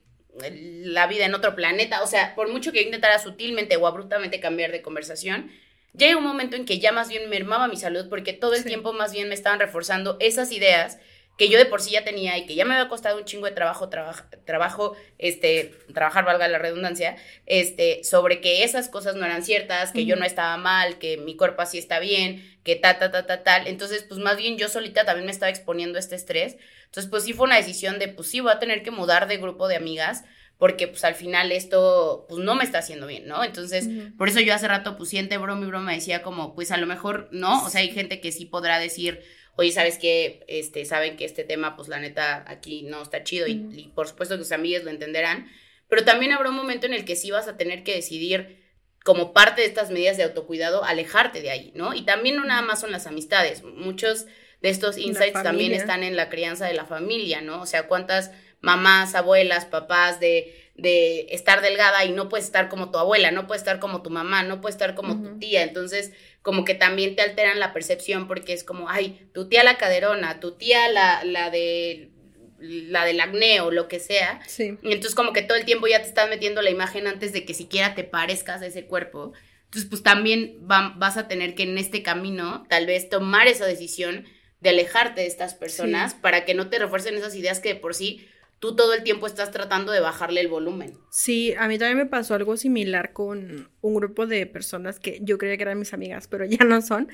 la 0.50 1.08
vida 1.08 1.26
en 1.26 1.36
otro 1.36 1.56
planeta? 1.56 2.02
O 2.04 2.08
sea, 2.08 2.36
por 2.36 2.50
mucho 2.50 2.72
que 2.72 2.80
yo 2.80 2.86
intentara 2.86 3.20
sutilmente 3.20 3.76
o 3.76 3.86
abruptamente 3.86 4.40
cambiar 4.40 4.72
de 4.72 4.82
conversación, 4.82 5.52
llega 5.94 6.18
un 6.18 6.24
momento 6.24 6.56
en 6.56 6.66
que 6.66 6.80
ya 6.80 6.94
más 6.94 7.10
bien 7.10 7.30
mermaba 7.30 7.68
mi 7.68 7.78
salud 7.78 8.08
porque 8.10 8.32
todo 8.32 8.54
el 8.54 8.64
tiempo 8.64 8.94
más 8.94 9.12
bien 9.12 9.28
me 9.28 9.36
estaban 9.36 9.60
reforzando 9.60 10.16
esas 10.22 10.54
ideas 10.54 11.00
que 11.38 11.50
yo 11.50 11.58
de 11.58 11.66
por 11.66 11.82
sí 11.82 11.92
ya 11.92 12.04
tenía 12.04 12.38
y 12.38 12.46
que 12.46 12.56
ya 12.56 12.64
me 12.66 12.76
había 12.76 12.88
costado 12.88 13.18
un 13.18 13.26
chingo 13.26 13.46
de 13.46 13.52
trabajo, 13.52 13.90
trabajo, 13.90 14.96
este, 15.18 15.74
trabajar, 15.94 16.24
valga 16.24 16.48
la 16.48 16.60
redundancia, 16.60 17.18
este, 17.46 18.04
sobre 18.04 18.40
que 18.40 18.64
esas 18.64 18.88
cosas 18.88 19.16
no 19.16 19.26
eran 19.26 19.44
ciertas, 19.44 19.92
que 19.92 20.06
yo 20.06 20.16
no 20.16 20.26
estaba 20.26 20.56
mal, 20.58 20.98
que 20.98 21.18
mi 21.18 21.36
cuerpo 21.36 21.62
así 21.62 21.78
está 21.78 22.00
bien, 22.00 22.58
que 22.64 22.76
ta, 22.76 22.98
ta, 22.98 23.12
ta, 23.12 23.26
ta, 23.26 23.44
tal. 23.44 23.68
Entonces, 23.68 24.04
pues 24.04 24.20
más 24.20 24.38
bien 24.38 24.58
yo 24.58 24.70
solita 24.70 25.04
también 25.04 25.26
me 25.26 25.32
estaba 25.32 25.50
exponiendo 25.50 25.98
a 25.98 26.00
este 26.00 26.16
estrés. 26.16 26.58
Entonces, 26.86 27.10
pues 27.10 27.24
sí 27.24 27.34
fue 27.34 27.48
una 27.48 27.58
decisión 27.58 28.00
de, 28.00 28.08
pues 28.08 28.30
sí, 28.30 28.40
voy 28.40 28.52
a 28.52 28.60
tener 28.60 28.82
que 28.82 28.92
mudar 28.92 29.28
de 29.28 29.38
grupo 29.38 29.68
de 29.68 29.76
amigas, 29.76 30.24
porque 30.58 30.88
pues 30.88 31.04
al 31.04 31.16
final 31.16 31.52
esto, 31.52 32.26
pues 32.30 32.42
no 32.42 32.56
me 32.56 32.64
está 32.64 32.78
haciendo 32.78 33.08
bien, 33.08 33.28
¿no? 33.28 33.44
Entonces, 33.44 33.90
por 34.18 34.30
eso 34.30 34.40
yo 34.40 34.54
hace 34.54 34.70
rato, 34.70 34.96
pues 34.96 35.10
siente 35.10 35.38
broma 35.38 35.66
y 35.66 35.68
broma 35.68 35.92
decía 35.92 36.22
como, 36.22 36.56
pues 36.56 36.72
a 36.72 36.78
lo 36.78 36.88
mejor 36.88 37.28
no, 37.32 37.66
o 37.66 37.70
sea, 37.70 37.82
hay 37.82 37.90
gente 37.92 38.22
que 38.22 38.32
sí 38.32 38.46
podrá 38.46 38.80
decir, 38.80 39.22
oye, 39.56 39.72
¿sabes 39.72 39.98
qué? 39.98 40.44
Este, 40.48 40.86
saben 40.86 41.18
que 41.18 41.26
este 41.26 41.44
tema, 41.44 41.76
pues 41.76 41.88
la 41.88 42.00
neta, 42.00 42.44
aquí 42.48 42.84
no 42.84 43.02
está 43.02 43.24
chido 43.24 43.48
y, 43.48 43.92
por 43.96 44.08
supuesto 44.08 44.38
que 44.38 44.44
sus 44.44 44.52
amigas 44.52 44.84
lo 44.84 44.90
entenderán, 44.90 45.50
pero 45.88 46.04
también 46.04 46.32
habrá 46.32 46.50
un 46.50 46.56
momento 46.56 46.86
en 46.86 46.94
el 46.94 47.06
que 47.06 47.16
sí 47.16 47.32
vas 47.32 47.48
a 47.48 47.58
tener 47.58 47.84
que 47.84 47.96
decidir 47.96 48.64
como 49.04 49.34
parte 49.34 49.62
de 49.62 49.68
estas 49.68 49.92
medidas 49.92 50.18
de 50.18 50.24
autocuidado, 50.24 50.84
alejarte 50.84 51.42
de 51.42 51.52
ahí, 51.52 51.72
¿no? 51.76 51.94
Y 51.94 52.02
también 52.04 52.38
no 52.38 52.44
nada 52.44 52.64
más 52.64 52.82
son 52.82 52.92
las 52.92 53.06
amistades, 53.06 53.64
muchos 53.64 54.26
de 54.62 54.70
estos 54.70 54.98
insights 54.98 55.44
también 55.44 55.74
están 55.74 56.04
en 56.04 56.16
la 56.16 56.30
crianza 56.30 56.66
de 56.66 56.74
la 56.74 56.86
familia, 56.86 57.42
¿no? 57.42 57.62
O 57.62 57.66
sea, 57.68 57.88
cuántas 57.88 58.32
mamás, 58.62 59.14
abuelas, 59.14 59.66
papás 59.66 60.20
de, 60.20 60.65
de 60.76 61.28
estar 61.32 61.62
delgada 61.62 62.04
y 62.04 62.12
no 62.12 62.28
puedes 62.28 62.46
estar 62.46 62.68
como 62.68 62.92
tu 62.92 62.98
abuela, 62.98 63.32
no 63.32 63.48
puedes 63.48 63.62
estar 63.62 63.80
como 63.80 64.02
tu 64.02 64.10
mamá, 64.10 64.44
no 64.44 64.60
puedes 64.60 64.76
estar 64.76 64.94
como 64.94 65.22
tu 65.22 65.40
tía, 65.40 65.64
entonces 65.64 66.12
como 66.42 66.66
que 66.66 66.76
también 66.76 67.16
te 67.16 67.22
alteran 67.22 67.60
la 67.60 67.74
percepción 67.74 68.28
porque 68.28 68.54
es 68.54 68.64
como, 68.64 68.90
ay, 68.90 69.28
tu 69.34 69.48
tía 69.48 69.64
la 69.64 69.78
caderona, 69.78 70.40
tu 70.40 70.52
tía 70.52 70.90
la, 70.90 71.24
la 71.24 71.50
de 71.50 72.12
la 72.60 73.06
del 73.06 73.20
acné 73.20 73.62
o 73.62 73.72
lo 73.72 73.88
que 73.88 74.00
sea. 74.00 74.40
Sí. 74.48 74.78
Y 74.82 74.94
entonces 74.94 75.16
como 75.16 75.34
que 75.34 75.42
todo 75.42 75.58
el 75.58 75.66
tiempo 75.66 75.88
ya 75.88 76.02
te 76.02 76.08
estás 76.08 76.30
metiendo 76.30 76.62
la 76.62 76.70
imagen 76.70 77.08
antes 77.08 77.32
de 77.34 77.46
que 77.46 77.54
siquiera 77.54 77.96
te 77.96 78.04
parezcas 78.04 78.62
a 78.62 78.68
ese 78.68 78.86
cuerpo. 78.86 79.34
Entonces 79.66 79.90
pues 79.90 80.04
también 80.04 80.58
vas 80.62 81.18
a 81.18 81.28
tener 81.28 81.56
que 81.56 81.64
en 81.64 81.78
este 81.78 82.02
camino 82.02 82.66
tal 82.70 82.86
vez 82.86 83.10
tomar 83.10 83.48
esa 83.48 83.66
decisión 83.66 84.26
de 84.62 84.70
alejarte 84.70 85.22
de 85.22 85.28
estas 85.28 85.54
personas 85.54 86.16
para 86.16 86.46
que 86.46 86.54
no 86.54 86.70
te 86.70 86.80
refuercen 86.80 87.16
esas 87.16 87.36
ideas 87.36 87.60
que 87.60 87.74
de 87.74 87.80
por 87.80 87.94
sí 87.94 88.28
tú 88.60 88.76
todo 88.76 88.94
el 88.94 89.04
tiempo 89.04 89.28
estás 89.28 89.52
tratando 89.52 89.92
de 89.92 90.00
bajarle 90.00 90.42
el 90.42 90.48
volumen. 90.48 90.98
Sí, 91.10 91.54
a 91.58 91.68
mí 91.68 91.78
también 91.78 91.98
me 91.98 92.06
pasó 92.06 92.36
algo 92.36 92.58
similar 92.58 93.14
con 93.14 93.70
un 93.82 93.96
grupo 93.96 94.28
de 94.28 94.46
personas 94.46 95.00
que 95.00 95.20
yo 95.22 95.38
creía 95.38 95.58
que 95.58 95.64
eran 95.64 95.80
mis 95.80 95.94
amigas, 95.94 96.28
pero 96.28 96.46
ya 96.46 96.64
no 96.66 96.82
son. 96.82 97.10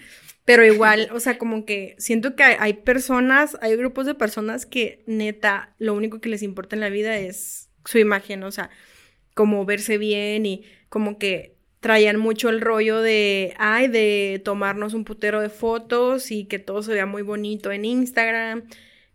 Pero 0.45 0.65
igual, 0.65 1.09
o 1.13 1.19
sea, 1.19 1.37
como 1.37 1.65
que 1.65 1.95
siento 1.97 2.35
que 2.35 2.43
hay 2.43 2.73
personas, 2.73 3.57
hay 3.61 3.75
grupos 3.75 4.05
de 4.05 4.15
personas 4.15 4.65
que 4.65 5.03
neta, 5.07 5.75
lo 5.77 5.93
único 5.93 6.21
que 6.21 6.29
les 6.29 6.43
importa 6.43 6.75
en 6.75 6.79
la 6.79 6.89
vida 6.89 7.17
es 7.17 7.69
su 7.85 7.97
imagen, 7.97 8.43
o 8.43 8.51
sea, 8.51 8.69
como 9.33 9.65
verse 9.65 9.97
bien 9.97 10.45
y 10.45 10.65
como 10.89 11.17
que 11.17 11.57
traían 11.79 12.17
mucho 12.17 12.49
el 12.49 12.61
rollo 12.61 13.01
de, 13.01 13.55
ay, 13.57 13.87
de 13.87 14.41
tomarnos 14.43 14.93
un 14.93 15.03
putero 15.03 15.41
de 15.41 15.49
fotos 15.49 16.31
y 16.31 16.45
que 16.45 16.59
todo 16.59 16.83
se 16.83 16.93
vea 16.93 17.07
muy 17.07 17.23
bonito 17.23 17.71
en 17.71 17.85
Instagram 17.85 18.63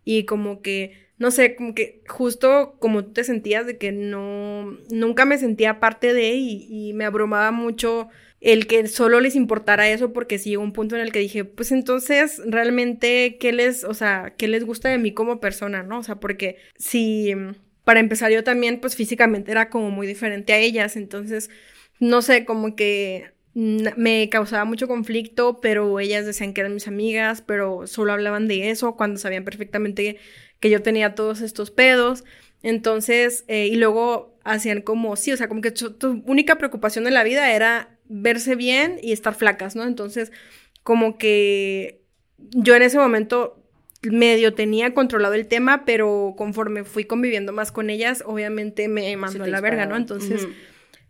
y 0.03 0.25
como 0.25 0.61
que 0.61 1.06
no 1.17 1.31
sé, 1.31 1.55
como 1.55 1.73
que 1.73 2.01
justo 2.07 2.75
como 2.79 3.03
tú 3.05 3.13
te 3.13 3.23
sentías 3.23 3.65
de 3.65 3.77
que 3.77 3.91
no, 3.91 4.77
nunca 4.89 5.25
me 5.25 5.37
sentía 5.37 5.79
parte 5.79 6.13
de 6.13 6.33
y, 6.35 6.67
y 6.69 6.93
me 6.93 7.05
abrumaba 7.05 7.51
mucho 7.51 8.09
el 8.39 8.67
que 8.67 8.87
solo 8.87 9.19
les 9.19 9.35
importara 9.35 9.89
eso 9.89 10.13
porque 10.13 10.37
sí 10.37 10.51
llegó 10.51 10.63
un 10.63 10.73
punto 10.73 10.95
en 10.95 11.01
el 11.01 11.11
que 11.11 11.19
dije, 11.19 11.43
pues 11.43 11.71
entonces 11.71 12.41
realmente, 12.45 13.37
¿qué 13.39 13.51
les, 13.51 13.83
o 13.83 13.93
sea, 13.93 14.33
qué 14.37 14.47
les 14.47 14.63
gusta 14.63 14.89
de 14.89 14.97
mí 14.99 15.11
como 15.11 15.39
persona, 15.39 15.83
no? 15.83 15.99
O 15.99 16.03
sea, 16.03 16.19
porque 16.19 16.57
si, 16.77 17.33
para 17.83 17.99
empezar 17.99 18.31
yo 18.31 18.43
también, 18.43 18.79
pues 18.79 18.95
físicamente 18.95 19.51
era 19.51 19.69
como 19.69 19.89
muy 19.89 20.05
diferente 20.05 20.53
a 20.53 20.57
ellas, 20.57 20.97
entonces, 20.97 21.49
no 21.99 22.21
sé, 22.21 22.45
como 22.45 22.75
que 22.75 23.31
me 23.55 24.29
causaba 24.29 24.65
mucho 24.65 24.87
conflicto, 24.87 25.59
pero 25.61 25.99
ellas 25.99 26.27
decían 26.27 26.53
que 26.53 26.61
eran 26.61 26.75
mis 26.75 26.87
amigas, 26.87 27.41
pero 27.41 27.87
solo 27.87 28.13
hablaban 28.13 28.47
de 28.47 28.69
eso 28.69 28.95
cuando 28.95 29.17
sabían 29.19 29.43
perfectamente 29.45 30.17
que 30.59 30.69
yo 30.69 30.81
tenía 30.81 31.15
todos 31.15 31.41
estos 31.41 31.71
pedos. 31.71 32.23
Entonces, 32.63 33.45
eh, 33.47 33.67
y 33.67 33.75
luego 33.75 34.37
hacían 34.43 34.81
como, 34.81 35.15
sí, 35.15 35.31
o 35.31 35.37
sea, 35.37 35.47
como 35.47 35.61
que 35.61 35.71
tu, 35.71 36.23
única 36.25 36.57
preocupación 36.57 37.07
en 37.07 37.13
la 37.13 37.23
vida 37.23 37.53
era 37.53 37.97
verse 38.05 38.55
bien 38.55 38.97
y 39.01 39.11
estar 39.11 39.35
flacas, 39.35 39.75
¿no? 39.75 39.83
Entonces, 39.83 40.31
como 40.83 41.17
que 41.17 42.01
yo 42.37 42.75
en 42.75 42.81
ese 42.81 42.97
momento 42.97 43.61
medio 44.03 44.53
tenía 44.53 44.93
controlado 44.93 45.33
el 45.33 45.47
tema, 45.47 45.83
pero 45.85 46.35
conforme 46.37 46.83
fui 46.83 47.03
conviviendo 47.03 47.51
más 47.51 47.71
con 47.71 47.89
ellas, 47.89 48.23
obviamente 48.25 48.87
me 48.87 49.15
mandó 49.17 49.43
a 49.43 49.47
la 49.47 49.59
verga, 49.59 49.85
¿no? 49.85 49.97
Entonces, 49.97 50.47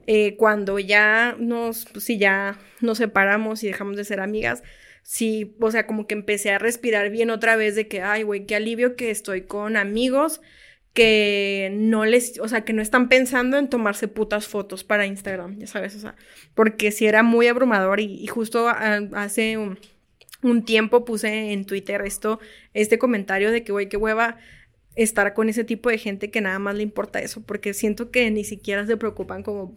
eh, 0.08 0.36
cuando 0.38 0.80
ya 0.80 1.36
nos, 1.38 1.86
pues 1.86 2.06
sí, 2.06 2.18
ya 2.18 2.58
nos 2.82 2.98
separamos 2.98 3.64
y 3.64 3.68
dejamos 3.68 3.98
de 3.98 4.06
ser 4.06 4.20
amigas, 4.20 4.64
sí, 5.08 5.56
o 5.62 5.72
sea, 5.72 5.88
como 5.88 6.06
que 6.06 6.16
empecé 6.16 6.52
a 6.52 6.60
respirar 6.60 7.10
bien 7.10 7.30
otra 7.30 7.56
vez 7.56 7.76
de 7.76 7.88
que, 7.88 8.02
ay, 8.02 8.24
güey, 8.24 8.46
qué 8.46 8.56
alivio 8.58 8.98
que 8.98 9.10
estoy 9.10 9.44
con 9.44 9.78
amigos 9.78 10.42
que 10.94 11.70
no 11.74 12.04
les, 12.06 12.40
o 12.40 12.48
sea, 12.50 12.66
que 12.66 12.74
no 12.74 12.82
están 12.82 13.08
pensando 13.08 13.58
en 13.58 13.70
tomarse 13.70 14.10
putas 14.10 14.48
fotos 14.48 14.84
para 14.84 15.06
Instagram, 15.06 15.60
ya 15.60 15.68
sabes, 15.68 15.96
o 15.96 16.00
sea, 16.00 16.16
porque 16.56 16.92
sí 16.92 17.06
era 17.06 17.24
muy 17.24 17.48
abrumador 17.48 18.02
y, 18.02 18.28
justo 18.28 18.68
hace 18.68 19.58
un, 19.58 19.80
un, 20.44 20.66
tiempo 20.66 21.06
puse 21.06 21.54
en 21.54 21.64
Twitter 21.66 22.02
esto, 22.02 22.42
este 22.74 23.00
comentario 23.00 23.52
de 23.52 23.64
que, 23.64 23.72
güey, 23.72 23.88
qué 23.88 23.96
hueva 23.96 24.38
estar 24.96 25.34
con 25.34 25.48
ese 25.48 25.64
tipo 25.64 25.90
de 25.90 26.00
gente 26.00 26.32
que 26.32 26.42
nada 26.42 26.60
más 26.60 26.76
le 26.76 26.84
importa 26.84 27.22
eso, 27.22 27.42
porque 27.44 27.74
siento 27.74 28.12
que 28.12 28.30
ni 28.30 28.44
siquiera 28.44 28.86
se 28.86 28.98
preocupan 28.98 29.42
como 29.42 29.74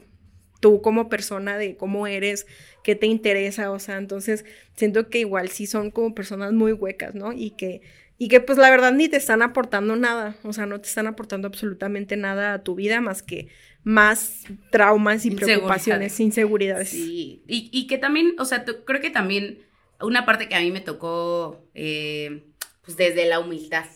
tú 0.60 0.82
como 0.82 1.08
persona 1.08 1.58
de 1.58 1.76
cómo 1.76 2.06
eres, 2.06 2.46
qué 2.84 2.94
te 2.94 3.06
interesa, 3.06 3.70
o 3.70 3.78
sea, 3.78 3.96
entonces 3.96 4.44
siento 4.76 5.08
que 5.08 5.18
igual 5.20 5.48
sí 5.48 5.66
son 5.66 5.90
como 5.90 6.14
personas 6.14 6.52
muy 6.52 6.72
huecas, 6.72 7.14
¿no? 7.14 7.32
Y 7.32 7.50
que, 7.52 7.82
y 8.18 8.28
que 8.28 8.40
pues 8.40 8.58
la 8.58 8.70
verdad 8.70 8.92
ni 8.92 9.08
te 9.08 9.16
están 9.16 9.42
aportando 9.42 9.96
nada, 9.96 10.36
o 10.42 10.52
sea, 10.52 10.66
no 10.66 10.80
te 10.80 10.88
están 10.88 11.06
aportando 11.06 11.48
absolutamente 11.48 12.16
nada 12.16 12.54
a 12.54 12.62
tu 12.62 12.74
vida 12.74 13.00
más 13.00 13.22
que 13.22 13.48
más 13.82 14.44
traumas 14.70 15.24
y 15.24 15.30
preocupaciones, 15.30 16.20
inseguridades. 16.20 16.90
Sí, 16.90 17.42
y, 17.46 17.70
y 17.72 17.86
que 17.86 17.96
también, 17.96 18.34
o 18.38 18.44
sea, 18.44 18.64
creo 18.64 19.00
que 19.00 19.10
también 19.10 19.60
una 20.00 20.26
parte 20.26 20.48
que 20.48 20.54
a 20.54 20.60
mí 20.60 20.70
me 20.70 20.80
tocó, 20.80 21.64
eh, 21.74 22.44
pues 22.82 22.96
desde 22.96 23.26
la 23.26 23.40
humildad, 23.40 23.86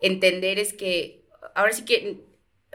entender 0.00 0.58
es 0.58 0.72
que, 0.72 1.24
ahora 1.54 1.72
sí 1.72 1.84
que, 1.84 2.24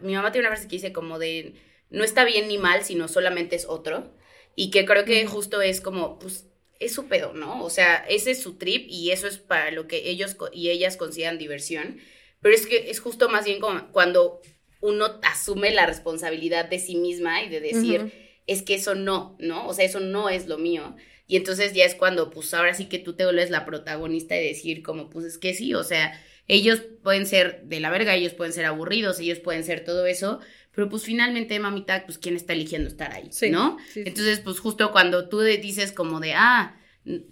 mi 0.01 0.15
mamá 0.15 0.31
tiene 0.31 0.47
una 0.47 0.55
frase 0.55 0.67
que 0.67 0.77
dice 0.77 0.93
como 0.93 1.19
de 1.19 1.53
no 1.91 2.03
está 2.03 2.25
bien 2.25 2.47
ni 2.47 2.57
mal, 2.57 2.83
sino 2.83 3.07
solamente 3.07 3.55
es 3.55 3.65
otro. 3.65 4.15
Y 4.55 4.71
que 4.71 4.85
creo 4.85 5.05
que 5.05 5.25
justo 5.27 5.61
es 5.61 5.81
como, 5.81 6.17
pues, 6.19 6.47
es 6.79 6.93
su 6.93 7.07
pedo, 7.07 7.33
¿no? 7.33 7.63
O 7.63 7.69
sea, 7.69 7.97
ese 8.09 8.31
es 8.31 8.41
su 8.41 8.57
trip 8.57 8.87
y 8.89 9.11
eso 9.11 9.27
es 9.27 9.37
para 9.37 9.71
lo 9.71 9.87
que 9.87 10.09
ellos 10.09 10.35
y 10.51 10.69
ellas 10.69 10.97
consideran 10.97 11.37
diversión. 11.37 11.99
Pero 12.41 12.55
es 12.55 12.65
que 12.65 12.89
es 12.89 12.99
justo 12.99 13.29
más 13.29 13.45
bien 13.45 13.59
como 13.59 13.91
cuando 13.91 14.41
uno 14.81 15.19
asume 15.21 15.71
la 15.71 15.85
responsabilidad 15.85 16.65
de 16.65 16.79
sí 16.79 16.95
misma 16.95 17.43
y 17.43 17.49
de 17.49 17.61
decir, 17.61 18.11
es 18.47 18.63
que 18.63 18.73
eso 18.73 18.95
no, 18.95 19.37
¿no? 19.39 19.67
O 19.67 19.73
sea, 19.73 19.85
eso 19.85 19.99
no 19.99 20.27
es 20.29 20.47
lo 20.47 20.57
mío. 20.57 20.95
Y 21.27 21.35
entonces 21.37 21.73
ya 21.73 21.85
es 21.85 21.93
cuando, 21.93 22.31
pues 22.31 22.53
ahora 22.53 22.73
sí 22.73 22.85
que 22.85 22.97
tú 22.97 23.13
te 23.13 23.25
vuelves 23.25 23.51
la 23.51 23.65
protagonista 23.65 24.35
y 24.35 24.45
decir 24.45 24.81
como, 24.81 25.09
pues 25.09 25.25
es 25.25 25.37
que 25.37 25.53
sí, 25.53 25.75
o 25.75 25.83
sea, 25.83 26.19
ellos 26.47 26.81
pueden 27.03 27.25
ser 27.25 27.61
de 27.63 27.79
la 27.79 27.91
verga, 27.91 28.15
ellos 28.15 28.33
pueden 28.33 28.53
ser 28.53 28.65
aburridos, 28.65 29.19
ellos 29.19 29.39
pueden 29.39 29.63
ser 29.63 29.85
todo 29.85 30.05
eso, 30.07 30.39
pero 30.73 30.89
pues 30.89 31.03
finalmente, 31.03 31.59
mamita, 31.59 32.05
pues 32.05 32.17
quién 32.17 32.35
está 32.35 32.53
eligiendo 32.53 32.87
estar 32.87 33.11
ahí, 33.13 33.29
¿no? 33.49 33.77
Entonces, 33.95 34.39
pues 34.39 34.59
justo 34.59 34.91
cuando 34.91 35.27
tú 35.27 35.39
dices 35.41 35.91
como 35.91 36.19
de, 36.19 36.33
ah, 36.33 36.77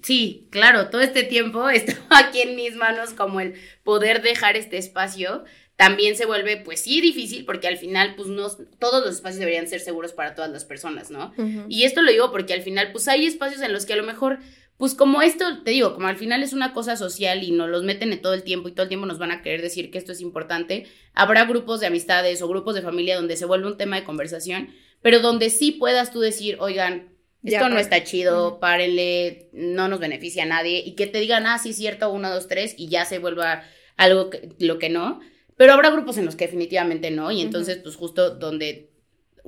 sí, 0.02 0.47
claro, 0.49 0.89
todo 0.89 1.02
este 1.02 1.23
tiempo 1.23 1.69
estaba 1.69 2.19
aquí 2.19 2.41
en 2.41 2.56
mis 2.56 2.75
manos 2.75 3.12
como 3.12 3.39
el 3.39 3.54
poder 3.84 4.21
dejar 4.21 4.58
este 4.58 4.78
espacio, 4.78 5.45
también 5.75 6.17
se 6.17 6.25
vuelve, 6.25 6.58
pues 6.58 6.82
sí, 6.82 6.99
difícil, 6.99 7.45
porque 7.45 7.69
al 7.69 7.78
final, 7.78 8.15
pues 8.15 8.28
no, 8.28 8.49
todos 8.80 9.06
los 9.06 9.15
espacios 9.15 9.39
deberían 9.39 9.67
ser 9.67 9.80
seguros 9.80 10.12
para 10.12 10.36
todas 10.36 10.52
las 10.52 10.65
personas, 10.65 11.10
¿no? 11.10 11.34
Y 11.69 11.84
esto 11.84 12.02
lo 12.02 12.12
digo 12.12 12.32
porque 12.32 12.54
al 12.54 12.62
final, 12.62 12.91
pues 12.91 13.08
hay 13.08 13.25
espacios 13.25 13.62
en 13.62 13.71
los 13.71 13.86
que 13.86 13.93
a 13.93 13.95
lo 13.95 14.04
mejor 14.04 14.39
pues 14.80 14.96
como 14.96 15.22
esto, 15.22 15.62
te 15.65 15.72
digo, 15.72 15.94
como 15.94 16.08
al 16.08 16.15
final 16.15 16.42
es 16.42 16.54
una 16.54 16.72
cosa 16.72 16.96
social 16.96 17.44
y 17.44 17.52
nos 17.52 17.68
los 17.68 17.84
meten 17.84 18.13
en 18.13 18.22
todo 18.22 18.34
el 18.34 18.44
tiempo 18.44 18.70
y 18.70 18.72
todo 18.72 18.84
el 18.84 18.88
tiempo 18.88 19.06
nos 19.06 19.20
van 19.20 19.32
a 19.32 19.42
querer 19.42 19.62
decir 19.62 19.92
que 19.92 19.98
esto 19.98 20.13
es 20.13 20.22
importante, 20.22 20.88
habrá 21.13 21.44
grupos 21.44 21.82
de 21.82 21.88
amistades 21.88 22.42
o 22.42 22.48
grupos 22.48 22.76
de 22.76 22.82
familia 22.82 23.18
donde 23.18 23.36
se 23.36 23.46
vuelve 23.46 23.68
un 23.68 23.78
tema 23.78 23.98
de 23.98 24.06
conversación, 24.06 24.70
pero 25.02 25.20
donde 25.20 25.50
sí 25.50 25.74
puedas 25.74 26.13
tú 26.13 26.22
decir, 26.22 26.56
oigan, 26.62 27.10
esto 27.44 27.68
no 27.68 27.78
está 27.78 28.06
chido, 28.06 28.62
párenle, 28.62 29.50
no 29.52 29.89
nos 29.89 30.00
beneficia 30.00 30.44
a 30.44 30.48
nadie, 30.48 30.82
y 30.86 30.96
que 30.96 31.08
te 31.08 31.20
digan, 31.20 31.46
ah, 31.46 31.60
sí, 31.60 31.74
cierto, 31.74 32.10
uno, 32.10 32.30
dos, 32.30 32.48
tres, 32.48 32.74
y 32.78 32.88
ya 32.88 33.04
se 33.04 33.20
vuelva 33.20 33.63
algo 33.98 34.30
lo 34.60 34.80
que 34.80 34.88
no. 34.88 35.20
Pero 35.58 35.74
habrá 35.74 35.89
grupos 35.89 36.18
en 36.18 36.26
los 36.26 36.38
que 36.38 36.46
definitivamente 36.46 37.12
no, 37.12 37.32
y 37.32 37.42
entonces, 37.42 37.80
pues 37.84 37.98
justo 37.98 38.30
donde 38.30 38.88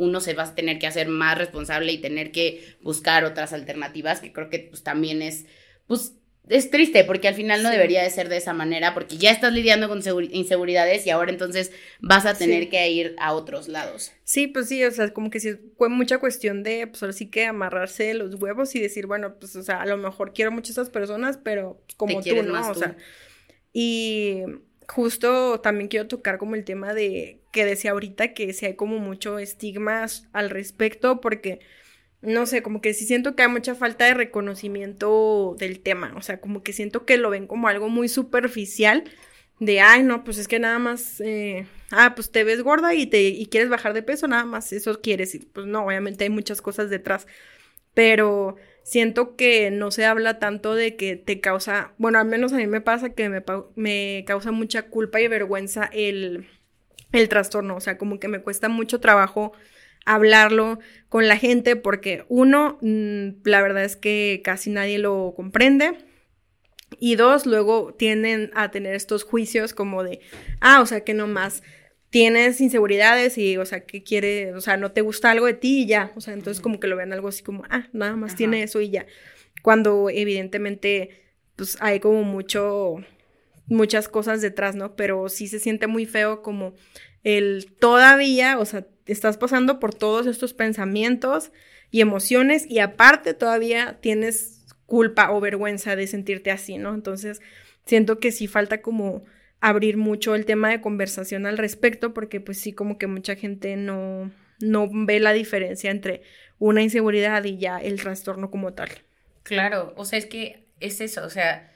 uno 0.02 0.20
se 0.20 0.34
va 0.34 0.44
a 0.44 0.56
tener 0.56 0.80
que 0.80 0.88
hacer 0.88 1.08
más 1.08 1.38
responsable 1.38 1.92
y 1.92 2.00
tener 2.00 2.32
que 2.32 2.76
buscar 2.82 3.24
otras 3.24 3.54
alternativas, 3.54 4.20
que 4.20 4.34
creo 4.34 4.50
que 4.50 4.58
pues 4.58 4.82
también 4.82 5.22
es, 5.22 5.46
pues 5.86 6.16
es 6.50 6.72
triste 6.72 7.04
porque 7.04 7.28
al 7.28 7.36
final 7.36 7.62
no 7.62 7.70
debería 7.70 8.02
de 8.02 8.10
ser 8.10 8.28
de 8.28 8.38
esa 8.38 8.52
manera 8.52 8.96
porque 8.96 9.18
ya 9.18 9.30
estás 9.30 9.54
lidiando 9.54 9.88
con 9.88 10.02
inseguridades 10.32 11.06
y 11.06 11.12
ahora 11.12 11.32
entonces 11.32 11.72
vas 12.00 12.26
a 12.26 12.34
tener 12.34 12.68
que 12.70 12.90
ir 12.90 13.16
a 13.20 13.34
otros 13.34 13.68
lados. 13.68 14.12
Sí, 14.24 14.48
pues 14.48 14.68
sí, 14.68 14.84
o 14.84 14.90
sea, 14.90 15.14
como 15.14 15.30
que 15.30 15.40
sí 15.40 15.52
fue 15.78 15.88
mucha 15.88 16.18
cuestión 16.18 16.64
de, 16.64 16.88
pues 16.88 17.04
ahora 17.04 17.14
sí 17.14 17.30
que 17.30 17.46
amarrarse 17.46 18.16
los 18.16 18.34
huevos 18.42 18.74
y 18.74 18.80
decir, 18.80 19.06
bueno, 19.06 19.36
pues 19.40 19.56
o 19.56 19.62
sea, 19.62 19.84
a 19.84 19.86
lo 19.86 19.98
mejor 19.98 20.34
quiero 20.34 20.52
mucho 20.52 20.72
a 20.72 20.74
esas 20.74 20.90
personas, 20.90 21.38
pero 21.38 21.86
como 21.96 22.24
tú, 22.24 22.42
¿no? 22.42 22.72
O 22.72 22.74
sea, 22.74 22.98
y 23.72 24.42
justo 24.88 25.62
también 25.62 25.90
quiero 25.90 26.08
tocar 26.08 26.39
como 26.39 26.56
el 26.56 26.66
tema 26.66 26.95
de 26.95 27.41
que 27.52 27.66
decía 27.66 27.91
ahorita 27.91 28.34
que 28.34 28.54
si 28.54 28.66
hay 28.66 28.76
como 28.76 28.97
mucho 28.99 29.39
estigmas 29.39 30.28
al 30.34 30.49
respecto 30.49 31.22
porque 31.22 31.60
no 32.22 32.45
sé, 32.45 32.62
como 32.62 32.82
que 32.82 32.93
sí 32.93 33.06
siento 33.06 33.36
que 33.36 33.43
hay 33.43 33.49
mucha 33.49 33.76
falta 33.76 34.06
de 34.06 34.14
reconocimiento 34.14 35.56
del 35.58 35.80
tema, 35.80 36.14
o 36.16 36.22
sea, 36.22 36.39
como 36.39 36.64
que 36.64 36.74
siento 36.74 37.06
que 37.06 37.18
lo 37.18 37.32
ven 37.32 37.47
como 37.47 37.68
algo 37.68 37.89
muy 37.89 38.08
superficial 38.10 39.04
de, 39.60 39.80
ay, 39.82 40.04
no, 40.04 40.24
pues 40.24 40.38
es 40.38 40.47
que 40.47 40.60
nada 40.60 40.80
más, 40.80 41.22
eh, 41.22 41.68
ah, 41.91 42.14
pues 42.16 42.32
te 42.32 42.43
ves 42.43 42.64
gorda 42.64 42.93
y, 42.93 43.06
te, 43.08 43.22
y 43.22 43.45
quieres 43.47 43.70
bajar 43.70 43.93
de 43.93 44.04
peso, 44.04 44.28
nada 44.28 44.45
más 44.45 44.72
eso 44.74 45.02
quieres, 45.02 45.36
y 45.36 45.39
pues 45.39 45.66
no, 45.68 45.86
obviamente 45.86 46.24
hay 46.24 46.30
muchas 46.30 46.62
cosas 46.62 46.89
detrás, 46.89 47.28
pero 47.93 48.56
siento 48.84 49.36
que 49.36 49.72
no 49.72 49.91
se 49.91 50.06
habla 50.06 50.39
tanto 50.39 50.76
de 50.76 50.95
que 50.95 51.16
te 51.16 51.39
causa, 51.39 51.93
bueno, 51.97 52.20
al 52.20 52.28
menos 52.28 52.54
a 52.54 52.58
mí 52.58 52.68
me 52.68 52.82
pasa 52.82 53.14
que 53.14 53.30
me, 53.30 53.43
me 53.76 54.24
causa 54.28 54.52
mucha 54.52 54.84
culpa 54.89 55.22
y 55.22 55.28
vergüenza 55.28 55.89
el, 55.93 56.47
el 57.12 57.30
trastorno, 57.30 57.76
o 57.76 57.80
sea, 57.82 57.97
como 57.97 58.20
que 58.20 58.28
me 58.28 58.41
cuesta 58.41 58.70
mucho 58.70 58.99
trabajo 58.99 59.53
hablarlo 60.05 60.80
con 61.09 61.28
la 61.28 61.38
gente 61.38 61.76
porque 61.76 62.26
uno, 62.30 62.78
mm, 62.82 63.41
la 63.45 63.62
verdad 63.62 63.84
es 63.84 63.95
que 63.97 64.41
casi 64.43 64.70
nadie 64.72 64.97
lo 64.99 65.34
comprende 65.36 65.93
Y 66.99 67.16
dos, 67.16 67.45
luego 67.45 67.93
tienden 67.97 68.51
a 68.53 68.70
tener 68.72 68.95
estos 68.95 69.24
juicios 69.24 69.74
como 69.74 70.03
de, 70.03 70.20
ah, 70.59 70.82
o 70.82 70.86
sea, 70.86 71.01
que 71.03 71.14
nomás 71.14 71.64
tienes 72.09 72.59
inseguridades 72.62 73.38
y, 73.38 73.57
o 73.57 73.66
sea, 73.66 73.86
que 73.86 74.03
quiere, 74.03 74.53
o 74.53 74.62
sea, 74.62 74.78
no 74.78 74.91
te 74.91 75.01
gusta 75.01 75.32
algo 75.32 75.45
de 75.45 75.53
ti 75.53 75.84
y 75.84 75.88
ya, 75.88 76.12
o 76.16 76.22
sea, 76.22 76.34
entonces 76.34 76.62
como 76.62 76.80
que 76.80 76.88
lo 76.88 76.97
ven 76.97 77.14
algo 77.14 77.30
así 77.30 77.43
como, 77.43 77.64
ah, 77.70 77.88
nada 77.93 78.16
más 78.18 78.36
tiene 78.36 78.64
eso 78.64 78.82
y 78.82 78.89
ya. 78.91 79.05
Cuando 79.64 80.09
evidentemente, 80.09 81.12
pues 81.55 81.78
hay 81.82 81.99
como 82.01 82.24
mucho, 82.24 82.97
muchas 83.72 84.09
cosas 84.09 84.41
detrás, 84.41 84.76
¿no? 84.76 84.95
Pero 84.95 85.30
sí 85.30 85.47
se 85.47 85.59
siente 85.59 85.88
muy 85.88 86.05
feo 86.05 86.41
como 86.41 86.74
el 87.24 87.67
todavía, 87.80 88.59
o 88.59 88.65
sea, 88.65 88.86
estás 89.05 89.38
pasando 89.38 89.80
por 89.80 89.93
todos 89.93 90.28
estos 90.28 90.53
pensamientos 90.53 91.51
y 91.89 92.01
emociones 92.01 92.65
y 92.69 92.80
aparte 92.80 93.34
todavía 93.34 93.97
tienes 94.01 94.65
culpa 94.86 95.32
o 95.32 95.39
vergüenza 95.39 95.95
de 95.95 96.07
sentirte 96.07 96.51
así, 96.51 96.78
¿no? 96.78 96.93
Entonces, 96.93 97.41
siento 97.86 98.19
que 98.19 98.32
sí 98.32 98.47
falta 98.47 98.82
como 98.82 99.24
abrir 99.61 99.95
mucho 99.95 100.36
el 100.36 100.45
tema 100.45 100.69
de 100.69 100.82
conversación 100.82 101.45
al 101.45 101.57
respecto 101.57 102.13
porque 102.13 102.41
pues 102.41 102.59
sí 102.59 102.74
como 102.74 102.97
que 102.97 103.07
mucha 103.07 103.36
gente 103.36 103.76
no 103.78 104.32
no 104.59 104.89
ve 104.91 105.19
la 105.19 105.34
diferencia 105.34 105.91
entre 105.91 106.24
una 106.59 106.82
inseguridad 106.82 107.43
y 107.45 107.57
ya 107.57 107.78
el 107.78 108.01
trastorno 108.01 108.51
como 108.51 108.74
tal. 108.74 108.89
Claro, 109.43 109.93
o 109.95 110.05
sea, 110.05 110.19
es 110.19 110.26
que 110.28 110.65
es 110.80 111.01
eso, 111.01 111.26
o 111.26 111.30
sea, 111.30 111.70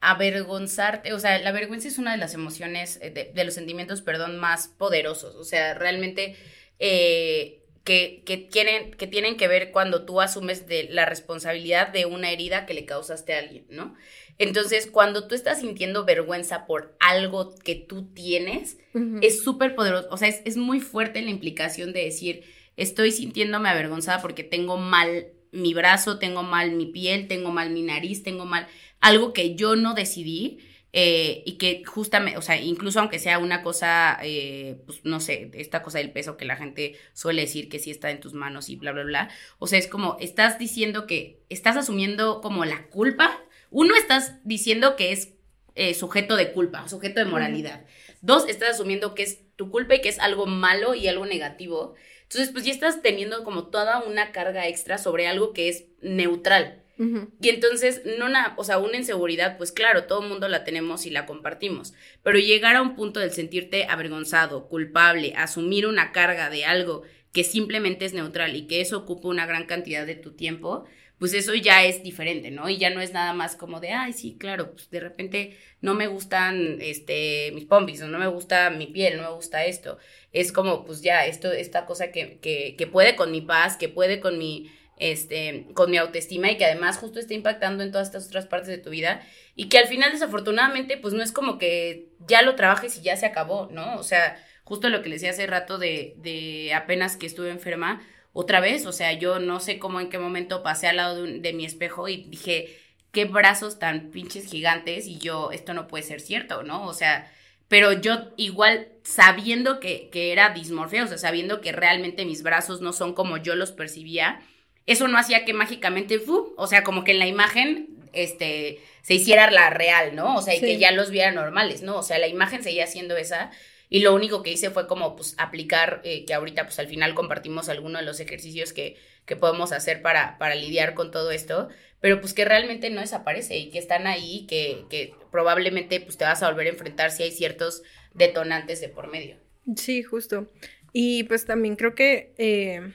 avergonzarte, 0.00 1.12
o 1.12 1.18
sea, 1.18 1.38
la 1.38 1.52
vergüenza 1.52 1.88
es 1.88 1.98
una 1.98 2.12
de 2.12 2.18
las 2.18 2.34
emociones, 2.34 2.98
eh, 3.02 3.32
de, 3.34 3.44
los 3.44 3.54
sentimientos, 3.54 4.02
perdón, 4.02 4.38
más 4.38 4.68
poderosos, 4.68 5.34
o 5.36 5.44
sea, 5.44 5.74
realmente 5.74 6.36
eh, 6.78 7.62
que, 7.84 8.22
que, 8.26 8.36
tienen, 8.36 8.92
que 8.92 9.06
tienen 9.06 9.36
que 9.36 9.48
ver 9.48 9.70
cuando 9.70 10.04
tú 10.04 10.20
asumes 10.20 10.66
de 10.66 10.88
la 10.90 11.06
responsabilidad 11.06 11.88
de 11.88 12.04
una 12.04 12.30
herida 12.30 12.66
que 12.66 12.74
le 12.74 12.84
causaste 12.84 13.34
a 13.34 13.38
alguien, 13.38 13.66
¿no? 13.70 13.94
Entonces, 14.38 14.86
cuando 14.86 15.26
tú 15.28 15.34
estás 15.34 15.60
sintiendo 15.60 16.04
vergüenza 16.04 16.66
por 16.66 16.94
algo 17.00 17.54
que 17.54 17.74
tú 17.74 18.12
tienes, 18.12 18.76
es 19.22 19.42
súper 19.42 19.74
poderoso, 19.74 20.08
o 20.10 20.18
sea, 20.18 20.28
es, 20.28 20.42
es 20.44 20.58
muy 20.58 20.80
fuerte 20.80 21.22
la 21.22 21.30
implicación 21.30 21.94
de 21.94 22.04
decir, 22.04 22.44
estoy 22.76 23.12
sintiéndome 23.12 23.70
avergonzada 23.70 24.20
porque 24.20 24.44
tengo 24.44 24.76
mal 24.76 25.28
mi 25.52 25.74
brazo, 25.74 26.18
tengo 26.18 26.42
mal 26.42 26.72
mi 26.72 26.86
piel, 26.86 27.28
tengo 27.28 27.50
mal 27.50 27.70
mi 27.70 27.82
nariz, 27.82 28.22
tengo 28.22 28.44
mal 28.44 28.68
algo 29.00 29.32
que 29.32 29.54
yo 29.54 29.76
no 29.76 29.94
decidí 29.94 30.58
eh, 30.98 31.42
y 31.44 31.58
que 31.58 31.84
justamente, 31.84 32.38
o 32.38 32.42
sea, 32.42 32.56
incluso 32.58 33.00
aunque 33.00 33.18
sea 33.18 33.38
una 33.38 33.62
cosa, 33.62 34.18
eh, 34.22 34.78
pues 34.86 35.00
no 35.04 35.20
sé, 35.20 35.50
esta 35.52 35.82
cosa 35.82 35.98
del 35.98 36.10
peso 36.10 36.38
que 36.38 36.46
la 36.46 36.56
gente 36.56 36.96
suele 37.12 37.42
decir 37.42 37.68
que 37.68 37.78
sí 37.78 37.90
está 37.90 38.10
en 38.10 38.18
tus 38.18 38.32
manos 38.32 38.70
y 38.70 38.76
bla, 38.76 38.92
bla, 38.92 39.04
bla. 39.04 39.28
O 39.58 39.66
sea, 39.66 39.78
es 39.78 39.88
como, 39.88 40.16
estás 40.20 40.58
diciendo 40.58 41.06
que 41.06 41.42
estás 41.50 41.76
asumiendo 41.76 42.40
como 42.40 42.64
la 42.64 42.86
culpa. 42.86 43.38
Uno, 43.70 43.94
estás 43.94 44.36
diciendo 44.44 44.96
que 44.96 45.12
es 45.12 45.34
eh, 45.74 45.92
sujeto 45.92 46.34
de 46.34 46.52
culpa, 46.52 46.88
sujeto 46.88 47.20
de 47.20 47.26
moralidad. 47.26 47.84
Dos, 48.22 48.48
estás 48.48 48.70
asumiendo 48.70 49.14
que 49.14 49.24
es 49.24 49.40
tu 49.56 49.70
culpa 49.70 49.96
y 49.96 50.00
que 50.00 50.08
es 50.08 50.18
algo 50.18 50.46
malo 50.46 50.94
y 50.94 51.08
algo 51.08 51.26
negativo. 51.26 51.94
Entonces, 52.22 52.50
pues 52.50 52.64
ya 52.64 52.72
estás 52.72 53.02
teniendo 53.02 53.44
como 53.44 53.66
toda 53.66 54.02
una 54.02 54.32
carga 54.32 54.66
extra 54.66 54.96
sobre 54.96 55.28
algo 55.28 55.52
que 55.52 55.68
es 55.68 55.84
neutral. 56.00 56.85
Y 56.98 57.48
entonces, 57.50 58.02
no 58.18 58.26
una, 58.26 58.54
o 58.56 58.64
sea, 58.64 58.78
una 58.78 58.96
inseguridad, 58.96 59.58
pues 59.58 59.70
claro, 59.70 60.04
todo 60.04 60.22
el 60.22 60.28
mundo 60.30 60.48
la 60.48 60.64
tenemos 60.64 61.04
y 61.04 61.10
la 61.10 61.26
compartimos, 61.26 61.92
pero 62.22 62.38
llegar 62.38 62.74
a 62.76 62.82
un 62.82 62.96
punto 62.96 63.20
del 63.20 63.32
sentirte 63.32 63.84
avergonzado, 63.84 64.66
culpable, 64.68 65.34
asumir 65.36 65.86
una 65.86 66.12
carga 66.12 66.48
de 66.48 66.64
algo 66.64 67.02
que 67.32 67.44
simplemente 67.44 68.06
es 68.06 68.14
neutral 68.14 68.56
y 68.56 68.66
que 68.66 68.80
eso 68.80 68.96
ocupa 68.96 69.28
una 69.28 69.44
gran 69.44 69.66
cantidad 69.66 70.06
de 70.06 70.14
tu 70.14 70.32
tiempo, 70.32 70.86
pues 71.18 71.34
eso 71.34 71.54
ya 71.54 71.84
es 71.84 72.02
diferente, 72.02 72.50
¿no? 72.50 72.68
Y 72.68 72.78
ya 72.78 72.90
no 72.90 73.00
es 73.00 73.12
nada 73.12 73.32
más 73.32 73.56
como 73.56 73.80
de, 73.80 73.90
ay, 73.90 74.12
sí, 74.12 74.36
claro, 74.38 74.72
pues 74.72 74.90
de 74.90 75.00
repente 75.00 75.56
no 75.82 75.94
me 75.94 76.06
gustan 76.06 76.78
este, 76.80 77.52
mis 77.54 77.64
pompis, 77.64 78.02
o 78.02 78.08
no 78.08 78.18
me 78.18 78.26
gusta 78.26 78.70
mi 78.70 78.86
piel, 78.86 79.16
no 79.16 79.22
me 79.22 79.34
gusta 79.34 79.64
esto. 79.64 79.98
Es 80.32 80.52
como, 80.52 80.84
pues 80.84 81.02
ya, 81.02 81.26
esto, 81.26 81.52
esta 81.52 81.86
cosa 81.86 82.10
que, 82.10 82.38
que, 82.40 82.74
que 82.76 82.86
puede 82.86 83.16
con 83.16 83.32
mi 83.32 83.40
paz, 83.40 83.76
que 83.76 83.88
puede 83.88 84.20
con 84.20 84.38
mi 84.38 84.70
este, 84.96 85.66
con 85.74 85.90
mi 85.90 85.98
autoestima 85.98 86.50
y 86.50 86.56
que 86.56 86.64
además 86.64 86.98
justo 86.98 87.18
está 87.18 87.34
impactando 87.34 87.82
en 87.82 87.92
todas 87.92 88.08
estas 88.08 88.26
otras 88.26 88.46
partes 88.46 88.68
de 88.68 88.78
tu 88.78 88.90
vida 88.90 89.20
y 89.54 89.68
que 89.68 89.78
al 89.78 89.88
final 89.88 90.12
desafortunadamente 90.12 90.96
pues 90.96 91.14
no 91.14 91.22
es 91.22 91.32
como 91.32 91.58
que 91.58 92.08
ya 92.20 92.42
lo 92.42 92.54
trabajes 92.54 92.96
y 92.96 93.02
ya 93.02 93.16
se 93.16 93.26
acabó, 93.26 93.68
¿no? 93.70 93.96
O 93.98 94.02
sea, 94.02 94.42
justo 94.64 94.88
lo 94.88 95.02
que 95.02 95.08
le 95.08 95.16
decía 95.16 95.30
hace 95.30 95.46
rato 95.46 95.78
de, 95.78 96.14
de 96.18 96.72
apenas 96.74 97.16
que 97.16 97.26
estuve 97.26 97.50
enferma, 97.50 98.02
otra 98.32 98.60
vez, 98.60 98.84
o 98.86 98.92
sea, 98.92 99.12
yo 99.14 99.38
no 99.38 99.60
sé 99.60 99.78
cómo 99.78 100.00
en 100.00 100.10
qué 100.10 100.18
momento 100.18 100.62
pasé 100.62 100.88
al 100.88 100.96
lado 100.96 101.22
de, 101.22 101.40
de 101.40 101.52
mi 101.52 101.64
espejo 101.64 102.08
y 102.08 102.24
dije, 102.28 102.76
qué 103.12 103.24
brazos 103.24 103.78
tan 103.78 104.10
pinches 104.10 104.46
gigantes 104.46 105.06
y 105.06 105.18
yo, 105.18 105.50
esto 105.52 105.72
no 105.72 105.88
puede 105.88 106.04
ser 106.04 106.20
cierto, 106.20 106.62
¿no? 106.62 106.86
O 106.86 106.92
sea, 106.92 107.32
pero 107.68 107.92
yo 107.92 108.32
igual 108.36 108.88
sabiendo 109.04 109.80
que, 109.80 110.10
que 110.10 110.32
era 110.32 110.50
dismorfia, 110.50 111.04
o 111.04 111.06
sea, 111.06 111.18
sabiendo 111.18 111.60
que 111.60 111.72
realmente 111.72 112.24
mis 112.24 112.42
brazos 112.42 112.80
no 112.80 112.92
son 112.92 113.14
como 113.14 113.38
yo 113.38 113.54
los 113.54 113.72
percibía, 113.72 114.40
eso 114.86 115.08
no 115.08 115.18
hacía 115.18 115.44
que 115.44 115.52
mágicamente, 115.52 116.20
o 116.28 116.66
sea, 116.66 116.84
como 116.84 117.04
que 117.04 117.12
en 117.12 117.18
la 117.18 117.26
imagen, 117.26 117.88
este, 118.12 118.80
se 119.02 119.14
hiciera 119.14 119.50
la 119.50 119.70
real, 119.70 120.14
¿no? 120.14 120.36
O 120.36 120.42
sea, 120.42 120.54
y 120.54 120.60
que 120.60 120.78
ya 120.78 120.92
los 120.92 121.10
viera 121.10 121.32
normales, 121.32 121.82
¿no? 121.82 121.98
O 121.98 122.02
sea, 122.02 122.18
la 122.18 122.28
imagen 122.28 122.62
seguía 122.62 122.86
siendo 122.86 123.16
esa. 123.16 123.50
Y 123.88 124.00
lo 124.00 124.14
único 124.14 124.42
que 124.42 124.50
hice 124.50 124.70
fue 124.70 124.86
como, 124.86 125.14
pues, 125.14 125.34
aplicar, 125.38 126.00
eh, 126.04 126.24
que 126.24 126.34
ahorita, 126.34 126.64
pues, 126.64 126.78
al 126.78 126.88
final 126.88 127.14
compartimos 127.14 127.68
algunos 127.68 128.00
de 128.00 128.06
los 128.06 128.20
ejercicios 128.20 128.72
que, 128.72 128.96
que 129.26 129.36
podemos 129.36 129.72
hacer 129.72 130.02
para, 130.02 130.38
para 130.38 130.54
lidiar 130.54 130.94
con 130.94 131.10
todo 131.10 131.30
esto, 131.30 131.68
pero 132.00 132.20
pues 132.20 132.34
que 132.34 132.44
realmente 132.44 132.90
no 132.90 133.00
desaparece 133.00 133.56
y 133.56 133.70
que 133.70 133.78
están 133.78 134.06
ahí, 134.06 134.46
que, 134.48 134.84
que 134.90 135.14
probablemente, 135.30 136.00
pues, 136.00 136.16
te 136.16 136.24
vas 136.24 136.42
a 136.42 136.48
volver 136.48 136.68
a 136.68 136.70
enfrentar 136.70 137.10
si 137.10 137.24
hay 137.24 137.32
ciertos 137.32 137.82
detonantes 138.14 138.80
de 138.80 138.88
por 138.88 139.08
medio. 139.08 139.36
Sí, 139.76 140.02
justo. 140.02 140.48
Y 140.92 141.24
pues 141.24 141.44
también 141.44 141.74
creo 141.74 141.94
que... 141.96 142.32
Eh 142.38 142.92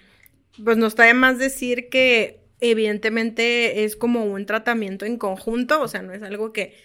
pues 0.63 0.77
nos 0.77 0.95
trae 0.95 1.13
más 1.13 1.37
decir 1.37 1.89
que 1.89 2.41
evidentemente 2.59 3.83
es 3.83 3.95
como 3.95 4.25
un 4.25 4.45
tratamiento 4.45 5.05
en 5.05 5.17
conjunto, 5.17 5.81
o 5.81 5.87
sea, 5.87 6.01
no 6.01 6.13
es 6.13 6.21
algo 6.21 6.53
que, 6.53 6.75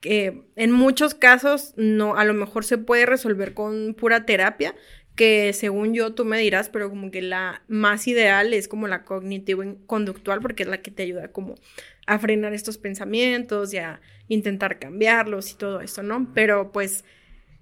que 0.00 0.42
en 0.56 0.70
muchos 0.70 1.14
casos 1.14 1.74
no, 1.76 2.16
a 2.16 2.24
lo 2.24 2.34
mejor 2.34 2.64
se 2.64 2.78
puede 2.78 3.06
resolver 3.06 3.54
con 3.54 3.94
pura 3.94 4.24
terapia, 4.24 4.74
que 5.16 5.52
según 5.52 5.92
yo 5.92 6.14
tú 6.14 6.24
me 6.24 6.38
dirás, 6.38 6.68
pero 6.68 6.88
como 6.88 7.10
que 7.10 7.20
la 7.20 7.62
más 7.68 8.06
ideal 8.06 8.54
es 8.54 8.68
como 8.68 8.86
la 8.88 9.04
cognitivo 9.04 9.62
conductual 9.86 10.40
porque 10.40 10.62
es 10.62 10.68
la 10.68 10.80
que 10.80 10.90
te 10.90 11.02
ayuda 11.02 11.28
como 11.28 11.56
a 12.06 12.18
frenar 12.18 12.54
estos 12.54 12.78
pensamientos 12.78 13.74
y 13.74 13.78
a 13.78 14.00
intentar 14.28 14.78
cambiarlos 14.78 15.50
y 15.50 15.58
todo 15.58 15.80
eso, 15.80 16.02
¿no? 16.02 16.30
Pero 16.34 16.72
pues 16.72 17.04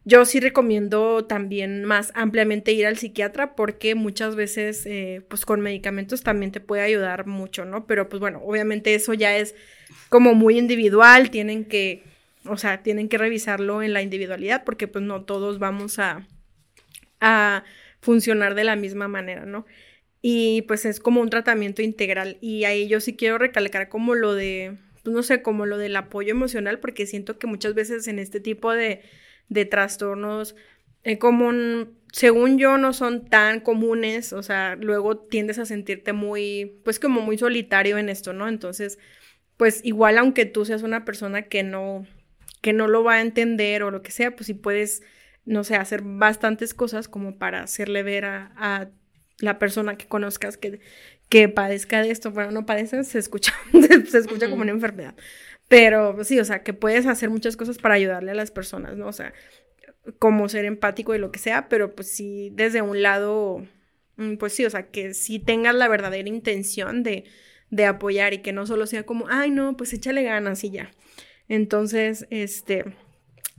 yo 0.09 0.25
sí 0.25 0.41
recomiendo 0.41 1.27
también 1.27 1.85
más 1.85 2.13
ampliamente 2.15 2.73
ir 2.73 2.87
al 2.87 2.97
psiquiatra 2.97 3.55
porque 3.55 3.95
muchas 3.95 4.37
veces, 4.37 4.87
eh, 4.87 5.21
pues 5.29 5.45
con 5.45 5.61
medicamentos 5.61 6.23
también 6.23 6.51
te 6.51 6.61
puede 6.61 6.81
ayudar 6.81 7.27
mucho, 7.27 7.67
¿no? 7.67 7.87
Pero 7.87 8.09
pues 8.09 8.19
bueno, 8.19 8.41
obviamente 8.43 8.95
eso 8.95 9.13
ya 9.13 9.37
es 9.37 9.55
como 10.09 10.33
muy 10.35 10.57
individual, 10.57 11.31
tienen 11.31 11.67
que, 11.67 12.05
o 12.47 12.57
sea, 12.57 12.83
tienen 12.83 13.11
que 13.11 13.19
revisarlo 13.19 13.83
en 13.83 13.93
la 13.93 14.01
individualidad 14.01 14.65
porque 14.65 14.89
pues 14.89 15.05
no 15.05 15.25
todos 15.25 15.59
vamos 15.59 15.99
a, 15.99 16.27
a 17.21 17.65
funcionar 18.01 18.55
de 18.55 18.65
la 18.65 18.77
misma 18.77 19.09
manera, 19.09 19.45
¿no? 19.45 19.67
Y 20.23 20.63
pues 20.63 20.87
es 20.87 21.01
como 21.01 21.21
un 21.21 21.29
tratamiento 21.29 21.83
integral 21.83 22.39
y 22.41 22.65
ahí 22.65 22.89
yo 22.89 23.01
sí 23.01 23.15
quiero 23.15 23.37
recalcar 23.37 23.91
como 23.91 24.15
lo 24.15 24.35
de, 24.35 24.79
pues 25.03 25.15
no 25.15 25.23
sé, 25.23 25.43
como 25.43 25.67
lo 25.67 25.77
del 25.77 25.97
apoyo 25.97 26.31
emocional 26.31 26.81
porque 26.81 27.07
siento 27.07 27.39
que 27.39 27.47
muchas 27.47 27.75
veces 27.75 28.09
en 28.09 28.19
este 28.19 28.41
tipo 28.41 28.73
de 28.73 29.03
de 29.49 29.65
trastornos 29.65 30.55
eh, 31.05 31.19
común, 31.19 31.99
según 32.13 32.59
yo, 32.59 32.79
no 32.79 32.93
son 32.93 33.27
tan 33.27 33.61
comunes, 33.61 34.33
o 34.33 34.43
sea, 34.43 34.77
luego 34.77 35.19
tiendes 35.19 35.59
a 35.59 35.67
sentirte 35.67 36.13
muy, 36.13 36.81
pues 36.85 36.99
como 36.99 37.21
muy 37.21 37.39
solitario 37.39 37.99
en 37.99 38.09
esto, 38.09 38.33
¿no? 38.33 38.49
Entonces, 38.49 38.99
pues 39.57 39.81
igual 39.85 40.19
aunque 40.19 40.47
tú 40.47 40.65
seas 40.65 40.83
una 40.83 41.05
persona 41.05 41.43
que 41.43 41.63
no, 41.63 42.07
que 42.61 42.73
no 42.73 42.89
lo 42.89 43.05
va 43.05 43.15
a 43.15 43.21
entender 43.21 43.83
o 43.83 43.91
lo 43.91 44.03
que 44.03 44.11
sea, 44.11 44.35
pues 44.35 44.47
sí 44.47 44.55
puedes, 44.55 45.03
no 45.45 45.65
sé, 45.65 45.77
hacer 45.77 46.03
bastantes 46.03 46.75
cosas 46.75 47.09
como 47.09 47.39
para 47.39 47.63
hacerle 47.63 48.03
ver 48.03 48.25
a, 48.25 48.53
a 48.57 48.89
la 49.41 49.59
persona 49.59 49.97
que 49.97 50.07
conozcas 50.07 50.57
que, 50.57 50.81
que 51.29 51.49
padezca 51.49 52.03
de 52.03 52.11
esto. 52.11 52.31
Bueno, 52.33 52.51
no 52.51 52.67
padece, 52.67 53.05
se 53.05 53.19
escucha, 53.19 53.53
se 54.09 54.19
escucha 54.19 54.51
como 54.51 54.63
una 54.63 54.73
enfermedad. 54.73 55.15
Pero 55.69 56.14
pues, 56.14 56.29
sí, 56.29 56.39
o 56.41 56.45
sea, 56.45 56.62
que 56.62 56.73
puedes 56.73 57.07
hacer 57.07 57.31
muchas 57.31 57.57
cosas 57.57 57.79
para 57.79 57.95
ayudarle 57.95 58.33
a 58.33 58.35
las 58.35 58.51
personas, 58.51 58.97
¿no? 58.97 59.07
O 59.07 59.12
sea, 59.12 59.33
como 60.19 60.49
ser 60.49 60.64
empático 60.64 61.14
y 61.14 61.19
lo 61.19 61.31
que 61.31 61.39
sea, 61.39 61.69
pero 61.69 61.95
pues 61.95 62.11
sí, 62.11 62.51
desde 62.55 62.83
un 62.83 63.03
lado, 63.03 63.66
mm, 64.16 64.37
pues 64.37 64.55
sí, 64.55 64.64
o 64.64 64.71
sea, 64.71 64.91
que 64.91 65.14
sí 65.14 65.39
tengas 65.39 65.75
la 65.75 65.89
verdadera 65.89 66.29
intención 66.29 67.03
de, 67.03 67.25
de 67.71 67.85
apoyar 67.85 68.33
y 68.33 68.39
que 68.39 68.53
no 68.53 68.66
solo 68.66 68.87
sea 68.87 69.05
como, 69.05 69.27
ay, 69.29 69.51
no, 69.51 69.77
pues 69.77 69.93
échale 69.93 70.23
ganas 70.23 70.64
y 70.64 70.71
ya. 70.71 70.91
Entonces, 71.49 72.27
este, 72.31 72.85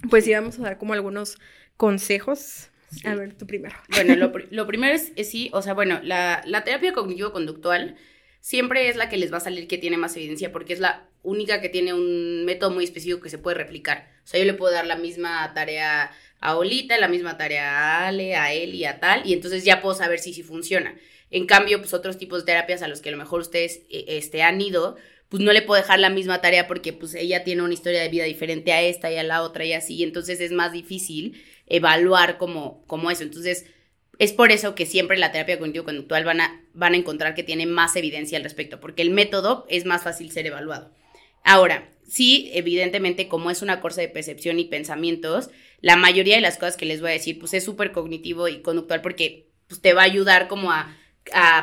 pues 0.09 0.25
sí, 0.25 0.33
vamos 0.33 0.59
a 0.59 0.63
dar 0.63 0.77
como 0.77 0.93
algunos 0.93 1.37
consejos. 1.77 2.69
A 3.05 3.13
ver, 3.13 3.35
tú 3.35 3.45
primero. 3.45 3.75
Bueno, 3.89 4.15
lo, 4.15 4.31
lo 4.49 4.67
primero 4.67 4.95
es, 4.95 5.13
sí, 5.29 5.49
o 5.53 5.61
sea, 5.61 5.75
bueno, 5.75 5.99
la, 6.03 6.41
la 6.45 6.63
terapia 6.63 6.93
cognitivo-conductual 6.93 7.95
siempre 8.39 8.89
es 8.89 8.95
la 8.95 9.09
que 9.09 9.17
les 9.17 9.31
va 9.31 9.37
a 9.37 9.41
salir 9.41 9.67
que 9.67 9.77
tiene 9.77 9.97
más 9.97 10.15
evidencia 10.15 10.51
porque 10.51 10.73
es 10.73 10.79
la 10.79 11.08
única 11.23 11.61
que 11.61 11.69
tiene 11.69 11.93
un 11.93 12.45
método 12.45 12.71
muy 12.71 12.83
específico 12.83 13.21
que 13.21 13.29
se 13.29 13.37
puede 13.37 13.57
replicar. 13.57 14.09
O 14.23 14.27
sea, 14.27 14.39
yo 14.39 14.45
le 14.45 14.53
puedo 14.53 14.73
dar 14.73 14.87
la 14.87 14.95
misma 14.95 15.51
tarea 15.53 16.11
a 16.39 16.55
Olita, 16.55 16.97
la 16.97 17.07
misma 17.07 17.37
tarea 17.37 17.77
a 17.77 18.07
Ale, 18.07 18.35
a 18.35 18.53
él 18.53 18.75
y 18.75 18.85
a 18.85 18.99
tal, 18.99 19.25
y 19.25 19.33
entonces 19.33 19.65
ya 19.65 19.81
puedo 19.81 19.95
saber 19.95 20.19
si 20.19 20.33
sí 20.33 20.43
funciona. 20.43 20.95
En 21.31 21.45
cambio, 21.45 21.79
pues 21.79 21.93
otros 21.93 22.17
tipos 22.17 22.39
de 22.39 22.45
terapias 22.45 22.81
a 22.81 22.87
los 22.87 23.01
que 23.01 23.09
a 23.09 23.11
lo 23.11 23.17
mejor 23.17 23.41
ustedes 23.41 23.81
eh, 23.89 24.05
este, 24.07 24.41
han 24.41 24.61
ido, 24.61 24.95
pues 25.27 25.43
no 25.43 25.53
le 25.53 25.61
puedo 25.61 25.81
dejar 25.81 25.99
la 25.99 26.09
misma 26.09 26.41
tarea 26.41 26.67
porque 26.67 26.93
pues 26.93 27.13
ella 27.13 27.43
tiene 27.43 27.61
una 27.61 27.73
historia 27.73 28.01
de 28.01 28.09
vida 28.09 28.23
diferente 28.23 28.71
a 28.71 28.81
esta 28.81 29.11
y 29.11 29.17
a 29.17 29.23
la 29.23 29.43
otra 29.43 29.65
y 29.65 29.73
así, 29.73 29.95
y 29.95 30.03
entonces 30.03 30.39
es 30.39 30.51
más 30.51 30.71
difícil 30.71 31.43
evaluar 31.67 32.37
como, 32.37 32.83
como 32.87 33.11
eso. 33.11 33.23
Entonces, 33.23 33.65
es 34.17 34.33
por 34.33 34.51
eso 34.51 34.75
que 34.75 34.85
siempre 34.85 35.17
la 35.17 35.31
terapia 35.31 35.57
cognitivo-conductual 35.59 36.25
van 36.25 36.41
a, 36.41 36.65
van 36.73 36.93
a 36.93 36.97
encontrar 36.97 37.35
que 37.35 37.43
tiene 37.43 37.65
más 37.65 37.95
evidencia 37.95 38.37
al 38.37 38.43
respecto, 38.43 38.79
porque 38.79 39.01
el 39.01 39.11
método 39.11 39.65
es 39.69 39.85
más 39.85 40.03
fácil 40.03 40.31
ser 40.31 40.47
evaluado. 40.47 40.93
Ahora, 41.43 41.89
sí, 42.07 42.49
evidentemente, 42.53 43.27
como 43.27 43.51
es 43.51 43.61
una 43.61 43.81
cosa 43.81 44.01
de 44.01 44.09
percepción 44.09 44.59
y 44.59 44.65
pensamientos, 44.65 45.49
la 45.81 45.95
mayoría 45.95 46.35
de 46.35 46.41
las 46.41 46.57
cosas 46.57 46.77
que 46.77 46.85
les 46.85 47.01
voy 47.01 47.11
a 47.11 47.13
decir, 47.13 47.39
pues 47.39 47.53
es 47.53 47.63
súper 47.63 47.91
cognitivo 47.91 48.47
y 48.47 48.61
conductual 48.61 49.01
porque 49.01 49.47
pues, 49.67 49.81
te 49.81 49.93
va 49.93 50.01
a 50.01 50.05
ayudar 50.05 50.47
como 50.47 50.71
a, 50.71 50.95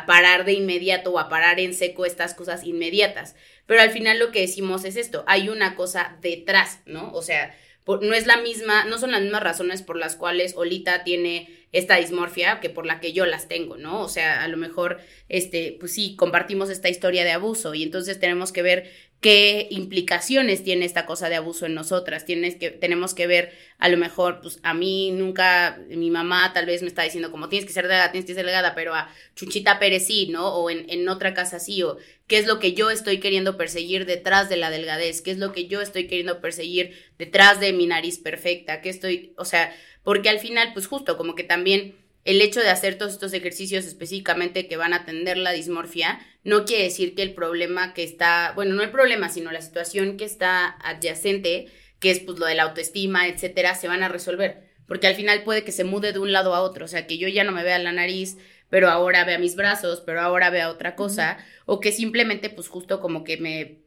parar 0.07 0.45
de 0.45 0.53
inmediato 0.53 1.13
o 1.13 1.19
a 1.19 1.29
parar 1.29 1.59
en 1.59 1.75
seco 1.75 2.07
estas 2.07 2.35
cosas 2.35 2.63
inmediatas. 2.63 3.35
Pero 3.67 3.81
al 3.81 3.91
final 3.91 4.21
lo 4.21 4.31
que 4.31 4.43
decimos 4.43 4.85
es 4.85 4.95
esto, 4.95 5.25
hay 5.27 5.49
una 5.49 5.75
cosa 5.75 6.17
detrás, 6.21 6.83
¿no? 6.87 7.13
O 7.13 7.21
sea, 7.21 7.53
no 7.87 8.15
es 8.15 8.27
la 8.27 8.37
misma, 8.37 8.85
no 8.85 8.99
son 8.99 9.11
las 9.11 9.23
mismas 9.23 9.43
razones 9.43 9.83
por 9.83 9.97
las 9.97 10.15
cuales 10.15 10.55
Olita 10.57 11.03
tiene 11.03 11.49
esta 11.73 11.97
dismorfia 11.97 12.61
que 12.61 12.71
por 12.71 12.87
la 12.87 13.01
que 13.01 13.13
yo 13.13 13.27
las 13.27 13.49
tengo, 13.49 13.77
¿no? 13.77 14.03
O 14.03 14.09
sea, 14.09 14.45
a 14.45 14.49
lo 14.49 14.57
mejor, 14.57 14.99
este, 15.29 15.77
pues 15.81 15.93
sí, 15.93 16.15
compartimos 16.17 16.71
esta 16.71 16.89
historia 16.89 17.25
de 17.25 17.33
abuso 17.33 17.75
y 17.75 17.83
entonces 17.83 18.21
tenemos 18.21 18.53
que 18.53 18.63
ver 18.63 18.91
qué 19.27 19.67
implicaciones 19.73 20.63
tiene 20.63 20.85
esta 20.85 21.05
cosa 21.05 21.29
de 21.29 21.35
abuso 21.35 21.67
en 21.67 21.75
nosotras. 21.75 22.25
Tienes 22.25 22.55
que, 22.55 22.71
tenemos 22.71 23.13
que 23.13 23.27
ver, 23.27 23.53
a 23.77 23.89
lo 23.89 23.97
mejor, 23.97 24.41
pues 24.41 24.61
a 24.63 24.73
mí 24.73 25.11
nunca, 25.11 25.81
mi 25.89 26.13
mamá 26.13 26.53
tal 26.53 26.65
vez 26.65 26.81
me 26.83 26.87
está 26.87 27.03
diciendo 27.03 27.33
como 27.33 27.49
tienes 27.49 27.67
que 27.67 27.73
ser 27.73 27.89
delgada, 27.89 28.13
tienes 28.13 28.29
que 28.29 28.35
ser 28.35 28.45
delgada, 28.45 28.77
pero 28.77 28.95
a 28.95 29.13
Chuchita 29.35 29.81
Pérez 29.81 30.07
sí, 30.07 30.29
¿no? 30.29 30.55
O 30.55 30.71
en, 30.71 30.89
en 30.89 31.09
otra 31.09 31.35
casa 31.35 31.59
sí, 31.59 31.83
o 31.83 31.97
qué 32.29 32.39
es 32.39 32.47
lo 32.47 32.61
que 32.61 32.75
yo 32.75 32.89
estoy 32.89 33.19
queriendo 33.19 33.57
perseguir 33.57 34.07
detrás 34.07 34.49
de 34.49 34.59
la 34.59 34.71
delgadez, 34.71 35.23
qué 35.23 35.33
es 35.33 35.39
lo 35.39 35.53
que 35.53 35.67
yo 35.67 35.81
estoy 35.81 36.07
queriendo 36.07 36.41
perseguir 36.41 36.95
detrás 37.19 37.59
de 37.59 37.73
mi 37.73 37.87
nariz 37.87 38.21
perfecta, 38.21 38.81
qué 38.81 38.91
estoy, 38.91 39.35
o 39.39 39.45
sea, 39.45 39.75
porque 40.05 40.29
al 40.29 40.39
final, 40.39 40.73
pues 40.73 40.87
justo 40.87 41.17
como 41.17 41.35
que 41.35 41.43
también 41.43 41.97
el 42.27 42.43
hecho 42.43 42.61
de 42.61 42.71
hacer 42.71 42.99
todos 42.99 43.13
estos 43.13 43.33
ejercicios 43.33 43.85
específicamente 43.85 44.67
que 44.67 44.77
van 44.77 44.93
a 44.93 44.97
atender 44.97 45.37
la 45.39 45.53
dismorfia, 45.53 46.19
no 46.43 46.65
quiere 46.65 46.83
decir 46.83 47.15
que 47.15 47.23
el 47.23 47.35
problema 47.35 47.95
que 47.95 48.03
está, 48.03 48.53
bueno, 48.57 48.75
no 48.75 48.83
el 48.83 48.91
problema, 48.91 49.29
sino 49.29 49.53
la 49.53 49.63
situación 49.63 50.17
que 50.17 50.25
está 50.25 50.77
adyacente, 50.83 51.69
que 52.01 52.11
es 52.11 52.19
pues 52.19 52.39
lo 52.41 52.47
de 52.47 52.57
la 52.57 52.65
autoestima, 52.65 53.29
etcétera, 53.29 53.77
se 53.77 53.87
van 53.87 54.03
a 54.03 54.09
resolver. 54.09 54.67
Porque 54.89 55.07
al 55.07 55.15
final 55.15 55.45
puede 55.45 55.63
que 55.63 55.71
se 55.71 55.85
mude 55.85 56.13
de 56.13 56.19
un 56.19 56.33
lado 56.33 56.53
a 56.55 56.63
otro, 56.63 56.85
o 56.85 56.89
sea, 56.89 57.07
que 57.07 57.17
yo 57.17 57.29
ya 57.29 57.45
no 57.45 57.53
me 57.53 57.63
vea 57.63 57.79
la 57.79 57.93
nariz, 57.93 58.39
pero 58.71 58.89
ahora 58.89 59.25
vea 59.25 59.39
mis 59.39 59.55
brazos, 59.55 60.03
pero 60.05 60.21
ahora 60.21 60.51
vea 60.51 60.69
otra 60.69 60.97
cosa, 60.97 61.39
o 61.65 61.79
que 61.79 61.93
simplemente 61.93 62.51
pues 62.51 62.67
justo 62.67 63.01
como 63.01 63.23
que 63.23 63.37
me 63.37 63.83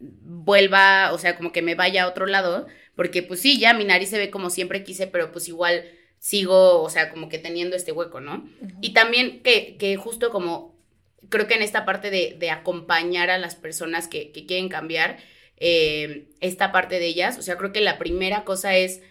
vuelva, 0.00 1.12
o 1.12 1.18
sea, 1.18 1.36
como 1.36 1.52
que 1.52 1.62
me 1.62 1.76
vaya 1.76 2.02
a 2.02 2.08
otro 2.08 2.26
lado, 2.26 2.66
porque 2.96 3.22
pues 3.22 3.40
sí, 3.40 3.60
ya 3.60 3.72
mi 3.72 3.84
nariz 3.84 4.10
se 4.10 4.18
ve 4.18 4.30
como 4.30 4.50
siempre 4.50 4.82
quise, 4.82 5.06
pero 5.06 5.30
pues 5.30 5.48
igual 5.48 5.84
sigo, 6.24 6.80
o 6.80 6.88
sea, 6.88 7.10
como 7.10 7.28
que 7.28 7.36
teniendo 7.36 7.76
este 7.76 7.92
hueco, 7.92 8.18
¿no? 8.18 8.48
Y 8.80 8.94
también 8.94 9.42
que, 9.42 9.76
que, 9.76 9.96
justo 9.96 10.30
como, 10.30 10.74
creo 11.28 11.46
que 11.46 11.52
en 11.52 11.60
esta 11.60 11.84
parte 11.84 12.08
de, 12.08 12.34
de 12.38 12.50
acompañar 12.50 13.28
a 13.28 13.36
las 13.36 13.56
personas 13.56 14.08
que, 14.08 14.32
que 14.32 14.46
quieren 14.46 14.70
cambiar, 14.70 15.18
eh, 15.58 16.28
esta 16.40 16.72
parte 16.72 16.98
de 16.98 17.08
ellas, 17.08 17.36
o 17.36 17.42
sea, 17.42 17.58
creo 17.58 17.74
que 17.74 17.82
la 17.82 17.98
primera 17.98 18.44
cosa 18.44 18.74
es 18.74 19.02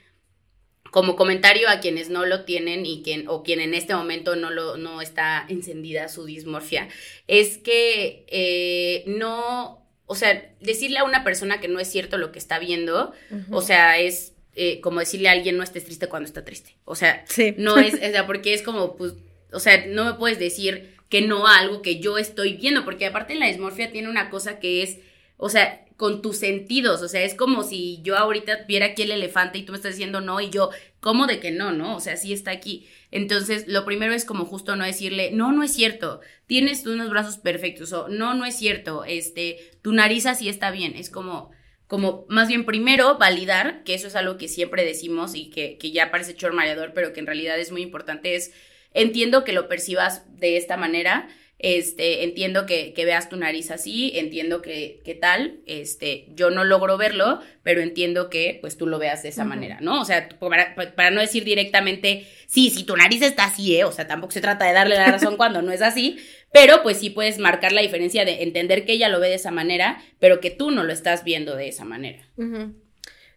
como 0.89 1.15
comentario 1.15 1.69
a 1.69 1.81
quienes 1.81 2.09
no 2.09 2.25
lo 2.25 2.45
tienen 2.45 2.83
y 2.87 3.03
quien, 3.03 3.27
o 3.27 3.43
quien 3.43 3.59
en 3.59 3.75
este 3.75 3.93
momento 3.93 4.35
no, 4.35 4.49
lo, 4.49 4.77
no 4.77 4.99
está 4.99 5.45
encendida 5.49 6.09
su 6.09 6.25
dismorfia, 6.25 6.87
es 7.27 7.59
que 7.59 8.25
eh, 8.27 9.03
no, 9.05 9.87
o 10.07 10.15
sea, 10.15 10.51
decirle 10.61 10.97
a 10.97 11.03
una 11.03 11.23
persona 11.23 11.61
que 11.61 11.67
no 11.67 11.79
es 11.79 11.91
cierto 11.91 12.17
lo 12.17 12.31
que 12.31 12.39
está 12.39 12.57
viendo, 12.57 13.13
o 13.51 13.61
sea, 13.61 13.99
es 13.99 14.32
eh, 14.55 14.81
como 14.81 14.99
decirle 14.99 15.29
a 15.29 15.31
alguien 15.31 15.57
no 15.57 15.63
estés 15.63 15.85
triste 15.85 16.07
cuando 16.07 16.27
está 16.27 16.45
triste. 16.45 16.75
O 16.85 16.95
sea, 16.95 17.25
no 17.57 17.77
es, 17.77 17.95
o 17.95 17.97
sea, 17.97 18.27
porque 18.27 18.53
es 18.53 18.61
como, 18.61 18.95
pues, 18.95 19.13
o 19.51 19.59
sea, 19.59 19.85
no 19.87 20.05
me 20.05 20.13
puedes 20.13 20.39
decir 20.39 20.93
que 21.09 21.21
no 21.21 21.47
a 21.47 21.57
algo 21.57 21.81
que 21.81 21.99
yo 21.99 22.17
estoy 22.17 22.53
viendo, 22.53 22.85
porque 22.85 23.05
aparte 23.05 23.35
la 23.35 23.47
dismorfia 23.47 23.91
tiene 23.91 24.09
una 24.09 24.29
cosa 24.29 24.59
que 24.59 24.83
es, 24.83 24.99
o 25.37 25.49
sea, 25.49 25.85
con 25.95 26.21
tus 26.21 26.37
sentidos, 26.37 27.01
o 27.01 27.07
sea, 27.07 27.21
es 27.21 27.35
como 27.35 27.63
si 27.63 28.01
yo 28.03 28.17
ahorita 28.17 28.65
viera 28.67 28.87
aquí 28.87 29.03
el 29.03 29.11
elefante 29.11 29.57
y 29.57 29.63
tú 29.63 29.71
me 29.71 29.77
estás 29.77 29.93
diciendo 29.93 30.21
no 30.21 30.41
y 30.41 30.49
yo, 30.49 30.69
¿cómo 30.99 31.27
de 31.27 31.39
que 31.39 31.51
no, 31.51 31.71
no? 31.71 31.95
O 31.95 31.99
sea, 31.99 32.17
sí 32.17 32.33
está 32.33 32.51
aquí. 32.51 32.87
Entonces, 33.11 33.67
lo 33.67 33.85
primero 33.85 34.13
es 34.13 34.25
como 34.25 34.45
justo 34.45 34.75
no 34.75 34.85
decirle, 34.85 35.31
no, 35.31 35.51
no 35.51 35.63
es 35.63 35.73
cierto, 35.73 36.21
tienes 36.47 36.85
unos 36.85 37.09
brazos 37.09 37.37
perfectos, 37.37 37.93
o 37.93 38.07
no, 38.07 38.33
no 38.33 38.45
es 38.45 38.55
cierto, 38.55 39.03
este, 39.05 39.59
tu 39.81 39.93
nariz 39.93 40.25
así 40.25 40.49
está 40.49 40.71
bien, 40.71 40.95
es 40.95 41.09
como 41.09 41.51
como 41.93 42.25
más 42.27 42.47
bien 42.47 42.65
primero 42.65 43.19
validar, 43.19 43.83
que 43.83 43.93
eso 43.93 44.07
es 44.07 44.15
algo 44.15 44.39
que 44.39 44.47
siempre 44.47 44.83
decimos 44.83 45.35
y 45.35 45.51
que, 45.51 45.77
que 45.77 45.91
ya 45.91 46.09
parece 46.09 46.33
chor 46.33 46.51
mareador, 46.51 46.91
pero 46.95 47.13
que 47.13 47.19
en 47.19 47.27
realidad 47.27 47.59
es 47.59 47.71
muy 47.71 47.83
importante, 47.83 48.33
es 48.33 48.51
entiendo 48.95 49.43
que 49.43 49.53
lo 49.53 49.69
percibas 49.69 50.23
de 50.39 50.57
esta 50.57 50.75
manera, 50.75 51.29
este, 51.63 52.25
entiendo 52.25 52.65
que, 52.65 52.93
veas 52.97 53.29
tu 53.29 53.37
nariz 53.37 53.71
así, 53.71 54.11
entiendo 54.15 54.61
que, 54.61 55.01
que, 55.05 55.15
tal, 55.15 55.61
este, 55.65 56.27
yo 56.35 56.49
no 56.49 56.65
logro 56.65 56.97
verlo, 56.97 57.39
pero 57.63 57.81
entiendo 57.81 58.29
que 58.29 58.57
pues 58.59 58.77
tú 58.77 58.85
lo 58.85 58.99
veas 58.99 59.23
de 59.23 59.29
esa 59.29 59.45
manera, 59.45 59.79
¿no? 59.79 60.01
O 60.01 60.05
sea, 60.05 60.27
para, 60.39 61.09
no 61.11 61.21
decir 61.21 61.45
directamente, 61.45 62.27
sí, 62.47 62.69
si 62.69 62.83
tu 62.83 62.97
nariz 62.97 63.21
está 63.21 63.45
así, 63.45 63.77
¿eh? 63.77 63.85
O 63.85 63.93
sea, 63.93 64.07
tampoco 64.07 64.33
se 64.33 64.41
trata 64.41 64.65
de 64.65 64.73
darle 64.73 64.95
la 64.95 65.09
razón 65.09 65.37
cuando 65.37 65.61
no 65.61 65.71
es 65.71 65.81
así, 65.81 66.17
pero 66.51 66.83
pues 66.83 66.97
sí 66.97 67.09
puedes 67.09 67.39
marcar 67.39 67.71
la 67.71 67.81
diferencia 67.81 68.25
de 68.25 68.43
entender 68.43 68.83
que 68.83 68.91
ella 68.91 69.07
lo 69.07 69.21
ve 69.21 69.29
de 69.29 69.35
esa 69.35 69.51
manera, 69.51 70.03
pero 70.19 70.41
que 70.41 70.51
tú 70.51 70.69
no 70.69 70.83
lo 70.83 70.91
estás 70.91 71.23
viendo 71.23 71.55
de 71.55 71.69
esa 71.69 71.85
manera. 71.85 72.27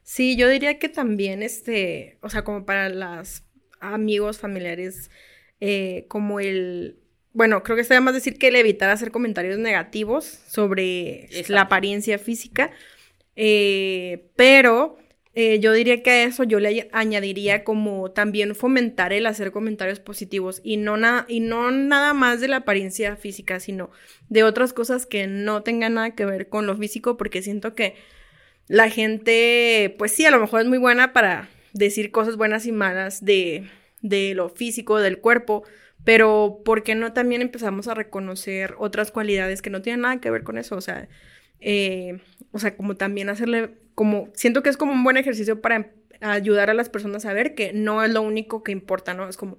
Sí, 0.03 0.37
yo 0.37 0.49
diría 0.49 0.81
que 0.81 0.89
también, 0.89 1.45
este, 1.45 2.19
o 2.23 2.29
sea, 2.29 2.43
como 2.43 2.67
para 2.67 2.89
las 2.89 3.45
amigos, 3.79 4.39
familiares, 4.39 5.13
eh, 5.61 6.07
como 6.09 6.41
el 6.41 7.06
bueno, 7.37 7.63
creo 7.63 7.77
que 7.77 7.83
está 7.83 8.01
más 8.01 8.15
decir 8.15 8.39
que 8.39 8.49
el 8.49 8.57
evitar 8.57 8.89
hacer 8.89 9.11
comentarios 9.11 9.59
negativos 9.59 10.25
sobre 10.25 11.29
la 11.49 11.61
apariencia 11.61 12.19
física, 12.19 12.71
eh, 13.37 14.31
pero 14.37 14.97
eh, 15.35 15.61
yo 15.61 15.75
diría 15.75 16.03
que 16.03 16.11
a 16.11 16.23
eso 16.23 16.45
yo 16.45 16.61
le 16.61 16.89
añadiría 16.93 17.63
como 17.63 18.11
también 18.11 18.55
fomentar 18.55 19.13
el 19.13 19.27
hacer 19.27 19.53
comentarios 19.53 20.01
positivos 20.01 20.63
y 20.65 20.79
no, 20.79 20.97
y 21.29 21.41
no 21.41 21.71
nada 21.71 22.15
más 22.15 22.41
de 22.41 22.49
la 22.49 22.57
apariencia 22.57 23.17
física, 23.17 23.61
sino 23.61 23.91
de 24.31 24.43
otras 24.43 24.73
cosas 24.73 25.05
que 25.05 25.27
no 25.27 25.63
tengan 25.63 25.93
nada 25.93 26.15
que 26.15 26.25
ver 26.25 26.49
con 26.49 26.67
lo 26.67 26.75
físico, 26.75 27.19
porque 27.19 27.43
siento 27.43 27.75
que 27.75 27.97
la 28.67 28.89
gente, 28.89 29.95
pues 29.99 30.11
sí, 30.11 30.25
a 30.25 30.31
lo 30.31 30.41
mejor 30.41 30.63
es 30.63 30.69
muy 30.69 30.79
buena 30.79 31.13
para 31.13 31.51
decir 31.75 32.13
cosas 32.13 32.37
buenas 32.37 32.65
y 32.65 32.73
malas 32.73 33.23
de, 33.23 33.69
de 34.01 34.33
lo 34.35 34.49
físico, 34.49 35.01
del 35.01 35.19
cuerpo, 35.19 35.65
pero 36.07 36.61
¿por 36.65 36.85
qué 36.85 36.95
no 36.95 37.13
también 37.13 37.43
empezamos 37.43 37.89
a 37.89 37.95
reconocer 37.95 38.77
otras 38.79 39.11
cualidades 39.11 39.61
que 39.61 39.71
no 39.71 39.83
tienen 39.83 40.03
nada 40.03 40.21
que 40.21 40.31
ver 40.31 40.45
con 40.45 40.57
eso? 40.57 40.77
O 40.77 40.81
sea, 40.81 41.09
eh, 41.59 42.21
o 42.53 42.61
sea, 42.61 42.77
como 42.77 42.95
también 42.95 43.29
hacerle, 43.29 43.73
como, 43.97 44.29
siento 44.33 44.63
que 44.63 44.69
es 44.69 44.77
como 44.77 44.93
un 44.93 45.03
buen 45.03 45.17
ejercicio 45.17 45.61
para 45.61 45.91
ayudar 46.21 46.71
a 46.71 46.75
las 46.75 46.91
personas 46.91 47.27
a 47.27 47.33
ver 47.33 47.57
que 47.57 47.73
no 47.73 48.05
es 48.05 48.13
lo 48.13 48.23
único 48.23 48.63
que 48.63 48.71
importa, 48.71 49.15
¿no? 49.15 49.29
Es 49.29 49.37
como, 49.37 49.59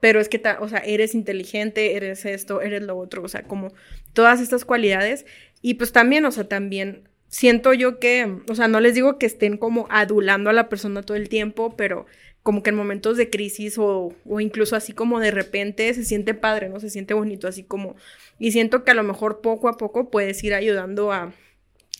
pero 0.00 0.20
es 0.20 0.30
que, 0.30 0.42
o 0.58 0.68
sea, 0.70 0.78
eres 0.78 1.14
inteligente, 1.14 1.96
eres 1.96 2.24
esto, 2.24 2.62
eres 2.62 2.80
lo 2.80 2.96
otro, 2.96 3.22
o 3.22 3.28
sea, 3.28 3.42
como 3.42 3.74
todas 4.14 4.40
estas 4.40 4.64
cualidades. 4.64 5.26
Y 5.60 5.74
pues 5.74 5.92
también, 5.92 6.24
o 6.24 6.32
sea, 6.32 6.48
también 6.48 7.10
siento 7.28 7.74
yo 7.74 7.98
que, 7.98 8.38
o 8.48 8.54
sea, 8.54 8.68
no 8.68 8.80
les 8.80 8.94
digo 8.94 9.18
que 9.18 9.26
estén 9.26 9.58
como 9.58 9.86
adulando 9.90 10.48
a 10.48 10.54
la 10.54 10.70
persona 10.70 11.02
todo 11.02 11.18
el 11.18 11.28
tiempo, 11.28 11.76
pero 11.76 12.06
como 12.44 12.62
que 12.62 12.70
en 12.70 12.76
momentos 12.76 13.16
de 13.16 13.30
crisis 13.30 13.78
o, 13.78 14.14
o, 14.26 14.38
incluso 14.38 14.76
así 14.76 14.92
como 14.92 15.18
de 15.18 15.30
repente 15.30 15.92
se 15.94 16.04
siente 16.04 16.34
padre, 16.34 16.68
¿no? 16.68 16.78
Se 16.78 16.90
siente 16.90 17.14
bonito, 17.14 17.48
así 17.48 17.64
como... 17.64 17.96
Y 18.38 18.52
siento 18.52 18.84
que 18.84 18.90
a 18.90 18.94
lo 18.94 19.02
mejor 19.02 19.40
poco 19.40 19.66
a 19.66 19.78
poco 19.78 20.10
puedes 20.10 20.44
ir 20.44 20.52
ayudando 20.52 21.10
a, 21.10 21.32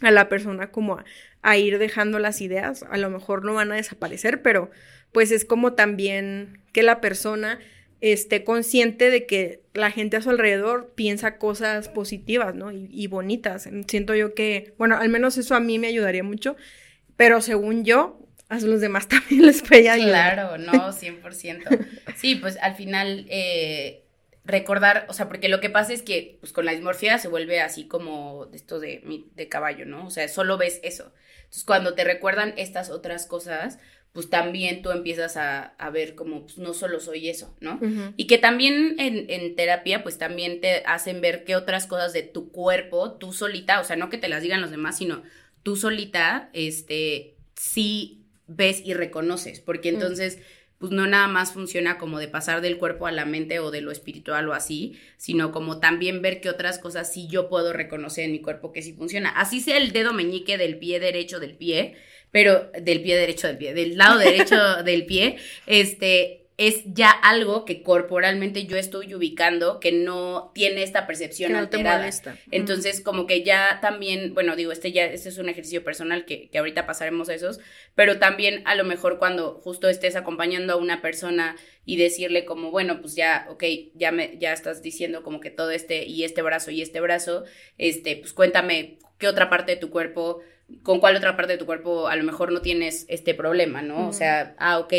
a 0.02 0.10
la 0.10 0.28
persona 0.28 0.70
como 0.70 0.98
a, 0.98 1.04
a, 1.40 1.56
ir 1.56 1.78
dejando 1.78 2.18
las 2.18 2.42
ideas. 2.42 2.84
A 2.90 2.98
lo 2.98 3.08
mejor 3.08 3.42
no 3.42 3.54
van 3.54 3.72
a 3.72 3.76
desaparecer, 3.76 4.42
pero 4.42 4.70
pues 5.12 5.30
es 5.30 5.46
como 5.46 5.72
también 5.72 6.60
que 6.74 6.82
la 6.82 7.00
persona 7.00 7.58
esté 8.02 8.44
consciente 8.44 9.08
de 9.08 9.24
que 9.24 9.62
la 9.72 9.90
gente 9.90 10.18
a 10.18 10.20
su 10.20 10.28
alrededor 10.28 10.92
piensa 10.94 11.38
cosas 11.38 11.88
positivas, 11.88 12.54
¿no? 12.54 12.70
Y, 12.70 12.86
y 12.90 13.06
bonitas. 13.06 13.66
Siento 13.88 14.14
yo 14.14 14.34
que, 14.34 14.74
bueno, 14.76 14.98
al 14.98 15.08
menos 15.08 15.38
eso 15.38 15.54
a 15.54 15.60
mí 15.60 15.78
me 15.78 15.86
ayudaría 15.86 16.22
mucho. 16.22 16.54
Pero 17.16 17.40
según 17.40 17.86
yo, 17.86 18.23
a 18.48 18.58
los 18.60 18.80
demás 18.80 19.08
también 19.08 19.46
les 19.46 19.62
puede 19.62 19.88
ayudar. 19.88 20.34
Claro, 20.34 20.58
no, 20.58 20.72
100%. 20.92 21.86
Sí, 22.16 22.36
pues 22.36 22.58
al 22.60 22.76
final, 22.76 23.26
eh, 23.28 24.04
recordar, 24.44 25.06
o 25.08 25.12
sea, 25.12 25.28
porque 25.28 25.48
lo 25.48 25.60
que 25.60 25.70
pasa 25.70 25.92
es 25.92 26.02
que 26.02 26.36
pues 26.40 26.52
con 26.52 26.64
la 26.64 26.72
dismorfia 26.72 27.18
se 27.18 27.28
vuelve 27.28 27.60
así 27.60 27.86
como 27.86 28.48
esto 28.52 28.80
de, 28.80 29.24
de 29.34 29.48
caballo, 29.48 29.86
¿no? 29.86 30.06
O 30.06 30.10
sea, 30.10 30.28
solo 30.28 30.58
ves 30.58 30.80
eso. 30.82 31.12
Entonces, 31.44 31.64
cuando 31.64 31.94
te 31.94 32.04
recuerdan 32.04 32.54
estas 32.56 32.90
otras 32.90 33.26
cosas, 33.26 33.78
pues 34.12 34.30
también 34.30 34.80
tú 34.82 34.92
empiezas 34.92 35.36
a, 35.36 35.74
ver 35.92 36.14
como, 36.14 36.42
pues 36.42 36.56
no 36.58 36.72
solo 36.72 37.00
soy 37.00 37.28
eso, 37.28 37.56
¿no? 37.60 37.80
Y 38.16 38.28
que 38.28 38.38
también 38.38 38.94
en, 39.00 39.28
en, 39.28 39.56
terapia, 39.56 40.04
pues 40.04 40.18
también 40.18 40.60
te 40.60 40.84
hacen 40.86 41.20
ver 41.20 41.44
qué 41.44 41.56
otras 41.56 41.88
cosas 41.88 42.12
de 42.12 42.22
tu 42.22 42.52
cuerpo, 42.52 43.14
tú 43.14 43.32
solita, 43.32 43.80
o 43.80 43.84
sea, 43.84 43.96
no 43.96 44.10
que 44.10 44.18
te 44.18 44.28
las 44.28 44.42
digan 44.42 44.60
los 44.60 44.70
demás, 44.70 44.98
sino 44.98 45.24
tú 45.64 45.74
solita, 45.74 46.48
este, 46.52 47.34
sí 47.56 48.23
ves 48.46 48.82
y 48.84 48.94
reconoces, 48.94 49.60
porque 49.60 49.90
mm. 49.90 49.94
entonces 49.94 50.38
pues 50.78 50.92
no 50.92 51.06
nada 51.06 51.28
más 51.28 51.52
funciona 51.52 51.98
como 51.98 52.18
de 52.18 52.28
pasar 52.28 52.60
del 52.60 52.78
cuerpo 52.78 53.06
a 53.06 53.12
la 53.12 53.24
mente 53.24 53.58
o 53.58 53.70
de 53.70 53.80
lo 53.80 53.90
espiritual 53.90 54.48
o 54.48 54.52
así, 54.52 54.98
sino 55.16 55.52
como 55.52 55.80
también 55.80 56.20
ver 56.20 56.40
que 56.40 56.50
otras 56.50 56.78
cosas 56.78 57.10
sí 57.12 57.26
yo 57.28 57.48
puedo 57.48 57.72
reconocer 57.72 58.24
en 58.24 58.32
mi 58.32 58.40
cuerpo 58.40 58.72
que 58.72 58.82
sí 58.82 58.92
funciona. 58.92 59.30
Así 59.30 59.60
sea 59.60 59.78
el 59.78 59.92
dedo 59.92 60.12
meñique 60.12 60.58
del 60.58 60.78
pie 60.78 61.00
derecho 61.00 61.40
del 61.40 61.56
pie, 61.56 61.94
pero 62.30 62.70
del 62.78 63.00
pie 63.02 63.16
derecho 63.16 63.46
del 63.46 63.56
pie, 63.56 63.72
del 63.72 63.96
lado 63.96 64.18
derecho 64.18 64.56
del 64.84 65.06
pie, 65.06 65.36
este, 65.66 66.43
es 66.56 66.82
ya 66.86 67.10
algo 67.10 67.64
que 67.64 67.82
corporalmente 67.82 68.66
yo 68.66 68.76
estoy 68.76 69.12
ubicando 69.12 69.80
que 69.80 69.90
no 69.90 70.52
tiene 70.54 70.84
esta 70.84 71.04
percepción 71.04 71.50
que 71.50 71.58
alterada. 71.58 72.08
Entonces, 72.52 73.00
como 73.00 73.26
que 73.26 73.42
ya 73.42 73.80
también, 73.82 74.34
bueno, 74.34 74.54
digo, 74.54 74.70
este 74.70 74.92
ya 74.92 75.04
este 75.06 75.30
es 75.30 75.38
un 75.38 75.48
ejercicio 75.48 75.82
personal 75.82 76.24
que, 76.24 76.48
que 76.50 76.58
ahorita 76.58 76.86
pasaremos 76.86 77.28
a 77.28 77.34
esos, 77.34 77.58
pero 77.96 78.20
también 78.20 78.62
a 78.66 78.76
lo 78.76 78.84
mejor 78.84 79.18
cuando 79.18 79.60
justo 79.64 79.88
estés 79.88 80.14
acompañando 80.14 80.74
a 80.74 80.76
una 80.76 81.02
persona 81.02 81.56
y 81.84 81.96
decirle 81.96 82.44
como, 82.44 82.70
bueno, 82.70 83.00
pues 83.00 83.16
ya, 83.16 83.46
ok, 83.50 83.64
ya 83.94 84.12
me 84.12 84.38
ya 84.38 84.52
estás 84.52 84.80
diciendo 84.80 85.24
como 85.24 85.40
que 85.40 85.50
todo 85.50 85.72
este 85.72 86.04
y 86.04 86.22
este 86.22 86.42
brazo 86.42 86.70
y 86.70 86.82
este 86.82 87.00
brazo, 87.00 87.44
este, 87.78 88.14
pues 88.16 88.32
cuéntame 88.32 88.98
qué 89.18 89.26
otra 89.26 89.50
parte 89.50 89.72
de 89.72 89.78
tu 89.78 89.90
cuerpo 89.90 90.40
con 90.82 90.98
cuál 90.98 91.16
otra 91.16 91.36
parte 91.36 91.52
de 91.52 91.58
tu 91.58 91.66
cuerpo 91.66 92.08
a 92.08 92.16
lo 92.16 92.24
mejor 92.24 92.50
no 92.50 92.62
tienes 92.62 93.04
este 93.08 93.34
problema, 93.34 93.82
¿no? 93.82 94.08
O 94.08 94.12
sea, 94.12 94.54
ah, 94.58 94.78
ok, 94.78 94.94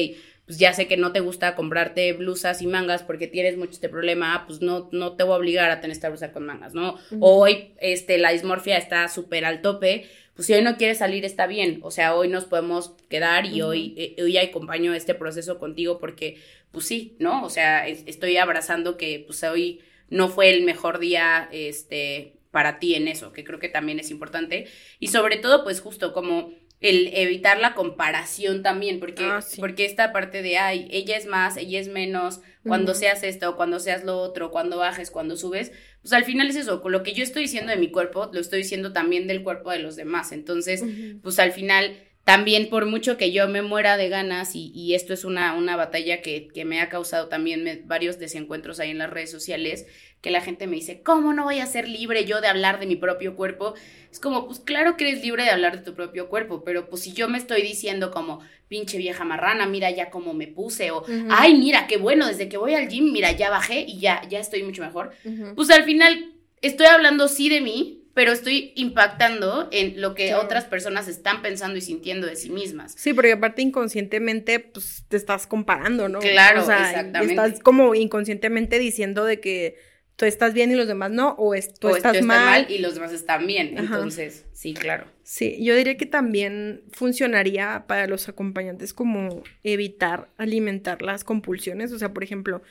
pues 0.46 0.60
ya 0.60 0.74
sé 0.74 0.88
que 0.88 0.98
no 0.98 1.12
te 1.12 1.22
gusta 1.22 1.56
comprarte 1.56 2.14
blusas 2.14 2.62
y 2.62 2.68
mangas 2.68 3.04
porque 3.04 3.28
tienes 3.28 3.58
mucho 3.58 3.72
este 3.72 3.90
problema, 3.90 4.36
ah, 4.36 4.44
pues 4.46 4.62
no, 4.62 4.90
no 4.92 5.14
te 5.16 5.24
voy 5.24 5.34
a 5.34 5.38
obligar 5.38 5.72
a 5.72 5.82
tener 5.82 5.96
esta 5.96 6.10
blusa 6.10 6.32
con 6.32 6.46
mangas, 6.46 6.74
¿no? 6.74 6.98
Hoy 7.20 7.74
este, 7.80 8.18
la 8.18 8.32
dismorfia 8.32 8.78
está 8.78 9.08
súper 9.08 9.46
al 9.46 9.62
tope, 9.62 10.06
pues 10.36 10.46
si 10.48 10.54
hoy 10.54 10.62
no 10.62 10.78
quieres 10.78 11.00
salir 11.00 11.26
está 11.26 11.48
bien, 11.48 11.80
o 11.82 11.90
sea, 11.90 12.14
hoy 12.14 12.28
nos 12.28 12.46
podemos 12.46 12.94
quedar 13.10 13.46
y 13.46 13.62
hoy, 13.62 13.96
eh, 13.98 14.22
hoy 14.22 14.38
acompaño 14.38 14.94
este 14.94 15.16
proceso 15.16 15.58
contigo 15.58 15.98
porque, 15.98 16.38
pues 16.72 16.86
sí, 16.86 17.16
¿no? 17.20 17.44
O 17.44 17.50
sea, 17.50 17.88
estoy 17.88 18.38
abrazando 18.38 18.98
que 18.98 19.24
pues 19.26 19.42
hoy 19.44 19.82
no 20.10 20.28
fue 20.30 20.52
el 20.52 20.64
mejor 20.64 21.00
día, 21.00 21.50
este, 21.52 22.34
para 22.52 22.80
ti 22.80 22.96
en 22.96 23.08
eso, 23.08 23.34
que 23.34 23.44
creo 23.44 23.60
que 23.60 23.68
también 23.68 24.00
es 24.00 24.12
importante. 24.12 24.68
Y 25.00 25.08
sobre 25.08 25.38
todo, 25.38 25.64
pues 25.64 25.82
justo 25.82 26.14
como 26.14 26.54
el 26.82 27.10
evitar 27.14 27.60
la 27.60 27.74
comparación 27.74 28.62
también, 28.62 29.00
porque, 29.00 29.24
ah, 29.24 29.40
porque 29.60 29.86
esta 29.86 30.12
parte 30.12 30.42
de, 30.42 30.58
ay, 30.58 30.88
ella 30.92 31.18
es 31.18 31.26
más, 31.26 31.58
ella 31.58 31.80
es 31.80 31.88
menos, 31.88 32.42
cuando 32.64 32.96
seas 32.96 33.24
esto, 33.24 33.56
cuando 33.56 33.80
seas 33.80 34.04
lo 34.04 34.18
otro, 34.18 34.52
cuando 34.52 34.78
bajes, 34.78 35.12
cuando 35.12 35.38
subes, 35.38 35.72
pues 36.02 36.14
al 36.14 36.26
final 36.26 36.50
es 36.50 36.56
eso, 36.56 36.82
con 36.82 36.92
lo 36.92 37.04
que 37.04 37.14
yo 37.14 37.24
estoy 37.24 37.44
diciendo 37.44 37.72
de 37.72 37.78
mi 37.78 37.92
cuerpo, 37.92 38.30
lo 38.34 38.40
estoy 38.40 38.60
diciendo 38.60 38.92
también 38.92 39.28
del 39.28 39.44
cuerpo 39.44 39.72
de 39.72 39.80
los 39.80 39.96
demás. 39.96 40.32
Entonces, 40.32 40.84
pues 41.22 41.40
al 41.40 41.52
final 41.52 41.96
también 42.26 42.70
por 42.70 42.88
mucho 42.88 43.18
que 43.18 43.32
yo 43.32 43.48
me 43.48 43.62
muera 43.62 43.98
de 43.98 44.10
ganas, 44.10 44.56
y, 44.56 44.72
y 44.74 44.96
esto 44.96 45.14
es 45.14 45.26
una, 45.26 45.54
una 45.54 45.76
batalla 45.76 46.22
que, 46.22 46.48
que, 46.48 46.66
me 46.66 46.82
ha 46.82 46.90
causado 46.90 47.28
también 47.28 47.84
varios 47.86 48.18
desencuentros 48.18 48.80
ahí 48.80 48.90
en 48.90 48.98
las 48.98 49.12
redes 49.12 49.30
sociales, 49.30 49.86
que 50.26 50.32
la 50.32 50.42
gente 50.42 50.66
me 50.66 50.76
dice, 50.76 51.04
¿cómo 51.04 51.34
no 51.34 51.44
voy 51.44 51.60
a 51.60 51.68
ser 51.68 51.88
libre 51.88 52.26
yo 52.26 52.42
de 52.42 52.48
hablar 52.48 52.80
de 52.80 52.88
mi 52.88 52.96
propio 52.96 53.36
cuerpo? 53.36 53.76
Es 54.12 54.20
como, 54.20 54.48
pues 54.48 54.60
claro 54.60 54.98
que 54.98 55.08
eres 55.08 55.22
libre 55.22 55.44
de 55.44 55.52
hablar 55.52 55.78
de 55.78 55.86
tu 55.86 55.94
propio 55.94 56.30
cuerpo, 56.30 56.64
pero 56.64 56.90
pues 56.90 57.04
si 57.04 57.14
yo 57.14 57.30
me 57.30 57.38
estoy 57.38 57.62
diciendo 57.62 58.10
como, 58.10 58.40
pinche 58.68 58.98
vieja 58.98 59.24
marrana, 59.24 59.68
mira 59.68 59.92
ya 59.92 60.10
cómo 60.10 60.34
me 60.34 60.48
puse, 60.48 60.90
o, 60.90 61.06
ay, 61.30 61.54
mira, 61.54 61.86
qué 61.86 61.98
bueno, 61.98 62.26
desde 62.26 62.50
que 62.50 62.58
voy 62.58 62.74
al 62.74 62.88
gym, 62.88 63.12
mira, 63.14 63.34
ya 63.34 63.52
bajé 63.52 63.82
y 63.82 64.00
ya, 64.00 64.28
ya 64.28 64.40
estoy 64.40 64.64
mucho 64.64 64.82
mejor, 64.82 65.12
pues 65.56 65.70
al 65.70 65.84
final 65.84 66.34
estoy 66.64 66.88
hablando 66.88 67.28
sí 67.28 67.48
de 67.48 67.62
mí, 67.62 68.02
pero 68.16 68.32
estoy 68.32 68.74
impactando 68.76 69.68
en 69.72 70.02
lo 70.02 70.16
que 70.16 70.34
otras 70.34 70.66
personas 70.66 71.08
están 71.08 71.44
pensando 71.44 71.78
y 71.78 71.82
sintiendo 71.82 72.26
de 72.26 72.36
sí 72.36 72.50
mismas. 72.50 72.96
Sí, 72.98 73.14
porque 73.14 73.34
aparte 73.34 73.62
inconscientemente, 73.62 74.60
pues 74.60 75.06
te 75.08 75.18
estás 75.18 75.46
comparando, 75.46 76.10
¿no? 76.10 76.18
Claro, 76.18 76.64
o 76.64 76.66
sea, 76.66 76.90
exactamente. 76.90 77.34
Estás 77.36 77.60
como 77.60 77.94
inconscientemente 77.94 78.80
diciendo 78.80 79.24
de 79.24 79.40
que 79.40 79.76
tú 80.16 80.26
estás 80.26 80.54
bien 80.54 80.72
y 80.72 80.76
los 80.76 80.88
demás 80.88 81.12
no, 81.12 81.36
o 81.38 81.54
tú 81.80 81.90
estás 81.90 82.22
mal. 82.22 82.66
y 82.70 82.80
los 82.80 82.96
demás 82.96 83.12
están 83.12 83.46
bien. 83.48 83.78
Entonces, 83.78 84.46
sí, 84.54 84.74
claro. 84.74 85.06
Sí, 85.24 85.58
yo 85.64 85.76
diría 85.76 85.98
que 85.98 86.06
también 86.06 86.84
funcionaría 86.92 87.86
para 87.88 88.08
los 88.08 88.30
acompañantes 88.30 88.94
como 88.94 89.44
evitar 89.64 90.30
alimentar 90.38 91.02
las 91.02 91.24
compulsiones. 91.24 91.92
O 91.92 92.00
sea, 92.00 92.14
por 92.14 92.24
ejemplo, 92.24 92.62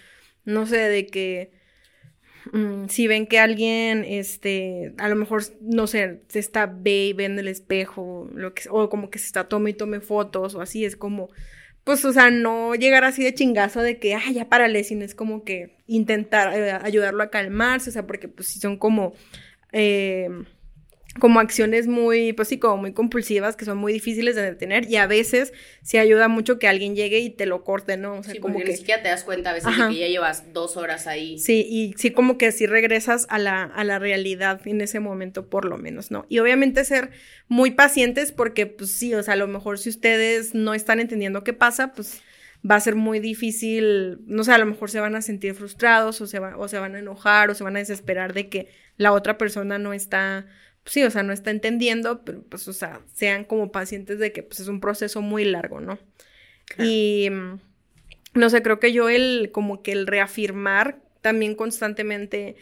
no 0.45 0.67
sé, 0.67 0.79
de 0.79 1.07
que 1.07 1.65
Mm, 2.53 2.89
si 2.89 3.07
ven 3.07 3.27
que 3.27 3.39
alguien, 3.39 4.05
este, 4.05 4.95
a 4.99 5.09
lo 5.09 5.17
mejor, 5.17 5.43
no 5.61 5.87
sé, 5.87 6.23
se 6.29 6.39
está 6.39 6.67
ve 6.67 7.07
y 7.07 7.13
ve 7.13 7.25
en 7.25 7.39
el 7.39 7.49
espejo, 7.49 8.29
lo 8.35 8.55
que, 8.55 8.69
o 8.71 8.89
como 8.91 9.11
que 9.11 9.19
se 9.19 9.27
está 9.27 9.49
tome 9.49 9.71
y 9.71 9.75
tome 9.75 10.01
fotos, 10.01 10.55
o 10.55 10.61
así, 10.61 10.85
es 10.85 10.97
como, 10.97 11.31
pues, 11.85 12.05
o 12.05 12.13
sea, 12.13 12.31
no 12.31 12.75
llegar 12.75 13.05
así 13.05 13.23
de 13.23 13.35
chingazo 13.35 13.81
de 13.81 13.99
que, 13.99 14.15
ah, 14.15 14.31
ya 14.33 14.49
párale, 14.49 14.85
sino 14.85 15.05
es 15.05 15.15
como 15.15 15.45
que 15.45 15.77
intentar 15.87 16.55
eh, 16.55 16.73
ayudarlo 16.73 17.23
a 17.23 17.31
calmarse, 17.31 17.91
o 17.91 17.93
sea, 17.93 18.07
porque 18.07 18.29
pues 18.29 18.49
si 18.49 18.59
son 18.59 18.79
como, 18.79 19.13
eh, 19.73 20.29
como 21.19 21.41
acciones 21.41 21.87
muy, 21.87 22.33
pues 22.33 22.49
sí, 22.49 22.59
como 22.59 22.77
muy 22.77 22.93
compulsivas, 22.93 23.57
que 23.57 23.65
son 23.65 23.79
muy 23.79 23.93
difíciles 23.93 24.35
de 24.35 24.43
detener, 24.43 24.91
y 24.91 24.97
a 24.97 25.07
veces 25.07 25.53
sí 25.83 25.99
ayuda 25.99 26.29
mucho 26.29 26.59
que 26.59 26.67
alguien 26.67 26.97
llegue 26.97 27.21
y 27.21 27.31
te 27.31 27.47
lo 27.47 27.63
corte, 27.63 27.97
¿no? 27.97 28.15
O 28.15 28.23
sea, 28.23 28.35
como 28.41 28.59
que... 28.59 28.65
ni 28.65 28.77
siquiera 28.77 29.03
te 29.03 29.09
das 29.09 29.25
cuenta 29.25 29.51
a 29.51 29.53
veces 29.53 29.77
de 29.77 29.89
que 29.89 29.99
ya 30.01 30.09
llevas 30.09 30.53
dos 30.53 30.77
horas 30.77 31.07
ahí. 31.07 31.39
Sí, 31.39 31.67
y 31.69 31.95
sí 31.97 32.11
como 32.11 32.37
que 32.37 32.51
sí 32.53 32.67
regresas 32.67 33.27
a 33.29 33.39
la, 33.39 33.63
a 33.63 33.85
la 33.85 33.99
realidad 33.99 34.61
en 34.67 34.81
ese 34.81 35.01
momento, 35.01 35.49
por 35.49 35.65
lo 35.65 35.79
menos, 35.79 36.11
¿no? 36.11 36.27
Y 36.29 36.41
obviamente 36.41 36.85
ser 36.85 37.11
muy 37.49 37.71
pacientes 37.71 38.33
porque, 38.33 38.67
pues 38.67 38.91
sí, 38.91 39.15
o 39.15 39.23
sea, 39.23 39.35
a 39.35 39.37
lo 39.37 39.47
mejor 39.47 39.79
si 39.79 39.91
ustedes 39.91 40.55
no 40.55 40.75
están 40.75 40.99
entendiendo 40.99 41.45
qué 41.45 41.53
pasa, 41.53 41.93
pues 41.93 42.23
va 42.69 42.77
a 42.77 42.81
ser 42.81 42.95
muy 42.95 43.21
difícil, 43.21 44.19
no 44.27 44.43
sé, 44.43 44.53
a 44.53 44.59
lo 44.59 44.67
mejor 44.67 44.91
se 44.91 44.99
van 44.99 45.15
a 45.15 45.23
sentir 45.23 45.55
frustrados 45.55 46.21
o 46.21 46.27
se, 46.27 46.39
va, 46.39 46.57
o 46.57 46.67
se 46.67 46.79
van 46.79 46.95
a 46.95 46.99
enojar 46.99 47.51
o 47.51 47.55
se 47.55 47.63
van 47.63 47.77
a 47.77 47.81
desesperar 47.81 48.33
de 48.33 48.49
que 48.49 48.69
la 48.97 49.13
otra 49.13 49.37
persona 49.37 49.79
no 49.79 49.93
está 49.93 50.47
sí, 50.85 51.03
o 51.05 51.11
sea, 51.11 51.23
no 51.23 51.33
está 51.33 51.51
entendiendo, 51.51 52.25
pero 52.25 52.43
pues, 52.43 52.69
o 52.69 52.73
sea, 52.73 53.01
sean 53.13 53.45
como 53.45 53.73
pacientes 53.73 54.19
de 54.19 54.33
que 54.33 54.43
pues 54.43 54.61
es 54.61 54.69
un 54.69 54.81
proceso 54.81 55.23
muy 55.23 55.45
largo, 55.45 55.81
¿no? 55.81 55.99
Y 56.79 57.29
mm, 57.31 57.61
no 58.35 58.51
sé, 58.51 58.63
creo 58.63 58.81
que 58.81 58.93
yo 58.93 59.09
el, 59.09 59.51
como 59.53 59.83
que 59.83 59.93
el 59.93 60.07
reafirmar 60.07 61.01
también 61.21 61.55
constantemente 61.55 62.57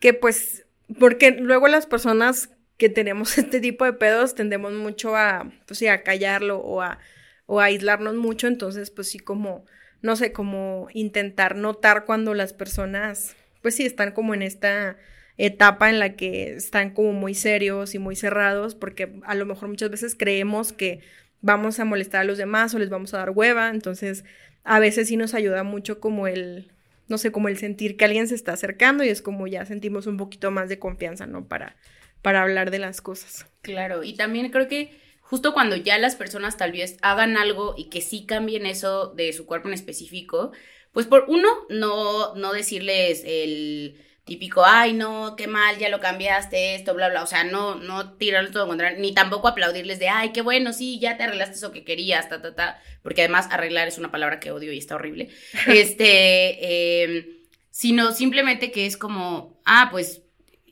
que 0.00 0.14
pues, 0.14 0.66
porque 0.98 1.32
luego 1.32 1.68
las 1.68 1.86
personas 1.86 2.50
que 2.78 2.88
tenemos 2.88 3.38
este 3.38 3.60
tipo 3.60 3.84
de 3.84 3.92
pedos 3.92 4.34
tendemos 4.34 4.72
mucho 4.72 5.16
a, 5.16 5.52
pues 5.66 5.78
sí, 5.78 5.86
a 5.86 6.02
callarlo 6.02 6.58
o 6.58 6.82
a, 6.82 6.98
o 7.46 7.60
a 7.60 7.64
aislarnos 7.64 8.14
mucho, 8.14 8.46
entonces 8.46 8.90
pues 8.90 9.08
sí 9.08 9.18
como, 9.18 9.64
no 10.02 10.16
sé, 10.16 10.32
como 10.32 10.88
intentar 10.92 11.56
notar 11.56 12.04
cuando 12.04 12.34
las 12.34 12.52
personas, 12.52 13.36
pues 13.62 13.74
sí, 13.74 13.84
están 13.84 14.12
como 14.12 14.34
en 14.34 14.42
esta 14.42 14.96
etapa 15.38 15.90
en 15.90 15.98
la 15.98 16.16
que 16.16 16.54
están 16.54 16.90
como 16.90 17.12
muy 17.12 17.34
serios 17.34 17.94
y 17.94 17.98
muy 17.98 18.16
cerrados, 18.16 18.74
porque 18.74 19.12
a 19.24 19.34
lo 19.34 19.46
mejor 19.46 19.68
muchas 19.68 19.90
veces 19.90 20.14
creemos 20.14 20.72
que 20.72 21.00
vamos 21.42 21.78
a 21.78 21.84
molestar 21.84 22.22
a 22.22 22.24
los 22.24 22.38
demás 22.38 22.74
o 22.74 22.78
les 22.78 22.90
vamos 22.90 23.14
a 23.14 23.18
dar 23.18 23.30
hueva, 23.30 23.70
entonces 23.70 24.24
a 24.64 24.78
veces 24.80 25.08
sí 25.08 25.16
nos 25.16 25.34
ayuda 25.34 25.62
mucho 25.62 26.00
como 26.00 26.26
el, 26.26 26.72
no 27.08 27.18
sé, 27.18 27.30
como 27.30 27.48
el 27.48 27.58
sentir 27.58 27.96
que 27.96 28.04
alguien 28.04 28.28
se 28.28 28.34
está 28.34 28.52
acercando 28.52 29.04
y 29.04 29.08
es 29.08 29.22
como 29.22 29.46
ya 29.46 29.64
sentimos 29.64 30.06
un 30.06 30.16
poquito 30.16 30.50
más 30.50 30.68
de 30.68 30.78
confianza, 30.78 31.26
¿no? 31.26 31.46
Para, 31.46 31.76
para 32.22 32.42
hablar 32.42 32.70
de 32.70 32.78
las 32.78 33.00
cosas. 33.00 33.46
Claro, 33.62 34.02
y 34.02 34.14
también 34.14 34.50
creo 34.50 34.68
que 34.68 34.90
justo 35.20 35.52
cuando 35.52 35.76
ya 35.76 35.98
las 35.98 36.16
personas 36.16 36.56
tal 36.56 36.72
vez 36.72 36.96
hagan 37.02 37.36
algo 37.36 37.74
y 37.76 37.90
que 37.90 38.00
sí 38.00 38.26
cambien 38.26 38.66
eso 38.66 39.12
de 39.14 39.32
su 39.32 39.46
cuerpo 39.46 39.68
en 39.68 39.74
específico, 39.74 40.52
pues 40.92 41.06
por 41.06 41.26
uno, 41.28 41.48
no, 41.68 42.34
no 42.34 42.52
decirles 42.52 43.22
el 43.26 44.00
típico, 44.26 44.64
ay, 44.66 44.92
no, 44.92 45.36
qué 45.36 45.46
mal, 45.46 45.78
ya 45.78 45.88
lo 45.88 46.00
cambiaste, 46.00 46.74
esto, 46.74 46.94
bla, 46.94 47.08
bla. 47.08 47.22
O 47.22 47.26
sea, 47.28 47.44
no, 47.44 47.76
no 47.76 48.14
tirarles 48.14 48.52
todo 48.52 48.66
contra, 48.66 48.90
ni 48.90 49.14
tampoco 49.14 49.46
aplaudirles 49.46 50.00
de, 50.00 50.08
ay, 50.08 50.32
qué 50.32 50.42
bueno, 50.42 50.72
sí, 50.72 50.98
ya 50.98 51.16
te 51.16 51.22
arreglaste 51.22 51.54
eso 51.54 51.70
que 51.70 51.84
querías, 51.84 52.28
ta, 52.28 52.42
ta, 52.42 52.54
ta. 52.54 52.82
Porque 53.02 53.22
además, 53.22 53.46
arreglar 53.52 53.86
es 53.86 53.98
una 53.98 54.10
palabra 54.10 54.40
que 54.40 54.50
odio 54.50 54.72
y 54.72 54.78
está 54.78 54.96
horrible. 54.96 55.28
este, 55.68 57.04
em, 57.04 57.26
sino 57.70 58.12
simplemente 58.12 58.72
que 58.72 58.84
es 58.86 58.96
como, 58.96 59.60
ah, 59.64 59.88
pues 59.92 60.22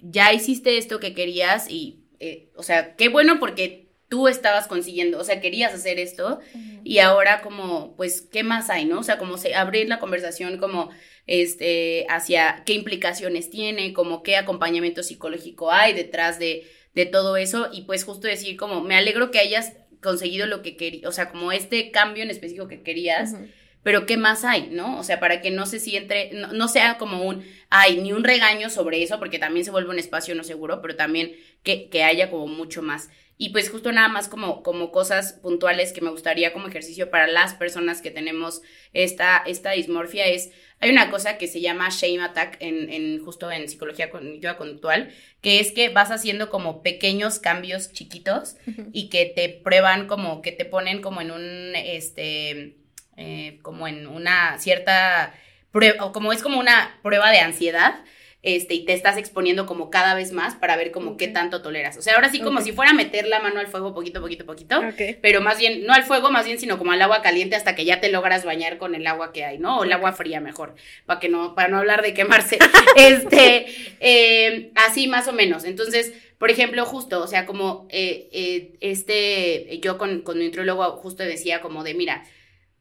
ya 0.00 0.32
hiciste 0.32 0.76
esto 0.76 0.98
que 0.98 1.14
querías 1.14 1.70
y, 1.70 2.02
eh, 2.18 2.50
o 2.56 2.64
sea, 2.64 2.96
qué 2.96 3.08
bueno 3.08 3.38
porque 3.38 3.88
tú 4.08 4.26
estabas 4.26 4.66
consiguiendo, 4.66 5.18
o 5.20 5.24
sea, 5.24 5.40
querías 5.40 5.72
hacer 5.72 6.00
esto 6.00 6.40
y 6.82 6.98
ahora 6.98 7.40
como, 7.40 7.94
pues, 7.96 8.20
¿qué 8.20 8.42
más 8.42 8.68
hay, 8.68 8.84
no? 8.84 8.98
O 8.98 9.02
sea, 9.04 9.16
como 9.16 9.38
se, 9.38 9.54
abrir 9.54 9.88
la 9.88 10.00
conversación 10.00 10.58
como 10.58 10.90
este, 11.26 12.06
hacia 12.08 12.62
qué 12.66 12.74
implicaciones 12.74 13.50
tiene, 13.50 13.92
como 13.92 14.22
qué 14.22 14.36
acompañamiento 14.36 15.02
psicológico 15.02 15.70
hay 15.70 15.92
detrás 15.92 16.38
de, 16.38 16.66
de 16.94 17.06
todo 17.06 17.36
eso 17.36 17.68
y 17.72 17.82
pues 17.82 18.04
justo 18.04 18.26
decir 18.26 18.56
como 18.56 18.80
me 18.80 18.96
alegro 18.96 19.30
que 19.30 19.38
hayas 19.38 19.74
conseguido 20.02 20.46
lo 20.46 20.62
que 20.62 20.76
querías, 20.76 21.08
o 21.08 21.12
sea, 21.12 21.30
como 21.30 21.50
este 21.50 21.90
cambio 21.90 22.22
en 22.22 22.30
específico 22.30 22.68
que 22.68 22.82
querías. 22.82 23.34
Pero 23.84 24.06
¿qué 24.06 24.16
más 24.16 24.44
hay, 24.44 24.70
no? 24.72 24.98
O 24.98 25.04
sea, 25.04 25.20
para 25.20 25.40
que 25.40 25.52
no 25.52 25.66
se 25.66 25.78
siente, 25.78 26.30
no, 26.32 26.52
no, 26.52 26.66
sea 26.66 26.98
como 26.98 27.22
un, 27.22 27.44
ay, 27.70 27.98
ni 27.98 28.12
un 28.12 28.24
regaño 28.24 28.70
sobre 28.70 29.02
eso, 29.04 29.20
porque 29.20 29.38
también 29.38 29.64
se 29.64 29.70
vuelve 29.70 29.90
un 29.90 29.98
espacio 30.00 30.34
no 30.34 30.42
seguro, 30.42 30.82
pero 30.82 30.96
también 30.96 31.36
que, 31.62 31.88
que 31.90 32.02
haya 32.02 32.30
como 32.30 32.48
mucho 32.48 32.82
más. 32.82 33.10
Y 33.36 33.50
pues 33.50 33.68
justo 33.68 33.90
nada 33.92 34.08
más 34.08 34.28
como, 34.28 34.62
como 34.62 34.90
cosas 34.90 35.34
puntuales 35.34 35.92
que 35.92 36.00
me 36.00 36.10
gustaría 36.10 36.52
como 36.52 36.68
ejercicio 36.68 37.10
para 37.10 37.26
las 37.26 37.54
personas 37.54 38.00
que 38.00 38.12
tenemos 38.12 38.62
esta, 38.92 39.42
esta 39.44 39.72
dismorfia 39.72 40.26
es, 40.26 40.52
hay 40.78 40.90
una 40.90 41.10
cosa 41.10 41.36
que 41.36 41.48
se 41.48 41.60
llama 41.60 41.88
shame 41.90 42.22
attack 42.22 42.56
en, 42.60 42.90
en 42.90 43.24
justo 43.24 43.50
en 43.50 43.68
psicología 43.68 44.10
cognitiva 44.10 44.56
conductual, 44.56 45.12
que 45.40 45.58
es 45.58 45.72
que 45.72 45.88
vas 45.88 46.12
haciendo 46.12 46.48
como 46.48 46.82
pequeños 46.82 47.40
cambios 47.40 47.92
chiquitos 47.92 48.56
y 48.92 49.08
que 49.08 49.26
te 49.26 49.48
prueban 49.48 50.06
como, 50.06 50.40
que 50.40 50.52
te 50.52 50.64
ponen 50.64 51.02
como 51.02 51.20
en 51.20 51.32
un, 51.32 51.72
este, 51.74 52.76
eh, 53.16 53.58
como 53.62 53.88
en 53.88 54.06
una 54.06 54.58
cierta 54.58 55.34
prueba, 55.70 56.04
o 56.04 56.12
como 56.12 56.32
es 56.32 56.42
como 56.42 56.58
una 56.58 56.98
prueba 57.02 57.30
de 57.30 57.40
ansiedad 57.40 57.96
este, 58.44 58.74
y 58.74 58.84
te 58.84 58.92
estás 58.92 59.16
exponiendo 59.16 59.64
como 59.64 59.88
cada 59.88 60.14
vez 60.14 60.30
más 60.30 60.54
para 60.54 60.76
ver 60.76 60.90
como 60.90 61.16
qué 61.16 61.28
tanto 61.28 61.62
toleras. 61.62 61.96
O 61.96 62.02
sea, 62.02 62.14
ahora 62.14 62.28
sí 62.28 62.40
como 62.40 62.60
si 62.60 62.72
fuera 62.72 62.90
a 62.90 62.94
meter 62.94 63.26
la 63.26 63.40
mano 63.40 63.58
al 63.58 63.68
fuego 63.68 63.94
poquito, 63.94 64.20
poquito, 64.20 64.44
poquito, 64.44 64.82
pero 65.22 65.40
más 65.40 65.58
bien, 65.58 65.86
no 65.86 65.94
al 65.94 66.04
fuego, 66.04 66.30
más 66.30 66.44
bien, 66.44 66.60
sino 66.60 66.76
como 66.76 66.92
al 66.92 67.00
agua 67.00 67.22
caliente 67.22 67.56
hasta 67.56 67.74
que 67.74 67.86
ya 67.86 68.02
te 68.02 68.10
logras 68.10 68.44
bañar 68.44 68.76
con 68.76 68.94
el 68.94 69.06
agua 69.06 69.32
que 69.32 69.46
hay, 69.46 69.56
¿no? 69.56 69.78
O 69.78 69.84
el 69.84 69.92
agua 69.94 70.12
fría 70.12 70.40
mejor, 70.40 70.74
para 71.06 71.20
que 71.20 71.30
no, 71.30 71.54
para 71.54 71.68
no 71.68 71.78
hablar 71.78 72.02
de 72.02 72.12
quemarse. 72.12 72.58
este, 72.96 73.64
eh, 74.00 74.72
así 74.74 75.08
más 75.08 75.26
o 75.26 75.32
menos. 75.32 75.64
Entonces, 75.64 76.12
por 76.36 76.50
ejemplo, 76.50 76.84
justo, 76.84 77.22
o 77.22 77.26
sea, 77.26 77.46
como 77.46 77.86
eh, 77.88 78.28
eh, 78.30 78.74
este, 78.80 79.80
yo 79.80 79.96
con, 79.96 80.20
con 80.20 80.38
mi 80.38 80.44
nutriólogo 80.44 80.84
justo 80.98 81.22
decía 81.22 81.62
como 81.62 81.82
de, 81.82 81.94
mira, 81.94 82.24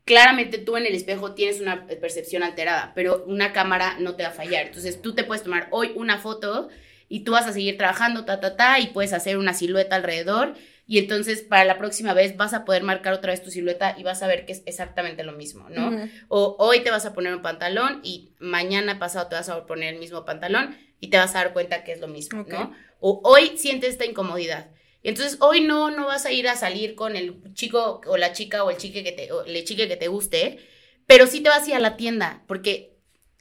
claramente 0.06 0.58
tú 0.58 0.78
en 0.78 0.86
el 0.86 0.95
espejo 0.95 1.34
tienes 1.34 1.62
una 1.62 1.88
percepción 1.88 2.43
alterada, 2.43 2.91
pero 2.95 3.24
una 3.28 3.54
cámara 3.54 3.97
no 3.99 4.16
te 4.16 4.24
va 4.24 4.30
a 4.30 4.34
fallar. 4.34 4.68
Entonces 4.68 5.01
tú 5.01 5.14
te 5.14 5.24
puedes 5.24 5.43
tomar 5.43 5.68
hoy 5.72 5.91
una 5.95 6.18
foto 6.18 6.70
y 7.08 7.22
tú 7.22 7.34
vas 7.34 7.47
a 7.47 7.54
seguir 7.54 7.78
trabajando, 7.78 8.26
ta, 8.26 8.39
ta, 8.39 8.56
ta, 8.56 8.80
y 8.80 8.88
puedes 8.88 9.14
hacer 9.14 9.38
una 9.38 9.54
silueta 9.54 9.95
alrededor. 9.95 10.56
Y 10.86 10.97
entonces 10.97 11.41
para 11.41 11.64
la 11.64 11.78
próxima 11.78 12.14
vez 12.14 12.36
vas 12.36 12.54
a 12.54 12.66
poder 12.66 12.84
marcar 12.84 13.14
otra 13.14 13.32
vez 13.32 13.41
tu 13.41 13.49
silueta 13.49 13.95
y 13.97 14.04
vas 14.04 14.22
a 14.22 14.28
ver 14.28 14.45
que 14.45 14.51
es 14.51 14.64
exactamente 14.66 15.24
lo 15.24 15.32
mismo, 15.32 15.70
¿no? 15.70 16.10
O 16.28 16.58
hoy 16.60 16.82
te 16.82 16.91
vas 16.91 17.06
a 17.06 17.14
poner 17.14 17.34
un 17.34 17.41
pantalón 17.41 18.01
y 18.04 18.34
mañana 18.39 18.99
pasado 18.99 19.28
te 19.28 19.36
vas 19.36 19.47
a 19.47 19.66
poner 19.66 19.93
el 19.93 19.99
mismo 19.99 20.26
pantalón 20.26 20.78
y 20.99 21.10
te 21.10 21.18
vas 21.18 21.36
a 21.36 21.39
dar 21.39 21.54
cuenta 21.54 21.86
que 21.86 21.93
es 21.93 22.01
lo 22.01 22.10
mismo, 22.10 22.45
¿no? 22.49 22.74
O 22.99 23.22
hoy 23.24 23.58
sientes 23.58 23.91
esta 23.91 24.06
incomodidad 24.06 24.68
entonces 25.04 25.38
hoy 25.41 25.62
no, 25.62 25.91
no 25.91 26.08
vas 26.08 26.26
a 26.26 26.32
ir 26.32 26.47
a 26.47 26.56
salir 26.56 26.95
con 26.95 27.16
el 27.16 27.54
chico 27.54 28.01
o 28.06 28.18
la 28.18 28.34
chica 28.34 28.64
o 28.64 28.70
el 28.70 28.78
chique 28.78 29.04
que 29.04 29.12
te, 29.12 29.32
o 29.32 29.45
el 29.45 29.64
chique 29.64 29.88
que 29.88 29.97
te 29.97 30.08
guste, 30.08 30.60
pero 31.06 31.28
sí 31.28 31.41
te 31.41 31.49
vas 31.49 31.66
a 31.66 31.70
ir 31.70 31.76
a 31.76 31.80
la 31.80 31.97
tienda, 31.97 32.43
porque 32.47 32.93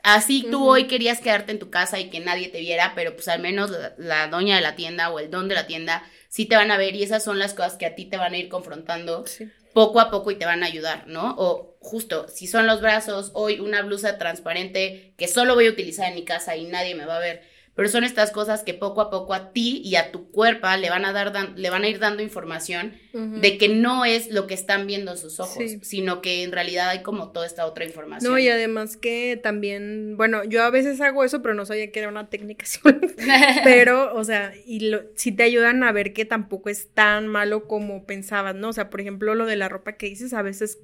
así 0.03 0.47
tú 0.51 0.69
hoy 0.69 0.89
querías 0.89 1.21
quedarte 1.21 1.53
en 1.53 1.59
tu 1.59 1.71
casa 1.71 2.01
y 2.01 2.11
que 2.11 2.21
nadie 2.21 2.49
te 2.49 2.61
viera, 2.61 2.93
pero 2.95 3.15
pues 3.15 3.29
al 3.29 3.41
menos 3.41 3.71
la, 3.99 4.27
doña 4.27 4.57
de 4.57 4.63
la 4.63 4.75
tienda 4.75 5.11
o 5.11 5.21
el 5.21 5.31
don 5.31 5.49
de 5.49 5.55
la 5.55 5.67
tienda 5.67 6.03
sí 6.29 6.47
te 6.47 6.57
van 6.57 6.71
a 6.71 6.77
ver 6.77 6.97
y 6.97 7.03
esas 7.03 7.23
son 7.23 7.39
las 7.39 7.55
cosas 7.55 7.75
que 7.75 7.87
a 7.87 7.95
ti 7.95 8.07
te 8.07 8.17
van 8.17 8.35
a 8.35 8.39
ir 8.39 8.49
confrontando 8.49 9.25
poco 9.73 10.01
a 10.01 10.11
poco 10.11 10.31
y 10.31 10.37
te 10.37 10.45
van 10.45 10.63
a 10.63 10.67
ayudar, 10.67 11.07
¿no? 11.07 11.35
O 11.39 11.77
justo, 11.81 12.27
si 12.29 12.47
son 12.47 12.67
los 12.67 12.81
brazos, 12.81 13.31
hoy 13.35 13.61
una 13.61 13.83
blusa 13.83 14.19
transparente 14.19 15.15
que 15.17 15.29
solo 15.29 15.55
voy 15.55 15.67
a 15.67 15.71
utilizar 15.71 16.09
en 16.09 16.15
mi 16.15 16.25
casa 16.25 16.57
y 16.57 16.65
nadie 16.65 16.95
me 16.95 17.07
va 17.07 17.17
a 17.17 17.21
ver 17.21 17.43
pero 17.75 17.89
son 17.89 18.05
estas 18.05 18.31
cosas 18.31 18.63
que 18.63 18.75
poco 18.75 19.01
a 19.01 19.11
poco 19.11 19.33
a 19.33 19.53
ti 19.53 19.81
y 19.83 19.97
a 19.97 20.13
tu 20.13 20.31
cuerpo 20.31 20.69
le 20.79 20.91
van 20.91 21.07
a 21.07 21.13
dar 21.13 21.33
le 21.57 21.71
van 21.71 21.85
a 21.85 21.89
ir 21.89 21.99
dando 21.99 22.23
información 22.23 22.95
de 23.13 23.59
que 23.59 23.69
no 23.69 24.05
es 24.05 24.31
lo 24.31 24.47
que 24.47 24.55
están 24.55 24.87
viendo 24.87 25.17
sus 25.17 25.39
ojos, 25.41 25.65
sino 25.83 26.23
que 26.23 26.43
en 26.43 26.53
realidad 26.53 26.89
hay 26.89 27.03
como 27.03 27.31
toda 27.31 27.47
esta 27.47 27.67
otra 27.67 27.85
información. 27.85 28.33
No, 28.33 28.39
y 28.39 28.49
además 28.49 28.97
que 28.97 29.39
también, 29.43 30.17
bueno, 30.17 30.45
yo 30.45 30.63
a 30.63 30.71
veces 30.71 31.01
hago 31.01 31.25
eso, 31.25 31.43
pero 31.43 31.55
no 31.55 31.67
sabía 31.67 31.91
que 31.91 31.99
era 31.99 32.09
una 32.09 32.29
técnica 32.29 32.65
pero, 33.65 34.15
o 34.15 34.25
sea, 34.25 34.53
y 34.67 34.89
lo, 34.91 35.03
si 35.15 35.33
te 35.33 35.43
ayudan 35.43 35.83
a 35.83 35.93
ver 35.93 36.13
que 36.13 36.25
tampoco 36.25 36.69
es 36.69 36.89
tan 36.93 37.29
malo 37.29 37.67
como 37.67 38.05
pensabas, 38.07 38.55
¿no? 38.55 38.69
O 38.69 38.73
sea, 38.73 38.91
por 38.91 39.01
ejemplo, 39.01 39.35
lo 39.35 39.47
de 39.47 39.57
la 39.57 39.69
ropa 39.69 39.93
que 39.93 40.07
dices, 40.07 40.33
a 40.33 40.43
veces 40.43 40.79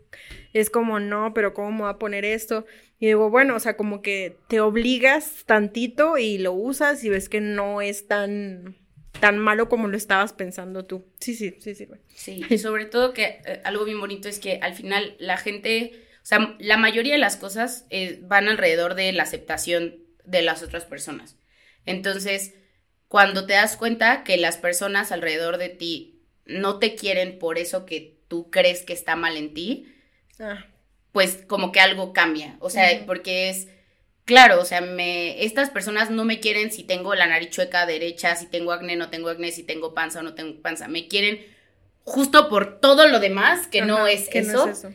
es 0.52 0.70
como, 0.70 1.00
no, 1.00 1.32
pero 1.34 1.54
¿cómo 1.54 1.70
me 1.72 1.80
voy 1.82 1.90
a 1.90 1.98
poner 1.98 2.24
esto? 2.24 2.66
Y 3.00 3.06
digo, 3.06 3.30
bueno, 3.30 3.54
o 3.54 3.60
sea, 3.60 3.76
como 3.76 4.02
que 4.02 4.36
te 4.48 4.60
obligas 4.60 5.44
tantito 5.46 6.18
y 6.18 6.38
lo 6.38 6.52
usas 6.52 7.04
y 7.04 7.08
ves 7.08 7.28
que 7.28 7.40
no 7.40 7.80
es 7.80 8.08
tan 8.08 8.76
tan 9.20 9.38
malo 9.38 9.68
como 9.68 9.88
lo 9.88 9.96
estabas 9.96 10.32
pensando 10.32 10.84
tú. 10.84 11.04
Sí, 11.18 11.34
sí, 11.34 11.56
sí, 11.60 11.74
sí. 11.74 11.88
Sí, 12.14 12.44
y 12.50 12.58
sobre 12.58 12.86
todo 12.86 13.12
que 13.12 13.40
eh, 13.44 13.60
algo 13.64 13.84
bien 13.84 14.00
bonito 14.00 14.28
es 14.28 14.38
que 14.38 14.58
al 14.62 14.74
final 14.74 15.16
la 15.18 15.36
gente, 15.36 16.04
o 16.22 16.26
sea, 16.26 16.56
la 16.58 16.76
mayoría 16.76 17.14
de 17.14 17.18
las 17.18 17.36
cosas 17.36 17.86
eh, 17.90 18.20
van 18.22 18.48
alrededor 18.48 18.94
de 18.94 19.12
la 19.12 19.24
aceptación 19.24 19.96
de 20.24 20.42
las 20.42 20.62
otras 20.62 20.84
personas. 20.84 21.36
Entonces, 21.84 22.54
cuando 23.08 23.46
te 23.46 23.54
das 23.54 23.76
cuenta 23.76 24.22
que 24.24 24.36
las 24.36 24.56
personas 24.56 25.10
alrededor 25.10 25.58
de 25.58 25.70
ti 25.70 26.22
no 26.44 26.78
te 26.78 26.94
quieren 26.94 27.38
por 27.38 27.58
eso 27.58 27.86
que 27.86 28.18
tú 28.28 28.50
crees 28.50 28.82
que 28.82 28.92
está 28.92 29.16
mal 29.16 29.36
en 29.36 29.54
ti, 29.54 29.92
ah 30.38 30.66
pues 31.18 31.40
como 31.48 31.72
que 31.72 31.80
algo 31.80 32.12
cambia. 32.12 32.56
O 32.60 32.70
sea, 32.70 33.04
porque 33.04 33.48
es, 33.48 33.66
claro, 34.24 34.60
o 34.60 34.64
sea, 34.64 34.80
me, 34.80 35.42
estas 35.42 35.68
personas 35.68 36.10
no 36.10 36.24
me 36.24 36.38
quieren 36.38 36.70
si 36.70 36.84
tengo 36.84 37.12
la 37.16 37.26
nariz 37.26 37.50
chueca 37.50 37.86
derecha, 37.86 38.36
si 38.36 38.46
tengo 38.46 38.70
acné, 38.70 38.94
no 38.94 39.10
tengo 39.10 39.28
acné, 39.28 39.50
si 39.50 39.64
tengo 39.64 39.94
panza 39.94 40.20
o 40.20 40.22
no 40.22 40.34
tengo 40.34 40.62
panza. 40.62 40.86
Me 40.86 41.08
quieren 41.08 41.44
justo 42.04 42.48
por 42.48 42.78
todo 42.78 43.08
lo 43.08 43.18
demás 43.18 43.66
que, 43.66 43.82
no, 43.82 44.06
es 44.06 44.28
que 44.28 44.38
eso. 44.38 44.66
no 44.66 44.70
es 44.70 44.78
eso. 44.78 44.92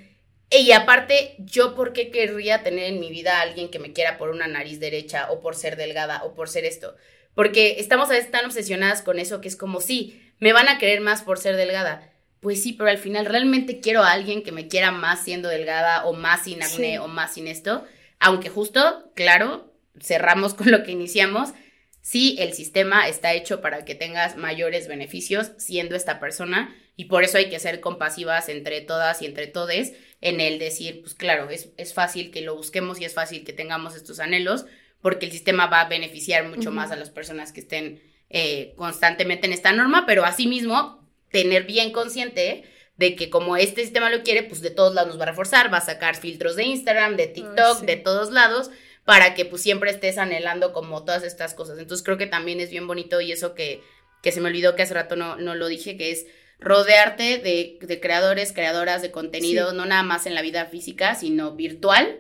Y 0.50 0.72
aparte, 0.72 1.36
yo 1.40 1.76
por 1.76 1.92
qué 1.92 2.10
querría 2.10 2.64
tener 2.64 2.86
en 2.86 3.02
mi 3.02 3.10
vida 3.10 3.40
a 3.40 3.42
alguien 3.42 3.70
que 3.70 3.80
me 3.80 3.92
quiera 3.92 4.18
por 4.18 4.30
una 4.30 4.48
nariz 4.48 4.80
derecha 4.80 5.30
o 5.30 5.42
por 5.42 5.58
ser 5.58 5.76
delgada 5.76 6.24
o 6.24 6.36
por 6.36 6.48
ser 6.48 6.64
esto. 6.64 6.96
Porque 7.36 7.82
estamos 7.82 8.10
a 8.12 8.14
veces 8.14 8.32
tan 8.32 8.46
obsesionadas 8.46 9.02
con 9.02 9.20
eso 9.20 9.42
que 9.42 9.50
es 9.50 9.58
como, 9.58 9.82
sí, 9.82 10.32
me 10.40 10.54
van 10.54 10.70
a 10.70 10.78
querer 10.78 11.02
más 11.02 11.22
por 11.22 11.38
ser 11.38 11.58
delgada 11.58 12.13
pues 12.44 12.62
sí, 12.62 12.74
pero 12.74 12.90
al 12.90 12.98
final 12.98 13.26
realmente 13.26 13.80
quiero 13.80 14.04
a 14.04 14.12
alguien 14.12 14.44
que 14.44 14.52
me 14.52 14.68
quiera 14.68 14.92
más 14.92 15.24
siendo 15.24 15.48
delgada 15.48 16.06
o 16.06 16.14
más 16.14 16.44
sin 16.44 16.62
acné 16.62 17.00
o 17.00 17.08
más 17.08 17.34
sin 17.34 17.48
esto, 17.48 17.86
aunque 18.20 18.50
justo, 18.50 19.12
claro, 19.16 19.74
cerramos 20.00 20.54
con 20.54 20.70
lo 20.70 20.84
que 20.84 20.92
iniciamos, 20.92 21.54
sí, 22.02 22.36
el 22.40 22.54
sistema 22.54 23.08
está 23.08 23.34
hecho 23.34 23.62
para 23.62 23.86
que 23.86 23.96
tengas 23.96 24.36
mayores 24.36 24.88
beneficios 24.88 25.54
siendo 25.58 25.96
esta 25.96 26.20
persona 26.20 26.76
y 26.96 27.06
por 27.06 27.24
eso 27.24 27.38
hay 27.38 27.50
que 27.50 27.60
ser 27.60 27.80
compasivas 27.80 28.50
entre 28.50 28.82
todas 28.82 29.22
y 29.22 29.26
entre 29.26 29.48
todes 29.48 29.94
en 30.22 30.42
el 30.42 30.60
decir, 30.60 31.02
pues 31.02 31.16
claro, 31.16 31.50
es, 31.50 31.70
es 31.78 31.94
fácil 31.94 32.30
que 32.30 32.42
lo 32.42 32.56
busquemos 32.56 33.00
y 33.00 33.06
es 33.06 33.14
fácil 33.14 33.46
que 33.46 33.54
tengamos 33.54 33.96
estos 33.96 34.20
anhelos 34.20 34.66
porque 35.02 35.26
el 35.26 35.32
sistema 35.32 35.68
va 35.68 35.82
a 35.82 35.90
beneficiar 35.90 36.48
mucho 36.48 36.72
más 36.72 36.92
a 36.92 36.96
las 36.96 37.10
personas 37.10 37.52
que 37.52 37.62
estén 37.62 38.02
eh, 38.30 38.74
constantemente 38.78 39.48
en 39.48 39.54
esta 39.54 39.74
norma, 39.74 40.06
pero 40.06 40.24
asimismo 40.24 41.03
tener 41.34 41.64
bien 41.64 41.92
consciente 41.92 42.64
de 42.96 43.16
que 43.16 43.32
como 43.32 43.58
este 43.58 43.82
sistema 43.82 44.12
lo 44.12 44.22
quiere, 44.22 44.44
pues 44.44 44.62
de 44.62 44.70
todos 44.70 44.94
lados 44.94 45.10
nos 45.10 45.20
va 45.20 45.24
a 45.24 45.30
reforzar, 45.30 45.74
va 45.74 45.80
a 45.80 45.86
sacar 45.86 46.16
filtros 46.16 46.56
de 46.56 46.64
Instagram, 46.64 47.18
de 47.18 47.26
TikTok, 47.26 47.82
de 47.82 47.96
todos 47.96 48.32
lados, 48.32 48.70
para 49.04 49.34
que 49.34 49.44
pues 49.44 49.64
siempre 49.64 49.90
estés 49.90 50.20
anhelando 50.20 50.74
como 50.74 51.04
todas 51.04 51.24
estas 51.24 51.56
cosas. 51.56 51.80
Entonces 51.80 52.06
creo 52.06 52.20
que 52.20 52.28
también 52.28 52.60
es 52.60 52.70
bien 52.70 52.86
bonito 52.86 53.20
y 53.20 53.32
eso 53.32 53.56
que, 53.56 53.82
que 54.22 54.32
se 54.32 54.42
me 54.42 54.50
olvidó 54.50 54.76
que 54.76 54.84
hace 54.84 54.94
rato 54.94 55.16
no, 55.16 55.36
no 55.38 55.56
lo 55.56 55.68
dije, 55.68 55.98
que 55.98 56.12
es 56.12 56.28
rodearte 56.60 57.40
de, 57.40 57.80
de 57.82 58.00
creadores, 58.00 58.54
creadoras 58.54 59.02
de 59.02 59.10
contenido, 59.10 59.74
no 59.74 59.88
nada 59.88 60.04
más 60.04 60.28
en 60.28 60.36
la 60.36 60.44
vida 60.44 60.68
física, 60.68 61.16
sino 61.16 61.56
virtual, 61.56 62.20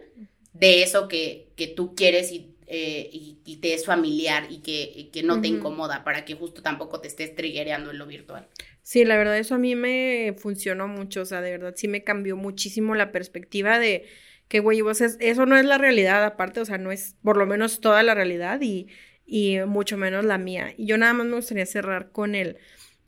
de 0.53 0.81
eso 0.81 1.07
que, 1.07 1.49
que 1.55 1.67
tú 1.67 1.93
quieres 1.93 2.31
y 2.31 2.53
eh, 2.75 3.09
y, 3.11 3.57
te 3.57 3.75
es 3.75 3.85
familiar 3.85 4.47
y 4.49 4.57
que, 4.59 5.09
que 5.13 5.21
no 5.21 5.41
te 5.41 5.47
incomoda 5.47 6.03
para 6.03 6.25
que 6.25 6.33
justo 6.33 6.63
tampoco 6.63 7.01
te 7.01 7.07
estés 7.07 7.35
triggereando 7.35 7.91
en 7.91 7.99
lo 7.99 8.07
virtual. 8.07 8.47
Sí, 8.83 9.05
la 9.05 9.15
verdad 9.15 9.37
eso 9.37 9.55
a 9.55 9.57
mí 9.59 9.75
me 9.75 10.35
funcionó 10.37 10.87
mucho, 10.89 11.21
o 11.21 11.25
sea, 11.25 11.41
de 11.41 11.51
verdad 11.51 11.73
sí 11.75 11.87
me 11.87 12.03
cambió 12.03 12.35
muchísimo 12.35 12.95
la 12.95 13.13
perspectiva 13.13 13.79
de 13.79 14.05
que, 14.49 14.59
güey, 14.59 14.81
vos 14.81 14.99
eso 15.01 15.45
no 15.45 15.57
es 15.57 15.65
la 15.65 15.77
realidad 15.77 16.23
aparte, 16.25 16.59
o 16.59 16.65
sea, 16.65 16.77
no 16.77 16.91
es 16.91 17.15
por 17.23 17.37
lo 17.37 17.45
menos 17.45 17.79
toda 17.79 18.03
la 18.03 18.13
realidad 18.13 18.59
y, 18.61 18.87
y 19.25 19.57
mucho 19.65 19.97
menos 19.97 20.25
la 20.25 20.37
mía. 20.37 20.73
Y 20.77 20.85
yo 20.85 20.97
nada 20.97 21.13
más 21.13 21.25
me 21.27 21.35
gustaría 21.35 21.65
cerrar 21.65 22.11
con 22.11 22.35
el 22.35 22.57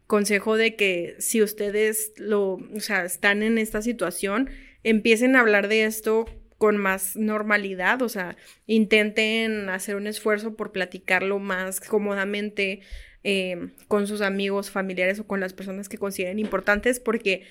consejo 0.08 0.56
de 0.56 0.76
que 0.78 1.16
si 1.20 1.42
ustedes 1.42 2.14
lo, 2.18 2.54
o 2.54 2.80
sea, 2.80 3.04
están 3.06 3.44
en 3.44 3.58
esta 3.58 3.82
situación, 3.82 4.50
empiecen 4.84 5.36
a 5.36 5.42
hablar 5.42 5.68
de 5.68 5.84
esto 5.84 6.26
con 6.58 6.78
más 6.78 7.18
normalidad, 7.18 8.02
o 8.02 8.08
sea, 8.10 8.38
intenten 8.66 9.68
hacer 9.70 9.98
un 9.98 10.08
esfuerzo 10.08 10.56
por 10.56 10.72
platicarlo 10.72 11.40
más 11.40 11.82
cómodamente 11.82 12.80
eh, 13.28 13.70
con 13.88 14.06
sus 14.06 14.22
amigos, 14.22 14.70
familiares 14.70 15.20
o 15.20 15.26
con 15.26 15.40
las 15.40 15.52
personas 15.52 15.90
que 15.90 15.98
consideren 15.98 16.38
importantes, 16.38 17.00
porque 17.00 17.42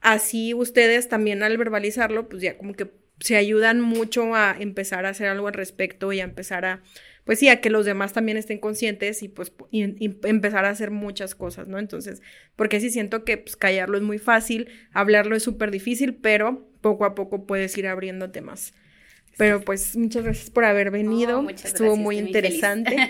así 0.00 0.54
ustedes 0.54 1.08
también 1.08 1.44
al 1.44 1.56
verbalizarlo, 1.56 2.28
pues 2.28 2.42
ya 2.42 2.58
como 2.58 2.74
que 2.74 2.90
se 3.20 3.36
ayudan 3.36 3.80
mucho 3.80 4.34
a 4.34 4.56
empezar 4.58 5.06
a 5.06 5.10
hacer 5.10 5.28
algo 5.28 5.46
al 5.46 5.54
respecto 5.54 6.12
y 6.12 6.18
a 6.18 6.24
empezar 6.24 6.64
a, 6.64 6.82
pues 7.22 7.38
sí, 7.38 7.48
a 7.48 7.60
que 7.60 7.70
los 7.70 7.86
demás 7.86 8.12
también 8.12 8.36
estén 8.36 8.58
conscientes 8.58 9.22
y 9.22 9.28
pues 9.28 9.52
empezar 9.70 10.64
a 10.64 10.70
hacer 10.70 10.90
muchas 10.90 11.36
cosas, 11.36 11.68
¿no? 11.68 11.78
Entonces, 11.78 12.20
porque 12.56 12.80
sí 12.80 12.90
siento 12.90 13.24
que 13.24 13.38
pues, 13.38 13.54
callarlo 13.54 13.96
es 13.96 14.02
muy 14.02 14.18
fácil, 14.18 14.68
hablarlo 14.92 15.36
es 15.36 15.44
súper 15.44 15.70
difícil, 15.70 16.16
pero 16.16 16.68
poco 16.80 17.04
a 17.04 17.14
poco 17.14 17.46
puedes 17.46 17.78
ir 17.78 17.86
abriendo 17.86 18.32
temas. 18.32 18.74
Pero 19.36 19.60
pues 19.60 19.94
muchas 19.94 20.24
gracias 20.24 20.50
por 20.50 20.64
haber 20.64 20.90
venido. 20.90 21.48
Estuvo 21.48 21.94
muy 21.94 22.18
interesante. 22.18 22.96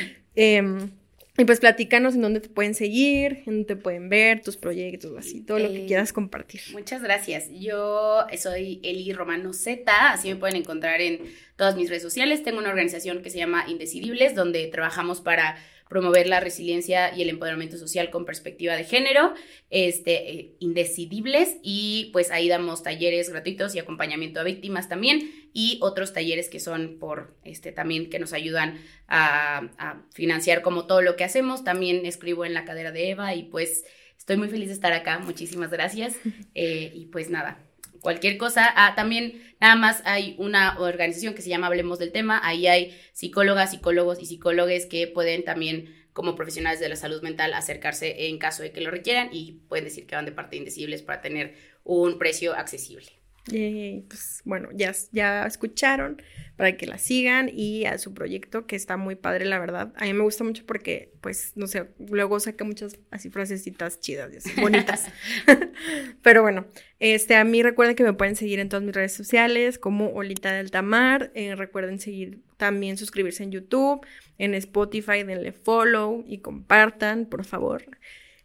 Em, 0.40 0.90
y 1.38 1.44
pues 1.44 1.60
platícanos 1.60 2.16
en 2.16 2.22
dónde 2.22 2.40
te 2.40 2.48
pueden 2.48 2.74
seguir, 2.74 3.38
en 3.38 3.44
dónde 3.44 3.64
te 3.64 3.76
pueden 3.76 4.08
ver, 4.08 4.42
tus 4.42 4.56
proyectos, 4.56 5.16
así, 5.16 5.40
todo 5.40 5.60
lo 5.60 5.68
que 5.68 5.84
eh, 5.84 5.86
quieras 5.86 6.12
compartir. 6.12 6.60
Muchas 6.72 7.00
gracias. 7.00 7.48
Yo 7.52 8.26
soy 8.36 8.80
Eli 8.82 9.12
Romano 9.12 9.52
Z, 9.52 10.10
así 10.10 10.28
me 10.28 10.36
pueden 10.36 10.56
encontrar 10.56 11.00
en 11.00 11.20
todas 11.54 11.76
mis 11.76 11.88
redes 11.88 12.02
sociales. 12.02 12.42
Tengo 12.42 12.58
una 12.58 12.70
organización 12.70 13.22
que 13.22 13.30
se 13.30 13.38
llama 13.38 13.64
Indecidibles, 13.68 14.34
donde 14.34 14.66
trabajamos 14.66 15.20
para 15.20 15.56
promover 15.88 16.26
la 16.26 16.40
resiliencia 16.40 17.14
y 17.16 17.22
el 17.22 17.30
empoderamiento 17.30 17.76
social 17.76 18.10
con 18.10 18.24
perspectiva 18.24 18.76
de 18.76 18.84
género, 18.84 19.32
este, 19.70 20.30
eh, 20.30 20.56
indecidibles, 20.60 21.56
y 21.62 22.10
pues 22.12 22.30
ahí 22.30 22.48
damos 22.48 22.82
talleres 22.82 23.30
gratuitos 23.30 23.74
y 23.74 23.78
acompañamiento 23.78 24.40
a 24.40 24.44
víctimas 24.44 24.88
también, 24.88 25.30
y 25.52 25.78
otros 25.80 26.12
talleres 26.12 26.48
que 26.48 26.60
son 26.60 26.98
por, 26.98 27.36
este, 27.44 27.72
también 27.72 28.10
que 28.10 28.18
nos 28.18 28.32
ayudan 28.32 28.78
a, 29.08 30.04
financiar 30.12 30.62
como 30.62 30.86
todo 30.86 31.02
lo 31.02 31.16
que 31.16 31.24
hacemos. 31.24 31.64
También 31.64 32.04
escribo 32.04 32.44
en 32.44 32.54
la 32.54 32.64
cadera 32.64 32.92
de 32.92 33.10
Eva 33.10 33.34
y 33.34 33.44
pues 33.44 33.84
estoy 34.16 34.36
muy 34.36 34.48
feliz 34.48 34.68
de 34.68 34.74
estar 34.74 34.92
acá, 34.92 35.18
muchísimas 35.18 35.70
gracias, 35.70 36.16
eh, 36.54 36.92
y 36.94 37.06
pues 37.06 37.30
nada, 37.30 37.67
cualquier 38.00 38.38
cosa. 38.38 38.72
Ah, 38.76 38.94
también 38.94 39.42
nada 39.60 39.76
más 39.76 40.02
hay 40.04 40.34
una 40.38 40.78
organización 40.78 41.34
que 41.34 41.42
se 41.42 41.48
llama 41.48 41.66
Hablemos 41.66 41.98
del 41.98 42.12
Tema. 42.12 42.40
Ahí 42.42 42.66
hay 42.66 42.98
psicólogas, 43.12 43.70
psicólogos 43.70 44.20
y 44.20 44.26
psicólogas 44.26 44.86
que 44.86 45.06
pueden 45.06 45.44
también, 45.44 45.94
como 46.12 46.34
profesionales 46.34 46.80
de 46.80 46.88
la 46.88 46.96
salud 46.96 47.22
mental, 47.22 47.54
acercarse 47.54 48.28
en 48.28 48.38
caso 48.38 48.62
de 48.62 48.72
que 48.72 48.80
lo 48.80 48.90
requieran 48.90 49.30
y 49.32 49.60
pueden 49.68 49.84
decir 49.84 50.06
que 50.06 50.14
van 50.14 50.24
de 50.24 50.32
parte 50.32 50.56
indecibles 50.56 51.02
para 51.02 51.20
tener 51.20 51.54
un 51.84 52.18
precio 52.18 52.54
accesible. 52.54 53.17
Y 53.50 54.04
pues 54.08 54.42
bueno, 54.44 54.68
ya, 54.72 54.92
ya 55.12 55.46
escucharon 55.46 56.22
para 56.58 56.76
que 56.76 56.86
la 56.86 56.98
sigan 56.98 57.48
y 57.52 57.84
a 57.84 57.98
su 57.98 58.12
proyecto 58.14 58.66
que 58.66 58.74
está 58.74 58.96
muy 58.96 59.14
padre, 59.14 59.44
la 59.44 59.60
verdad. 59.60 59.92
A 59.96 60.06
mí 60.06 60.12
me 60.12 60.24
gusta 60.24 60.42
mucho 60.42 60.64
porque, 60.66 61.12
pues, 61.20 61.52
no 61.54 61.68
sé, 61.68 61.84
luego 62.10 62.40
saca 62.40 62.64
muchas 62.64 62.98
así 63.12 63.30
frasecitas 63.30 64.00
chidas 64.00 64.36
así, 64.36 64.60
bonitas. 64.60 65.06
Pero 66.22 66.42
bueno, 66.42 66.66
este, 66.98 67.36
a 67.36 67.44
mí 67.44 67.62
recuerden 67.62 67.94
que 67.94 68.02
me 68.02 68.12
pueden 68.12 68.34
seguir 68.34 68.58
en 68.58 68.68
todas 68.68 68.84
mis 68.84 68.92
redes 68.92 69.12
sociales 69.12 69.78
como 69.78 70.08
Olita 70.08 70.52
del 70.52 70.72
Tamar. 70.72 71.30
Eh, 71.34 71.54
recuerden 71.54 72.00
seguir 72.00 72.40
también 72.56 72.96
suscribirse 72.96 73.44
en 73.44 73.52
YouTube, 73.52 74.04
en 74.38 74.54
Spotify, 74.54 75.22
denle 75.22 75.52
follow 75.52 76.24
y 76.26 76.38
compartan, 76.38 77.26
por 77.26 77.44
favor. 77.44 77.84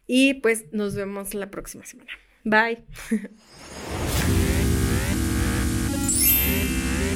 Y 0.06 0.36
pues 0.36 0.66
nos 0.72 0.94
vemos 0.94 1.34
la 1.34 1.50
próxima 1.50 1.84
semana. 1.84 2.12
Bye. 2.44 2.84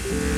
Thank 0.10 0.22
you. 0.22 0.37